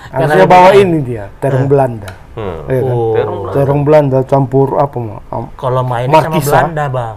Harusnya 0.08 0.46
bawa 0.48 0.70
ini 0.72 0.98
dia, 1.04 1.28
terong 1.36 1.68
Belanda. 1.68 2.08
Hmm. 2.32 2.64
Iya 2.70 2.80
kan? 2.80 2.94
Oh. 2.96 3.12
Terong 3.12 3.38
Belanda. 3.44 3.52
Terong 3.52 3.80
Belanda 3.84 4.18
campur 4.24 4.68
apa 4.80 4.96
mau? 4.96 5.20
Kalau 5.58 5.82
main 5.84 6.08
sama. 6.08 6.38
Belanda, 6.40 6.84
Bang. 6.88 7.16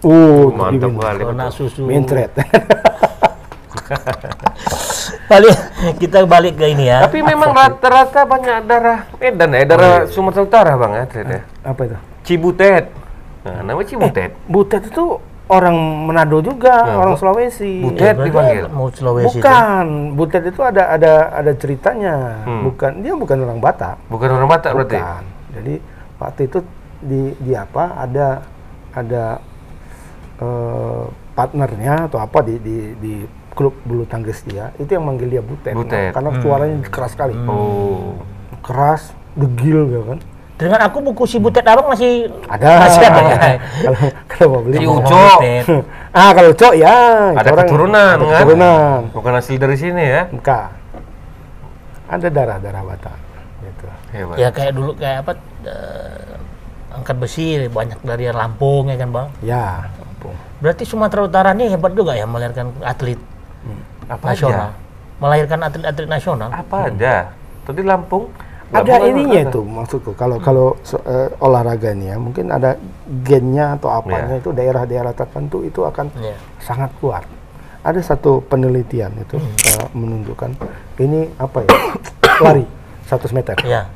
Oh, 0.00 0.48
Mantap 0.52 0.92
kali. 0.96 1.22
Kalau 1.24 1.36
nak 1.36 1.50
susu. 1.54 1.84
Mentret. 1.88 2.32
Balik 5.30 5.54
kita 6.02 6.26
balik 6.26 6.58
ke 6.58 6.66
ini 6.74 6.90
ya. 6.90 7.06
Tapi 7.06 7.22
memang 7.22 7.54
rata-rata 7.54 8.26
banyak 8.26 8.66
darah 8.66 9.06
Medan 9.22 9.54
ya, 9.54 9.62
darah 9.62 9.94
Sumatera 10.10 10.42
Utara 10.42 10.72
bang 10.74 10.92
ya, 10.98 11.02
atlet 11.06 11.26
ya. 11.30 11.40
apa 11.62 11.80
itu? 11.86 11.98
Cibutet. 12.26 12.84
Nah, 13.46 13.62
nama 13.62 13.80
Cibutet. 13.86 14.34
Butet 14.50 14.90
itu 14.90 15.22
orang 15.46 15.76
Manado 16.06 16.42
juga, 16.42 16.74
Nah, 16.82 16.96
orang 17.06 17.14
Sulawesi. 17.14 17.78
Butet 17.78 18.18
berarti 18.18 18.28
dipanggil. 18.30 18.64
Mau 18.74 18.90
Sulawesi. 18.90 19.38
Bukan, 19.38 19.86
Butet 20.18 20.42
itu 20.50 20.60
ada 20.66 20.98
ada 20.98 21.12
ada 21.30 21.52
ceritanya. 21.54 22.42
Hmm. 22.42 22.66
Bukan, 22.66 22.90
dia 22.98 23.14
bukan 23.14 23.36
orang 23.46 23.58
Batak. 23.62 23.96
Bukan 24.10 24.28
orang 24.34 24.48
Batak 24.50 24.72
berarti. 24.74 24.98
Bukan. 24.98 25.22
Jadi 25.54 25.74
waktu 26.18 26.40
itu 26.46 26.58
di 27.00 27.22
di 27.38 27.52
apa 27.56 27.84
ada 28.02 28.44
ada 28.92 29.24
eh, 30.42 31.04
partnernya 31.32 32.10
atau 32.10 32.18
apa 32.20 32.38
di 32.44 32.54
di 32.60 32.76
di 32.98 33.14
klub 33.54 33.74
bulu 33.82 34.06
tangkis 34.06 34.46
dia 34.46 34.70
itu 34.78 34.90
yang 34.94 35.04
manggil 35.04 35.28
dia 35.28 35.42
Butet. 35.42 35.74
Butet. 35.74 36.14
Karena 36.14 36.30
suaranya 36.40 36.76
keras 36.86 37.10
sekali. 37.12 37.34
Oh. 37.46 38.16
Keras, 38.62 39.12
degil 39.34 39.90
ya 39.90 40.02
kan. 40.06 40.18
Dengan 40.60 40.80
aku 40.84 41.00
buku 41.00 41.24
si 41.24 41.40
Butet 41.40 41.64
Abang 41.64 41.88
masih 41.88 42.28
Ada. 42.44 42.84
Masih 42.84 43.00
ada 43.00 43.20
ya? 43.24 43.36
kalau 43.88 43.98
kalau 44.28 44.46
mau 44.52 44.60
beli. 44.60 44.76
Si 44.76 44.84
Uco. 44.84 45.24
Ah, 46.12 46.30
kalau 46.36 46.52
Cok 46.52 46.74
ya. 46.76 46.96
Ada 47.32 47.50
keturunan, 47.64 48.14
ada 48.20 48.24
kan? 48.28 48.40
Keturunan. 48.44 48.98
Bukan 49.16 49.32
hasil 49.40 49.56
dari 49.56 49.76
sini 49.80 50.04
ya. 50.04 50.22
Bukan. 50.28 50.68
Ada 52.12 52.28
darah-darah 52.28 52.82
Batak. 52.84 53.18
Gitu. 53.64 53.86
Hebat. 54.12 54.36
Ya 54.36 54.48
kayak 54.52 54.72
dulu 54.76 54.92
kayak 55.00 55.24
apa 55.24 55.32
eh, 55.64 56.36
angkat 56.92 57.16
besi 57.16 57.64
banyak 57.72 57.98
dari 58.04 58.28
Lampung 58.28 58.92
ya 58.92 59.00
kan, 59.00 59.08
Bang. 59.08 59.28
Ya. 59.40 59.88
ampun. 59.96 60.36
Berarti 60.60 60.84
Sumatera 60.84 61.24
Utara 61.24 61.56
ini 61.56 61.72
hebat 61.72 61.96
juga 61.96 62.12
ya 62.12 62.28
melahirkan 62.28 62.76
atlet 62.84 63.16
Apa 64.10 64.24
nasional. 64.26 64.68
aja? 64.68 64.78
Melahirkan 65.16 65.58
atlet-atlet 65.62 66.08
nasional. 66.08 66.48
Apa 66.50 66.76
aja? 66.86 67.14
Tadi 67.62 67.82
Lampung 67.82 68.24
ada 68.70 69.02
ininya 69.02 69.40
itu 69.42 69.60
maksudku 69.60 70.14
kalau 70.14 70.38
kalau 70.38 70.78
se- 70.80 71.02
eh, 71.02 71.26
olahraga 71.38 71.90
nih 71.90 72.14
ya 72.14 72.16
mungkin 72.16 72.54
ada 72.54 72.78
gennya 73.20 73.74
atau 73.74 73.90
apanya 73.90 74.30
Iya. 74.30 74.38
itu 74.38 74.50
daerah-daerah 74.52 75.10
tertentu 75.10 75.66
itu 75.66 75.82
akan 75.82 76.06
Iya. 76.14 76.38
sangat 76.60 76.94
kuat 76.96 77.26
ada 77.82 77.98
satu 77.98 78.38
penelitian 78.44 79.10
itu 79.18 79.42
eh, 79.42 79.86
menunjukkan 79.90 80.54
ini 80.98 81.34
apa 81.34 81.66
ya 81.66 81.70
lari 82.46 82.62
100 83.04 83.34
meter 83.34 83.58
Ya. 83.66 83.90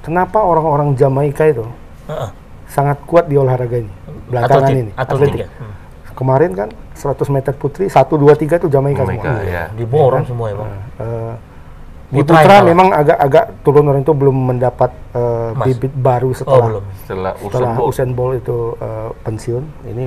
kenapa 0.00 0.40
orang-orang 0.40 0.96
Jamaika 0.96 1.44
itu 1.44 1.68
Heeh. 2.08 2.30
sangat 2.66 2.96
kuat 3.04 3.28
di 3.28 3.36
olahraga 3.36 3.76
ini 3.76 3.92
belakangan 4.24 4.56
Atletik, 4.64 4.80
ini 4.80 4.92
atletik 4.96 5.32
ya. 5.36 5.48
Hmm. 5.52 5.74
Kemarin 6.18 6.50
kan 6.50 6.68
100 6.98 7.30
meter 7.30 7.54
putri 7.54 7.86
1 7.86 7.94
2 7.94 8.18
3 8.34 8.58
itu 8.58 8.66
Jamaika 8.66 9.06
Jamaika, 9.06 9.22
semua 9.22 9.46
ya. 9.46 9.64
Diborong 9.78 10.26
semua 10.26 10.46
ya, 10.50 10.56
Bang. 10.58 10.70
Eh, 10.98 11.34
di 12.08 12.24
Putra 12.24 12.64
memang 12.64 12.88
agak-agak 12.90 13.44
turun 13.60 13.84
orang 13.84 14.00
itu 14.00 14.16
belum 14.16 14.36
mendapat 14.48 14.90
Emas. 15.12 15.66
bibit 15.68 15.92
baru 15.92 16.32
Oh, 16.32 16.38
setelah 16.40 16.66
belum. 16.66 16.84
Setelah 17.04 17.32
setelah 17.36 17.70
Usain 17.70 17.76
Bolt. 17.76 17.88
Usain 17.92 18.10
Bolt 18.16 18.34
itu 18.40 18.58
eh, 18.80 19.08
pensiun. 19.22 19.64
Ini 19.92 20.04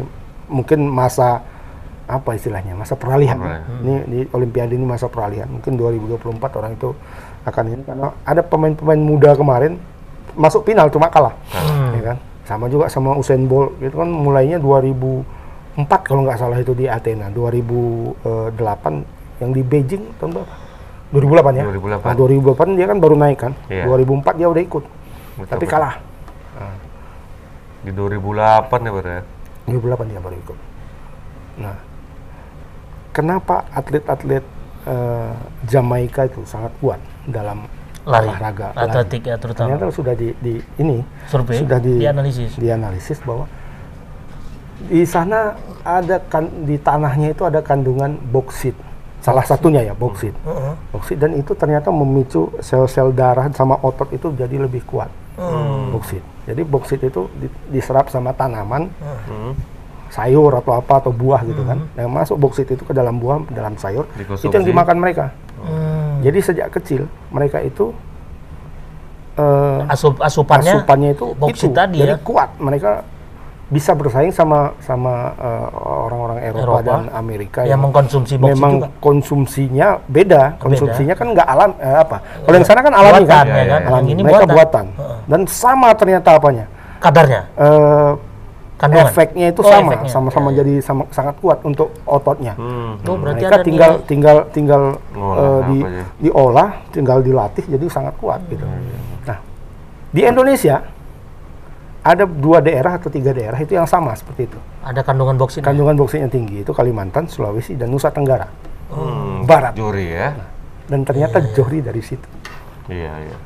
mungkin 0.52 0.80
masa 0.90 1.46
apa 2.10 2.30
istilahnya? 2.36 2.74
Masa 2.76 2.98
peralihan. 2.98 3.38
Peralihan. 3.40 3.86
Ini 3.86 3.94
di 4.10 4.20
Olimpiade 4.34 4.74
ini 4.76 4.84
masa 4.84 5.08
peralihan. 5.08 5.48
Mungkin 5.48 5.78
2024 5.78 6.60
orang 6.60 6.72
itu 6.76 6.90
akan 7.46 7.64
ini 7.70 7.82
karena 7.88 8.10
ada 8.26 8.42
pemain-pemain 8.44 9.00
muda 9.00 9.32
kemarin 9.38 9.78
masuk 10.36 10.66
final 10.68 10.90
cuma 10.92 11.08
kalah. 11.08 11.38
Hmm. 11.54 11.96
Ya 11.96 12.02
kan? 12.14 12.18
Sama 12.50 12.66
juga 12.68 12.90
sama 12.90 13.14
Usain 13.14 13.46
Bolt 13.46 13.78
itu 13.78 13.94
kan 13.94 14.10
mulainya 14.10 14.58
2004 15.78 16.08
kalau 16.08 16.22
nggak 16.28 16.40
salah 16.40 16.58
itu 16.60 16.74
di 16.76 16.86
Athena. 16.92 17.32
2008 17.32 19.40
yang 19.40 19.52
di 19.56 19.62
Beijing 19.64 20.04
tahun 20.20 20.32
berapa? 20.36 20.56
2008 21.12 21.60
ya. 21.60 21.64
2008. 21.68 22.08
Nah, 22.08 22.16
2008 22.16 22.78
dia 22.80 22.86
kan 22.88 22.98
baru 23.00 23.16
naik 23.20 23.38
kan. 23.40 23.54
Iya. 23.68 23.84
2004 23.88 24.40
dia 24.40 24.48
udah 24.48 24.64
ikut. 24.64 24.84
Betul, 24.84 25.48
tapi 25.48 25.66
betul. 25.68 25.76
kalah. 25.76 25.96
Di 27.82 27.92
2008 27.92 28.86
ya 28.86 28.92
Bro 28.94 29.10
ya. 29.10 29.24
2008 29.68 30.12
dia 30.12 30.20
baru 30.22 30.36
ikut. 30.38 30.58
Nah, 31.60 31.76
kenapa 33.12 33.66
atlet-atlet 33.76 34.44
eh, 34.88 35.34
Jamaika 35.68 36.28
itu 36.28 36.42
sangat 36.48 36.72
kuat 36.80 37.00
dalam 37.28 37.68
Lari. 38.08 38.28
olahraga 38.28 38.68
lari? 38.78 38.84
Atletik 38.88 39.22
ya 39.28 39.36
terutama. 39.40 39.76
Ternyata 39.76 39.86
sudah 39.94 40.14
di, 40.16 40.32
di 40.40 40.54
ini 40.80 41.04
Survei. 41.28 41.60
sudah 41.60 41.80
di, 41.82 41.94
dianalisis. 42.02 42.56
dianalisis 42.56 43.20
bahwa 43.26 43.46
di 44.84 45.04
sana 45.04 45.54
ada 45.82 46.18
kan 46.22 46.46
di 46.64 46.78
tanahnya 46.78 47.32
itu 47.32 47.44
ada 47.44 47.60
kandungan 47.60 48.18
boksit. 48.28 48.74
Salah 49.20 49.44
satunya 49.44 49.82
ya 49.84 49.94
boksit. 49.94 50.34
Heeh. 50.36 50.74
Boksit 50.90 51.18
dan 51.18 51.34
itu 51.34 51.54
ternyata 51.54 51.90
memicu 51.90 52.50
sel-sel 52.58 53.12
darah 53.12 53.50
sama 53.52 53.78
otot 53.78 54.10
itu 54.10 54.34
jadi 54.34 54.58
lebih 54.58 54.82
kuat. 54.84 55.10
Hmm. 55.36 55.94
Boksit. 55.94 56.22
Jadi 56.44 56.62
boksit 56.64 57.02
itu 57.02 57.30
di- 57.36 57.54
diserap 57.70 58.10
sama 58.10 58.32
tanaman 58.32 58.90
Hmm. 58.98 59.54
sayur 60.10 60.52
atau 60.52 60.74
apa 60.74 61.00
atau 61.00 61.12
buah 61.12 61.42
gitu 61.44 61.62
kan. 61.62 61.86
Yang 61.94 62.10
masuk 62.10 62.36
boksit 62.38 62.68
itu 62.68 62.82
ke 62.82 62.92
dalam 62.92 63.16
buah, 63.16 63.46
dalam 63.48 63.78
sayur, 63.78 64.10
Dikonsumsi. 64.12 64.50
itu 64.50 64.54
yang 64.54 64.68
dimakan 64.68 64.98
mereka. 64.98 65.26
Hmm. 65.62 66.18
Jadi 66.22 66.40
sejak 66.42 66.68
kecil 66.72 67.06
mereka 67.30 67.62
itu 67.62 67.94
eh, 69.34 69.80
Asup 69.88 70.20
asupannya, 70.20 70.74
asupannya 70.76 71.10
itu 71.14 71.26
boksit 71.34 71.70
itu. 71.70 71.78
tadi 71.78 71.98
Jadi 72.00 72.14
ya. 72.14 72.20
kuat. 72.20 72.50
Mereka 72.58 72.92
bisa 73.72 73.96
bersaing 73.96 74.30
sama 74.30 74.76
sama 74.84 75.32
eh, 75.34 75.68
orang-orang 75.80 76.44
Eropa, 76.44 76.60
Eropa 76.62 76.82
dan 76.84 77.02
Amerika 77.16 77.64
yang 77.64 77.80
mengkonsumsi 77.80 78.36
boksit 78.36 78.52
memang 78.52 78.74
juga. 78.78 78.88
konsumsinya 79.00 79.88
beda. 80.06 80.60
Konsumsinya 80.60 81.16
kan 81.16 81.28
nggak 81.32 81.48
alam 81.48 81.72
eh, 81.80 81.98
apa? 81.98 82.18
Kalau 82.44 82.56
yang 82.60 82.68
sana 82.68 82.84
kan 82.84 82.92
alami 82.92 83.24
Buatan 83.24 83.32
kan? 83.32 83.46
ya 83.48 83.64
kan. 83.66 83.82
Alami. 83.88 83.96
Yang 83.96 84.08
ini 84.12 84.22
mereka 84.22 84.46
buatan. 84.46 84.86
Dan 85.24 85.42
sama 85.48 85.90
ternyata 85.96 86.36
apanya? 86.36 86.66
Kadarnya, 87.00 87.42
Eh, 87.56 88.12
kandungan. 88.78 89.08
efeknya 89.08 89.48
itu 89.50 89.62
Oh, 89.62 89.72
sama, 89.72 89.90
efeknya. 89.90 90.10
sama-sama 90.12 90.48
Ya, 90.48 90.52
ya. 90.52 90.58
jadi 90.62 90.74
sama, 90.84 91.04
sangat 91.10 91.36
kuat 91.40 91.58
untuk 91.64 91.90
ototnya. 92.04 92.54
Hmm. 92.54 93.00
Oh, 93.02 93.16
berarti 93.16 93.42
Mereka 93.42 93.56
ada 93.56 93.64
tinggal 93.64 93.92
nilai- 93.96 94.06
tinggal 94.06 94.38
tinggal 94.52 94.82
Ngolah 95.16 95.40
eh, 95.40 95.60
di 95.66 95.78
aja. 95.80 96.04
diolah, 96.20 96.70
tinggal 96.92 97.18
dilatih 97.22 97.66
jadi 97.66 97.86
sangat 97.88 98.14
kuat 98.20 98.44
gitu. 98.46 98.62
Hmm. 98.62 98.84
Nah, 99.26 99.38
di 100.12 100.22
Indonesia 100.22 100.76
ada 102.02 102.26
dua 102.26 102.66
daerah 102.66 102.98
atau 102.98 103.14
tiga 103.14 103.30
daerah 103.30 103.58
itu 103.62 103.78
yang 103.78 103.86
sama 103.86 104.18
seperti 104.18 104.50
itu. 104.50 104.60
ada 104.82 105.06
kandungan 105.06 105.38
boksit. 105.38 105.62
Kandungan 105.62 105.94
boksitnya 105.94 106.30
tinggi 106.34 106.66
itu 106.66 106.74
Kalimantan, 106.74 107.30
Sulawesi 107.30 107.78
dan 107.78 107.94
Nusa 107.94 108.10
Tenggara. 108.10 108.50
Hmm. 108.90 109.46
Barat. 109.46 109.78
Juri 109.78 110.10
ya. 110.10 110.34
Dan 110.90 111.06
ternyata 111.06 111.40
Johri 111.54 111.80
dari 111.86 112.02
situ. 112.02 112.26
Iya, 112.90 113.14
iya. 113.22 113.38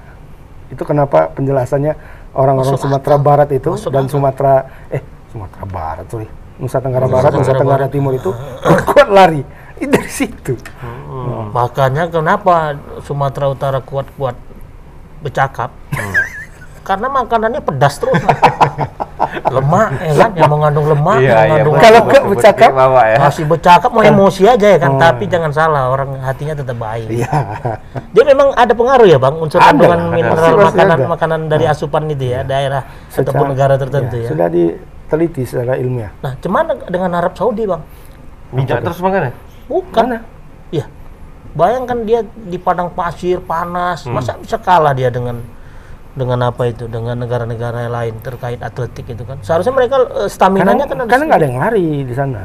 Itu 0.71 0.81
kenapa 0.87 1.29
penjelasannya 1.35 1.93
orang-orang 2.33 2.79
Sumatera 2.79 3.19
Barat 3.19 3.49
itu 3.51 3.75
Masuk 3.75 3.91
dan 3.91 4.07
akal. 4.07 4.13
Sumatera 4.17 4.53
eh 4.89 5.03
Sumatera 5.29 5.65
Barat 5.67 6.05
sorry 6.09 6.27
Nusa 6.55 6.79
Tenggara 6.79 7.05
Nusa 7.05 7.15
Barat, 7.19 7.31
Nusa 7.35 7.53
Tenggara 7.53 7.85
Barat. 7.85 7.89
Timur 7.91 8.13
itu 8.15 8.31
kuat 8.89 9.09
lari. 9.11 9.43
Itu 9.75 9.91
dari 9.91 10.11
situ. 10.11 10.55
Makanya 11.51 12.07
kenapa 12.07 12.79
Sumatera 13.03 13.51
Utara 13.51 13.79
kuat-kuat 13.83 14.39
bercakap? 15.19 15.75
Hmm. 15.91 16.15
Karena 16.85 17.07
makanannya 17.09 17.59
pedas 17.59 17.97
terus. 17.97 18.13
lemak 19.45 19.89
ya 19.99 20.13
kan, 20.15 20.31
yang 20.33 20.47
mengandung 20.47 20.87
lemak, 20.87 21.17
Iya, 21.17 21.27
yang 21.27 21.35
iya. 21.35 21.43
mengandung 21.49 21.73
Kalau 21.75 21.99
betul, 21.99 22.07
nggak 22.07 22.23
bercakap, 22.29 22.69
ya. 22.71 23.17
masih 23.19 23.43
bercakap 23.45 23.89
mau 23.89 24.03
emosi 24.03 24.41
aja 24.45 24.67
ya 24.67 24.79
kan, 24.79 24.91
tapi 24.95 25.23
jangan 25.25 25.51
salah 25.51 25.83
orang 25.87 26.19
hatinya 26.21 26.55
tetap 26.55 26.77
baik. 26.77 27.07
Iya. 27.09 27.31
Dia 28.11 28.23
memang 28.23 28.53
ada 28.53 28.71
pengaruh 28.71 29.05
ya 29.05 29.17
bang 29.17 29.35
unsur 29.35 29.59
Ada, 29.59 29.67
kandungan 29.67 29.99
ada. 29.99 30.13
mineral 30.13 30.53
pasti 30.55 30.77
makanan 30.77 30.97
ada. 30.97 31.07
makanan 31.07 31.39
dari 31.47 31.65
asupan 31.67 32.03
itu 32.07 32.25
ya 32.27 32.41
daerah 32.43 32.81
ataupun 33.09 33.25
Secara- 33.27 33.49
negara 33.49 33.75
tertentu 33.75 34.15
ya. 34.17 34.29
Sudah 34.29 34.47
diteliti 34.47 35.41
secara 35.43 35.73
ilmiah. 35.75 36.11
Nah, 36.21 36.33
cuman 36.37 36.63
dengan 36.85 37.11
Arab 37.13 37.33
Saudi 37.33 37.63
bang? 37.65 37.81
Minyak 38.51 38.83
terus 38.83 38.99
makan 38.99 39.21
ya? 39.25 39.33
Bukan. 39.65 40.03
Mana? 40.05 40.19
Iya. 40.69 40.85
Bayangkan 41.51 41.97
dia 42.03 42.19
di 42.23 42.57
padang 42.57 42.91
pasir 42.91 43.39
panas, 43.39 44.03
Hmm. 44.03 44.15
masa 44.15 44.35
bisa 44.35 44.59
kalah 44.59 44.91
dia 44.91 45.07
dengan 45.07 45.39
dengan 46.15 46.39
apa 46.47 46.63
itu 46.65 46.87
dengan 46.87 47.19
negara-negara 47.19 47.85
lain 47.85 48.15
terkait 48.19 48.59
atletik 48.59 49.05
itu 49.05 49.21
kan? 49.21 49.37
Seharusnya 49.39 49.71
mereka 49.71 49.95
eh, 49.99 50.07
Karena 50.07 50.31
stamina-nya 50.31 50.85
kan 50.85 50.97
ada 50.97 51.05
karena 51.05 51.23
nggak 51.27 51.39
ada 51.39 51.47
yang 51.47 51.59
lari 51.59 51.87
di 52.01 52.15
sana. 52.15 52.43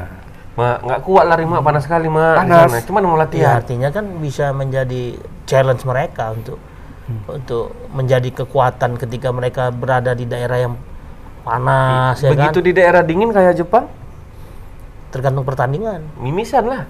Mak, 0.51 0.83
nggak 0.83 0.99
kuat 1.01 1.25
lari 1.25 1.47
mak, 1.47 1.63
panas 1.63 1.81
sekali 1.81 2.07
mak. 2.07 2.35
di 2.35 2.39
Panas. 2.43 2.67
sana. 2.67 2.79
Cuman 2.83 3.01
mau 3.01 3.15
Ya, 3.15 3.21
latihan. 3.23 3.51
artinya 3.57 3.89
kan 3.89 4.05
bisa 4.19 4.51
menjadi 4.51 5.15
challenge 5.45 5.83
mereka 5.83 6.31
untuk 6.31 6.59
untuk 7.25 7.71
menjadi 7.91 8.29
kekuatan 8.33 8.95
ketika 8.95 9.31
mereka 9.31 9.67
berada 9.67 10.11
di 10.11 10.23
daerah 10.23 10.59
yang 10.61 10.73
panas 11.41 12.19
ya 12.19 12.29
Begitu 12.29 12.59
kan 12.59 12.63
di 12.63 12.71
daerah 12.71 13.01
dingin 13.01 13.31
kayak 13.31 13.57
Jepang, 13.57 13.87
tergantung 15.09 15.43
pertandingan 15.43 16.03
mimisan 16.17 16.67
lah. 16.67 16.83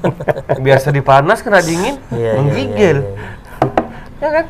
Biasa 0.64 0.88
dipanas 0.88 1.40
kena 1.40 1.60
dingin, 1.60 1.96
Iya, 2.08 2.16
iya, 2.16 2.32
menggigil. 2.34 2.96
iya, 2.98 3.12
iya. 3.12 3.28
Ya 4.20 4.30
kan? 4.32 4.44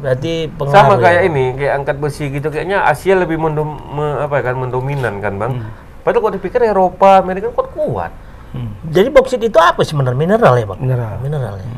Berarti 0.00 0.32
pengaruh 0.50 0.74
Sama 0.74 0.94
ya. 0.94 1.02
kayak 1.02 1.22
ini, 1.26 1.44
kayak 1.54 1.72
angkat 1.76 1.96
besi 1.96 2.24
gitu 2.28 2.48
kayaknya 2.48 2.82
Asia 2.82 3.14
lebih 3.14 3.36
mendom, 3.36 3.68
me- 3.90 4.18
apa 4.20 4.40
ya 4.40 4.42
kan 4.42 4.56
mendominan 4.56 5.20
kan, 5.20 5.36
Bang. 5.36 5.52
Padahal 6.00 6.20
kalau 6.22 6.34
dipikir 6.34 6.60
Eropa, 6.60 7.20
Amerika 7.20 7.48
kuat-kuat. 7.48 8.10
jadi 8.82 9.06
boksit 9.08 9.38
itu 9.38 9.54
apa 9.56 9.78
sebenarnya 9.80 10.18
mineral 10.18 10.58
ya 10.58 10.66
bang 10.66 10.80
Mineral. 10.82 11.14
mineral 11.22 11.54
ya 11.54 11.70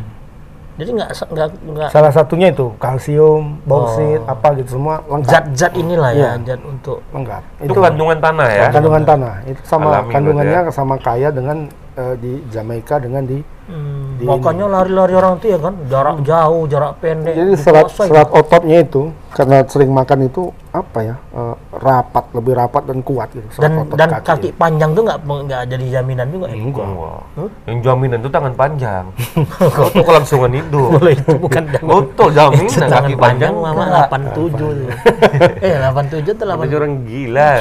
jadi 0.72 0.88
nggak 0.88 1.08
nggak 1.28 1.48
nggak 1.68 1.88
Salah 1.92 2.08
satunya 2.08 2.48
itu 2.48 2.72
kalsium, 2.80 3.60
bauksit, 3.62 4.24
Oh. 4.24 4.32
apa 4.32 4.56
gitu 4.56 4.80
semua 4.80 5.04
lengkap. 5.04 5.28
zat-zat 5.28 5.72
inilah 5.76 6.10
ya 6.10 6.40
Iya. 6.40 6.56
zat 6.56 6.60
untuk 6.64 7.04
lengkap. 7.12 7.42
Itu 7.60 7.76
kandungan 7.76 8.18
tanah 8.18 8.48
ya. 8.48 8.66
kandungan 8.72 9.04
tanah. 9.04 9.34
Itu 9.44 9.60
sama 9.62 9.88
Alami 9.92 10.12
kandungannya 10.16 10.58
berarti 10.64 10.72
sama 10.72 10.94
kaya 10.96 11.28
dengan 11.28 11.68
eh, 11.96 12.14
di 12.16 12.32
Jamaika 12.48 12.96
dengan 12.98 13.22
di 13.24 13.38
hmm, 13.40 14.20
Di 14.20 14.24
makanya 14.24 14.66
lari-lari 14.68 15.14
orang 15.16 15.38
itu 15.40 15.46
ya 15.52 15.58
kan 15.60 15.74
jarak 15.88 16.16
jauh 16.24 16.62
jarak 16.68 16.92
pendek 17.00 17.34
Jadi 17.36 17.52
serat 17.56 17.88
serat 17.92 18.28
ototnya 18.32 18.80
itu 18.84 19.12
karena 19.32 19.64
sering 19.64 19.88
makan 19.88 20.28
itu 20.28 20.52
apa 20.72 20.98
ya 21.00 21.16
eh, 21.32 21.56
rapat 21.72 22.24
lebih 22.36 22.52
rapat 22.52 22.84
dan 22.84 23.00
kuat 23.00 23.28
gitu. 23.32 23.48
serat 23.52 23.64
dan 23.64 23.72
otot 23.80 23.96
dan 23.96 24.08
kaki 24.20 24.48
panjang 24.56 24.90
tuh 24.92 25.02
nggak 25.08 25.18
nggak 25.24 25.62
jadi 25.72 25.86
jaminan 26.00 26.26
juga 26.28 26.46
ya 26.52 26.56
Enggak. 26.56 26.88
Wah. 26.92 27.20
Yang 27.64 27.78
jaminan 27.80 28.18
itu 28.20 28.30
tangan 28.32 28.54
panjang. 28.56 29.04
Itu 29.92 30.00
kelangsungan 30.04 30.52
hidup. 30.52 30.88
boleh 31.00 31.12
itu 31.16 31.34
bukan 31.36 31.62
Betul 31.80 32.28
jaminan 32.32 32.68
tangan 32.72 32.92
kaki 33.08 33.14
panjang 33.16 33.52
panjang. 33.56 33.76
mama. 33.76 34.08
87 34.08 34.60
tuh. 34.60 34.70
eh 35.64 35.74
87 35.80 36.36
tuh 36.36 36.44
Ada 36.44 36.64
8 36.68 36.76
orang 36.76 36.92
gila. 37.08 37.52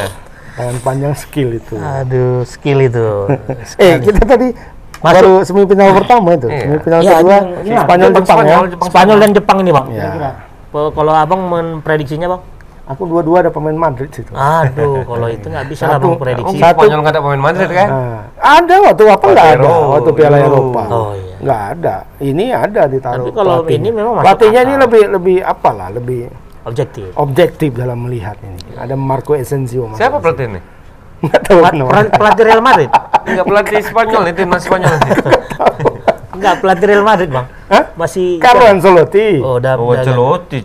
Tangan 0.51 0.77
panjang 0.81 1.13
skill 1.13 1.49
itu. 1.53 1.75
aduh 1.75 2.43
skill 2.43 2.79
itu 2.79 3.07
eh 3.81 3.95
kita 3.97 4.21
tadi 4.21 4.47
Masuk. 4.93 5.13
baru 5.13 5.33
semifinal 5.41 5.87
pertama 5.95 6.29
itu, 6.31 6.45
Iya. 6.45 6.61
semifinal 6.61 6.99
Iya, 6.99 7.11
kedua 7.15 7.31
lah. 7.31 7.41
Spanyol 7.81 8.09
Jepang, 8.11 8.21
Jepang 8.21 8.37
ya. 8.37 8.45
Spanyol, 8.45 8.63
Jepang, 8.67 8.87
Spanyol 8.87 9.17
dan 9.17 9.29
Jepang 9.31 9.57
ini 9.59 9.71
bang 9.71 9.87
Ya. 9.89 10.31
Kalau 10.71 11.13
abang 11.13 11.41
memprediksinya 11.43 12.29
bang 12.29 12.43
Aku 12.83 13.07
dua-dua 13.07 13.39
ada 13.39 13.49
pemain 13.49 13.71
Madrid 13.73 14.11
situ. 14.11 14.27
aduh 14.29 15.05
kalau 15.05 15.27
itu 15.27 15.47
nggak 15.47 15.63
bisa 15.65 15.87
lah 15.87 15.95
bang 15.95 16.11
Satu. 16.11 16.19
prediksi 16.19 16.49
Oh, 16.49 16.59
Satu. 16.59 16.75
Spanyol 16.77 16.99
nggak 16.99 17.13
ada 17.13 17.21
pemain 17.21 17.41
Madrid 17.41 17.69
kan? 17.71 17.87
Nah, 17.87 18.19
ada 18.37 18.75
waktu 18.83 19.03
apa 19.07 19.25
nggak 19.25 19.47
ada 19.53 19.69
waktu 19.89 20.09
Piala 20.11 20.37
Euro. 20.37 20.51
Eropa. 20.51 20.83
oh 20.85 21.11
iya 21.13 21.35
nggak 21.39 21.61
ada. 21.71 21.95
Ini 22.19 22.45
ada 22.51 22.81
ditaruh. 22.85 23.17
Tapi 23.17 23.31
kalau 23.31 23.55
ini 23.65 23.89
memang 23.89 24.13
masuk 24.13 24.25
pelatihnya 24.27 24.61
ini 24.61 24.73
lebih 24.77 25.03
lebih 25.09 25.37
apalah 25.41 25.89
lebih 25.89 26.27
Objektif. 26.61 27.09
objektif 27.17 27.73
dalam 27.73 28.05
melihat 28.05 28.37
ini. 28.45 28.61
Ada 28.77 28.93
Marco 28.93 29.33
Asensio. 29.33 29.89
Mas. 29.89 29.97
Siapa 29.97 30.21
pelatih 30.21 30.45
ini? 30.45 30.61
Nggak 31.21 31.41
tahu 31.45 31.59
Pelatih 32.17 32.43
Real 32.45 32.61
Madrid. 32.61 32.89
Enggak 33.25 33.45
pelatih 33.45 33.81
Spanyol 33.81 34.21
itu 34.29 34.37
timnas 34.41 34.61
Spanyol. 34.65 34.93
Enggak, 36.31 36.55
pelatih 36.57 36.85
Real 36.89 37.05
Madrid, 37.05 37.29
Bang. 37.29 37.45
Hah? 37.69 37.83
Masih 37.93 38.41
Carlo 38.41 38.65
Ancelotti. 38.65 39.37
Oh, 39.37 39.61
udah 39.61 39.77
Oh, 39.77 39.93
Ancelotti, 39.93 40.59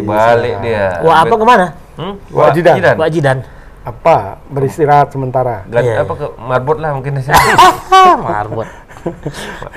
balik 0.00 0.54
bisa. 0.56 0.64
dia. 0.64 0.86
Wah, 1.04 1.16
apa 1.20 1.34
ke 1.36 1.44
mana? 1.44 1.66
Hmm? 2.00 2.14
Wah, 2.32 2.48
Zidane. 2.52 2.96
Pak 2.96 3.08
Jidan. 3.12 3.38
Apa? 3.84 4.40
Beristirahat 4.48 5.12
sementara. 5.12 5.68
Gan, 5.68 5.84
Iya, 5.84 6.02
apa 6.02 6.12
ke 6.16 6.26
marbot 6.40 6.78
lah 6.80 6.96
mungkin. 6.96 7.20
Marbot. 8.24 8.68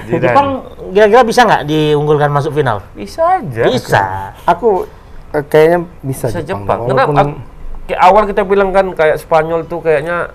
Jepang 0.10 0.66
kira-kira 0.90 1.22
bisa 1.22 1.46
nggak 1.46 1.64
diunggulkan 1.68 2.32
masuk 2.32 2.56
final? 2.56 2.82
bisa 2.96 3.38
aja. 3.38 3.64
Bisa. 3.68 4.02
Aku 4.48 4.90
eh, 5.32 5.44
kayaknya 5.44 5.80
bisa, 6.02 6.26
Bisa 6.28 6.42
Jepang. 6.42 6.66
Jepang. 6.66 6.80
Walaupun 6.86 7.16
Kenapa? 7.16 7.58
Kayak 7.86 8.02
awal 8.06 8.24
kita 8.26 8.42
bilang 8.44 8.70
kan 8.70 8.86
kayak 8.94 9.18
Spanyol 9.18 9.66
tuh 9.66 9.82
kayaknya 9.82 10.30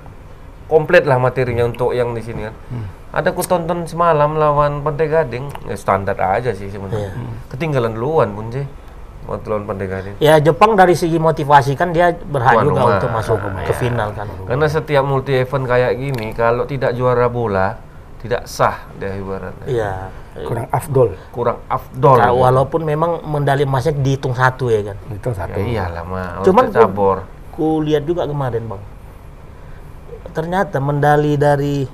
komplit 0.67 1.05
lah 1.05 1.17
materinya 1.17 1.63
untuk 1.65 1.95
yang 1.95 2.11
di 2.11 2.19
sini 2.19 2.45
kan. 2.45 2.55
Hmm. 2.69 2.87
Ada 3.15 3.31
ku 3.31 3.41
tonton 3.41 3.87
semalam 3.87 4.35
lawan 4.35 4.83
Pantai 4.83 5.07
Gading, 5.07 5.71
ya 5.71 5.77
standar 5.77 6.19
aja 6.19 6.51
sih 6.51 6.67
sebenarnya. 6.67 7.15
Iya. 7.15 7.31
Ketinggalan 7.47 7.95
duluan 7.95 8.35
pun 8.35 8.51
sih. 8.51 8.67
Waktu 9.25 9.47
lawan 9.47 9.65
Pantai 9.65 9.87
Gading. 9.87 10.15
Ya 10.19 10.35
Jepang 10.37 10.75
dari 10.75 10.99
segi 10.99 11.15
motivasi 11.15 11.79
kan 11.79 11.95
dia 11.95 12.11
berhak 12.11 12.59
juga 12.59 12.75
rumah. 12.75 12.91
untuk 12.99 13.11
masuk 13.15 13.39
Ah, 13.39 13.63
ke 13.63 13.71
iya. 13.71 13.79
final 13.79 14.09
kan. 14.11 14.27
Karena 14.45 14.67
setiap 14.67 15.05
multi 15.07 15.33
event 15.33 15.65
kayak 15.65 15.93
gini, 15.95 16.27
kalau 16.35 16.67
tidak 16.67 16.91
juara 16.93 17.31
bola, 17.31 17.79
tidak 18.19 18.51
sah 18.51 18.83
dia 18.99 19.15
ibaratnya. 19.15 19.67
Iya. 19.71 19.93
Kurang 20.43 20.67
afdol. 20.75 21.09
Kurang 21.31 21.59
afdol. 21.71 22.19
Nah, 22.19 22.35
walaupun 22.35 22.83
memang 22.83 23.23
medali 23.23 23.63
emasnya 23.63 23.95
dihitung 23.95 24.35
satu 24.35 24.67
ya 24.67 24.83
kan. 24.91 24.97
Itu 25.15 25.31
satu. 25.31 25.55
Ya 25.63 25.87
iyalah 25.87 26.03
mah, 26.03 26.43
Cuman 26.43 26.75
cabur. 26.75 27.23
Ku 27.55 27.79
lihat 27.79 28.03
juga 28.03 28.27
kemarin 28.27 28.67
bang. 28.67 28.83
Ternyata 30.35 30.83
medali 30.83 31.39
dari 31.39 31.87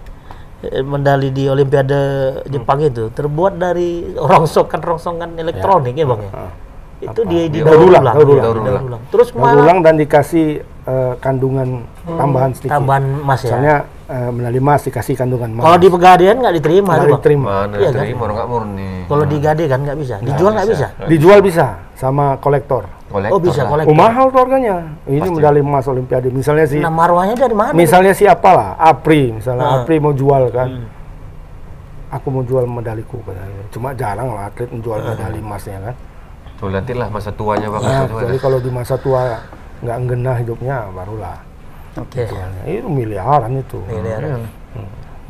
eh, 0.64 0.80
medali 0.80 1.28
di 1.28 1.44
Olimpiade 1.44 2.00
Jepang 2.48 2.80
itu 2.80 3.12
terbuat 3.12 3.60
dari 3.60 4.16
rongsokan-rongsokan 4.16 5.36
elektronik 5.36 5.92
ya, 5.92 6.08
bang 6.08 6.20
ya. 6.24 6.32
Ah. 6.32 6.52
Itu 7.00 7.24
di 7.28 7.48
di 7.48 7.64
Daur 7.64 7.88
ulang, 7.88 8.04
daur 8.04 8.28
iya, 8.28 8.44
ulang. 8.44 8.64
daur 8.64 8.80
ulang. 8.88 9.02
Terus 9.12 9.28
Daur 9.32 9.40
malah 9.40 9.60
ulang 9.64 9.78
dan 9.84 9.94
dikasih 10.00 10.64
eh, 10.64 11.12
kandungan 11.20 11.84
tambahan 12.08 12.50
sedikit. 12.56 12.72
tambahan 12.76 13.04
emas 13.20 13.40
ya. 13.40 13.48
Misalnya 13.52 13.76
eh, 14.10 14.30
medali 14.30 14.58
emas 14.58 14.82
dikasih 14.82 15.14
kandungan 15.14 15.48
emas. 15.48 15.62
Kalau 15.62 15.78
di 15.78 15.88
pegadaian 15.88 16.34
nggak 16.34 16.54
diterima 16.58 16.92
Nggak 16.92 17.10
diterima. 17.16 17.48
Mana 17.62 17.74
Iya 17.76 17.88
kan? 17.88 18.00
terima 18.02 18.20
orang 18.20 18.36
nggak 18.36 18.48
murni. 18.48 18.90
Kalau 19.06 19.24
di 19.24 19.36
gade 19.38 19.64
kan 19.64 19.78
nggak 19.80 19.98
bisa. 19.98 20.14
Dijual 20.18 20.50
nggak 20.52 20.68
bisa. 20.68 20.86
Dijual 21.06 21.38
bisa 21.40 21.66
sama 21.94 22.34
kolektor. 22.36 22.82
Kolektor 23.06 23.32
Oh 23.32 23.40
bisa 23.40 23.62
kolektor. 23.64 23.90
Oh, 23.90 23.96
mahal 23.96 24.26
tuh 24.28 24.40
harganya. 24.40 24.76
Ini 25.04 25.28
medali 25.28 25.60
emas 25.60 25.86
Olimpiade. 25.86 26.28
Misalnya 26.30 26.66
si 26.66 26.76
Nah 26.76 26.90
marwahnya 26.90 27.34
dari 27.34 27.54
mana? 27.54 27.70
misalnya 27.72 28.10
siapa 28.10 28.50
lah, 28.50 28.70
Apri, 28.76 29.30
misalnya 29.32 29.62
Ah. 29.64 29.76
Apri 29.80 29.96
mau 29.96 30.10
jual 30.12 30.50
kan. 30.50 30.68
Hmm. 30.68 30.86
Aku 32.10 32.26
mau 32.28 32.42
jual 32.42 32.66
medaliku 32.66 33.22
katanya. 33.22 33.62
Cuma 33.70 33.94
jarang 33.94 34.28
lah 34.28 34.46
atlet 34.46 34.66
menjual 34.66 34.98
Ah. 34.98 35.06
medali 35.08 35.38
emasnya 35.38 35.78
kan. 35.80 35.94
Tuh 36.58 36.68
nantilah 36.68 37.08
masa 37.08 37.30
tuanya 37.30 37.66
bagus 37.66 37.86
Nah, 37.86 38.04
tuh 38.04 38.18
jadi 38.20 38.36
kalau 38.36 38.58
di 38.58 38.68
masa 38.68 38.94
tua 38.94 39.38
nggak 39.80 39.96
genah 40.06 40.36
hidupnya 40.36 40.76
barulah 40.92 41.40
Oke. 41.98 42.26
jualnya. 42.28 42.62
Itu 42.68 42.86
miliaran 42.86 43.52
itu. 43.58 43.78
Miliaran. 43.88 44.46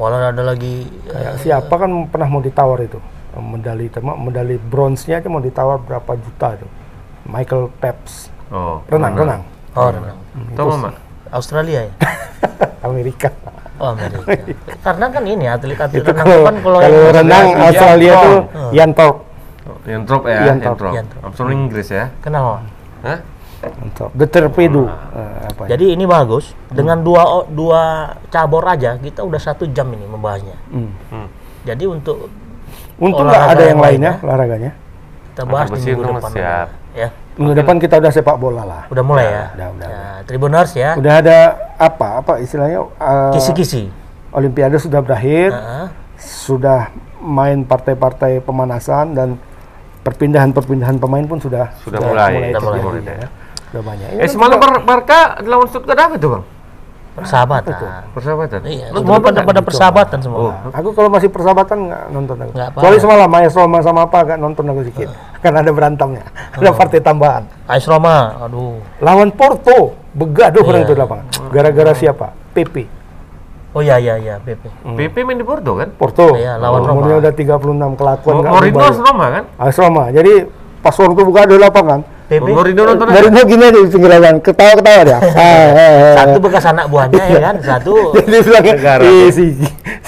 Malah 0.01 0.33
ada 0.33 0.43
lagi 0.45 0.89
eh, 0.89 1.13
Kayak 1.13 1.35
siapa 1.45 1.75
kan 1.77 2.09
pernah 2.09 2.29
mau 2.29 2.41
ditawar 2.41 2.81
itu 2.81 2.97
medali 3.39 3.87
tema 3.87 4.19
medali 4.19 4.59
bronze-nya 4.59 5.23
aja 5.23 5.29
mau 5.31 5.39
ditawar 5.39 5.79
berapa 5.79 6.13
juta 6.19 6.59
itu. 6.59 6.67
Michael 7.29 7.71
Phelps 7.79 8.33
Oh, 8.51 8.83
renang 8.91 9.15
renang 9.15 9.43
oh 9.79 9.89
renang. 9.95 10.19
Tahu 10.59 10.67
mama? 10.75 10.91
Australia 11.31 11.87
ya. 11.87 11.93
Amerika. 12.91 13.31
Oh 13.79 13.95
Amerika. 13.95 14.35
Karena 14.87 15.07
kan 15.07 15.23
ini 15.23 15.47
atlet-atlet 15.47 16.03
itu 16.03 16.11
renang 16.11 16.27
kalau 16.27 16.43
kan 16.43 16.57
kalau 16.59 16.79
kalau 16.83 16.99
yang 16.99 17.15
renang 17.15 17.47
Australia, 17.63 18.13
Thorpe. 18.19 18.75
Ian 18.75 18.91
Thorpe. 18.99 19.21
Yang 19.87 20.03
drop 20.03 20.23
ya, 20.27 20.55
Thorpe. 20.59 20.87
Armstrong 21.23 21.51
Inggris 21.55 21.89
ya. 21.95 22.11
kenapa? 22.19 22.67
Hah? 23.07 23.19
Thorpe. 23.61 24.13
The 24.15 24.27
Torpedo. 24.27 24.89
Apa 24.89 25.63
ya? 25.65 25.77
Jadi 25.77 25.93
ini 25.93 26.05
bagus 26.05 26.53
dengan 26.67 26.97
dua 26.99 27.23
o- 27.27 27.45
dua 27.47 27.83
cabur 28.29 28.65
aja 28.65 28.97
kita 28.97 29.21
udah 29.21 29.37
satu 29.39 29.69
jam 29.69 29.89
ini 29.91 30.05
membahasnya. 30.05 30.57
Hmm. 30.67 30.91
Hmm. 31.09 31.29
Jadi 31.63 31.85
untuk 31.85 32.33
Untung 32.97 33.27
nggak 33.27 33.45
ada 33.47 33.63
yang 33.63 33.69
yang 33.71 33.81
lainnya 33.81 34.13
olahraganya. 34.19 34.73
kita 35.31 35.43
bahas 35.45 35.69
di 35.71 35.81
minggu 35.83 36.03
depan. 36.03 36.31
siap. 36.31 36.69
Ya, 36.91 37.09
Minggu 37.35 37.55
depan 37.55 37.77
kita 37.79 37.97
udah 37.97 38.11
sepak 38.11 38.37
bola 38.37 38.63
lah. 38.63 38.83
udah 38.87 39.01
mulai 39.01 39.25
ya. 39.25 39.45
Udah, 39.55 39.69
udah, 39.71 39.89
Ya, 39.89 40.01
Tribuners 40.25 40.71
ya. 40.75 40.91
Udah 40.97 41.15
ada 41.17 41.39
apa? 41.77 42.09
Apa 42.19 42.33
istilahnya? 42.39 42.83
eh, 42.91 43.33
Kisi-kisi. 43.33 43.89
Olimpiade 44.31 44.77
sudah 44.77 44.99
berakhir. 44.99 45.51
Heeh. 45.51 45.87
sudah 46.19 46.93
main 47.19 47.63
partai-partai 47.63 48.41
pemanasan 48.41 49.13
dan 49.13 49.41
perpindahan-perpindahan 50.03 50.97
pemain 50.97 51.25
pun 51.25 51.39
sudah 51.39 51.73
Sudah 51.79 51.97
mulai, 51.99 52.53
sudah 52.53 52.61
terjadi, 52.61 52.81
mulai. 52.83 53.17
ya. 53.17 53.29
Sudah 53.71 53.83
banyak. 53.83 54.09
Ini 54.09 54.16
Eh 54.16 54.27
kan 54.27 54.31
semalam 54.31 54.57
Bar- 54.59 54.83
Barca 54.83 55.18
lawan 55.41 55.66
Stuttgart 55.66 55.99
apa 56.01 56.14
itu 56.14 56.29
bang? 56.29 56.45
Persahabatan. 57.11 57.75
Persahabatan. 58.14 58.61
Iya, 58.64 58.87
Lu 58.91 59.03
semua 59.03 59.18
nonton 59.18 59.27
pada 59.29 59.41
pada 59.43 59.61
persahabatan 59.61 60.18
semua. 60.23 60.39
Oh, 60.41 60.53
aku 60.71 60.89
kalau 60.91 61.11
masih 61.11 61.27
persahabatan 61.27 61.91
nggak 61.91 62.03
nonton 62.09 62.37
aku. 62.39 62.51
Nggak. 62.55 62.68
Kecuali 62.73 62.97
semalam 62.99 63.29
Maes 63.29 63.53
Roma 63.53 63.79
sama 63.83 64.01
apa 64.07 64.18
nggak 64.23 64.39
nonton 64.39 64.64
aku 64.64 64.81
sedikit. 64.85 65.09
Kan 65.43 65.53
ada 65.53 65.68
berantamnya. 65.68 66.25
Oh. 66.55 66.62
Ada 66.62 66.71
partai 66.73 67.01
tambahan. 67.01 67.43
AS 67.66 67.85
Roma, 67.85 68.39
aduh. 68.41 68.79
Lawan 68.99 69.31
Porto, 69.31 69.99
begaduh 70.12 70.62
orang 70.62 70.83
Iya. 70.83 70.87
itu 70.87 70.95
di 70.95 71.01
lapangan. 71.01 71.27
Gara-gara 71.51 71.93
siapa? 71.93 72.27
PP. 72.53 72.77
Oh 73.71 73.79
iya 73.81 73.97
iya 73.97 74.14
iya, 74.16 74.35
PP. 74.37 74.66
PP 74.95 75.14
main 75.21 75.37
di 75.37 75.47
Porto 75.47 75.75
kan? 75.77 75.91
Porto. 75.93 76.35
Iya, 76.35 76.59
lawan 76.59 76.83
Roma. 76.85 76.95
Umurnya 76.97 77.16
udah 77.21 77.33
36 77.33 77.95
kelakuan 77.95 78.35
nggak 78.39 78.51
Mourinho 78.51 78.87
Roma 79.03 79.27
kan? 79.31 79.45
AS 79.59 79.77
Roma. 79.77 80.05
Jadi 80.11 80.33
pas 80.79 80.95
waktu 80.95 81.23
begaduh 81.23 81.55
di 81.55 81.62
lapangan, 81.62 82.01
PP 82.31 82.47
Mourinho 82.47 82.83
nonton 82.87 83.11
aja. 83.11 83.14
Mourinho 83.18 83.43
gini 83.43 83.62
aja 83.66 83.78
di 83.83 83.91
pinggir 83.91 84.11
lapangan, 84.14 84.37
ketawa-ketawa 84.39 85.01
dia. 85.03 85.18
Ah, 85.18 85.26
ah, 85.35 85.70
ah. 85.74 86.14
satu 86.14 86.39
bekas 86.39 86.64
anak 86.70 86.87
buahnya 86.87 87.22
ya 87.26 87.41
kan, 87.43 87.57
satu 87.59 87.95
Jadi 88.14 88.39
bilang 88.47 88.64
Negara 88.70 89.03
si, 89.35 89.47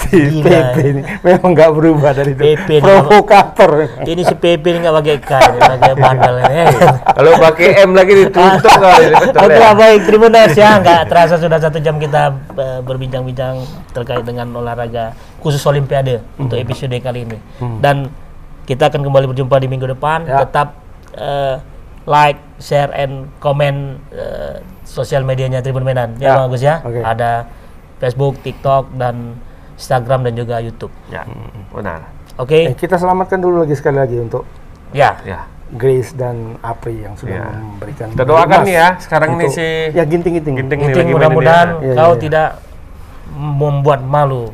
si 0.07 0.39
PP 0.39 0.75
ini 0.87 1.01
memang 1.19 1.51
nggak 1.51 1.69
berubah 1.75 2.15
dari 2.15 2.31
itu. 2.31 2.39
PP 2.39 2.67
ini 2.79 2.85
Provokator. 2.87 3.71
ini 4.07 4.21
si 4.23 4.35
PP 4.39 4.63
ini 4.63 4.77
nggak 4.87 4.95
pakai 5.03 5.15
K, 5.19 5.31
pakai 5.59 5.93
bandel 5.99 6.35
ini. 6.47 6.55
ya. 6.55 6.65
Kalau 7.11 7.31
pakai 7.43 7.67
M 7.83 7.91
lagi 7.91 8.13
ditutup 8.15 8.71
kali. 8.71 9.05
betul 9.19 9.43
Oke 9.43 9.59
ya. 9.59 9.71
baik, 9.75 9.99
Tribuners 10.07 10.55
ya, 10.55 10.69
nggak 10.79 11.01
terasa 11.11 11.35
sudah 11.35 11.59
satu 11.59 11.83
jam 11.83 11.99
kita 11.99 12.31
eh, 12.55 12.79
berbincang-bincang 12.87 13.67
terkait 13.91 14.23
dengan 14.23 14.47
olahraga 14.55 15.11
khusus 15.43 15.59
Olimpiade 15.67 16.23
untuk 16.39 16.55
episode 16.55 16.95
kali 17.03 17.27
ini. 17.27 17.37
Dan 17.83 18.07
kita 18.63 18.87
akan 18.87 19.03
kembali 19.03 19.35
berjumpa 19.35 19.59
di 19.59 19.67
minggu 19.67 19.91
depan. 19.91 20.23
Ya. 20.23 20.47
Tetap 20.47 20.67
eh, 21.19 21.72
like, 22.03 22.39
share, 22.57 22.91
and 22.91 23.31
komen 23.37 23.99
eh, 24.09 24.59
sosial 24.83 25.23
medianya 25.23 25.59
Tribun 25.59 25.83
Medan. 25.83 26.15
Ya, 26.17 26.23
Ya. 26.23 26.31
Bang 26.35 26.45
Agus 26.47 26.61
ya. 26.61 26.75
Oke. 26.81 26.99
Ada 26.99 27.47
Facebook, 27.97 28.39
TikTok, 28.39 28.91
dan 28.93 29.39
Instagram 29.73 30.23
dan 30.23 30.33
juga 30.35 30.59
YouTube. 30.59 30.91
Ya, 31.07 31.23
benar. 31.69 32.11
Oke, 32.35 32.69
Eh, 32.69 32.75
kita 32.75 32.97
selamatkan 32.97 33.37
dulu 33.37 33.61
lagi 33.61 33.73
sekali 33.73 33.97
lagi 33.97 34.17
untuk 34.17 34.43
ya. 34.91 35.21
Ya. 35.23 35.45
Grace 35.73 36.13
dan 36.13 36.61
Apri 36.61 37.01
yang 37.01 37.17
sudah 37.17 37.33
Ya. 37.33 37.49
memberikan. 37.49 38.13
Kita 38.13 38.23
doakan 38.23 38.59
nih 38.61 38.75
ya, 38.75 38.87
sekarang 38.99 39.29
untuk- 39.33 39.49
si 39.49 39.65
Ya 39.89 40.05
ginting-ginting. 40.05 40.53
Ginting 40.53 40.79
Meeting 40.79 40.93
lagi 40.93 41.01
main 41.01 41.15
mudah-mudahan 41.17 41.67
ini. 41.81 41.85
Iya, 41.89 41.93
kau 41.97 42.13
iya. 42.13 42.21
tidak 42.21 42.49
membuat 43.33 43.99
malu 44.05 44.53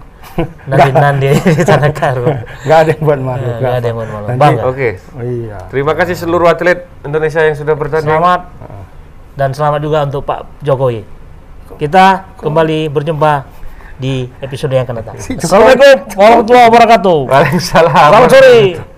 nanti 0.65 0.89
nanti 0.91 1.28
di 1.57 1.63
tanah 1.63 1.91
karo. 1.91 2.26
Nggak 2.63 2.78
ada 2.78 2.89
yang 2.91 3.03
buat 3.03 3.20
malu. 3.20 3.47
Nggak 3.57 3.74
ada 3.74 3.86
yang 3.86 3.97
buat 3.97 4.09
malu. 4.09 4.26
Nanti- 4.28 4.39
Bangga. 4.39 4.61
Oke. 4.65 4.89
Oh, 5.11 5.24
iya. 5.24 5.57
Terima 5.67 5.93
kasih 5.93 6.15
seluruh 6.15 6.47
atlet 6.47 6.88
Indonesia 7.03 7.41
yang 7.41 7.55
sudah 7.55 7.74
bertanding. 7.74 8.09
Selamat 8.09 8.41
dan 9.36 9.49
selamat 9.51 9.80
juga 9.80 9.97
untuk 10.03 10.22
Pak 10.24 10.59
Jokowi. 10.59 11.01
Kita 11.76 12.36
kembali 12.36 12.91
berjumpa 12.91 13.47
di 13.95 14.28
episode 14.39 14.72
yang 14.72 14.84
akan 14.84 14.95
datang. 14.99 15.15
Assalamualaikum 15.43 15.95
warahmatullahi 16.15 16.65
wabarakatuh. 16.67 17.20
Waalaikumsalam. 17.28 18.09
Selamat 18.09 18.30
sore. 18.32 18.89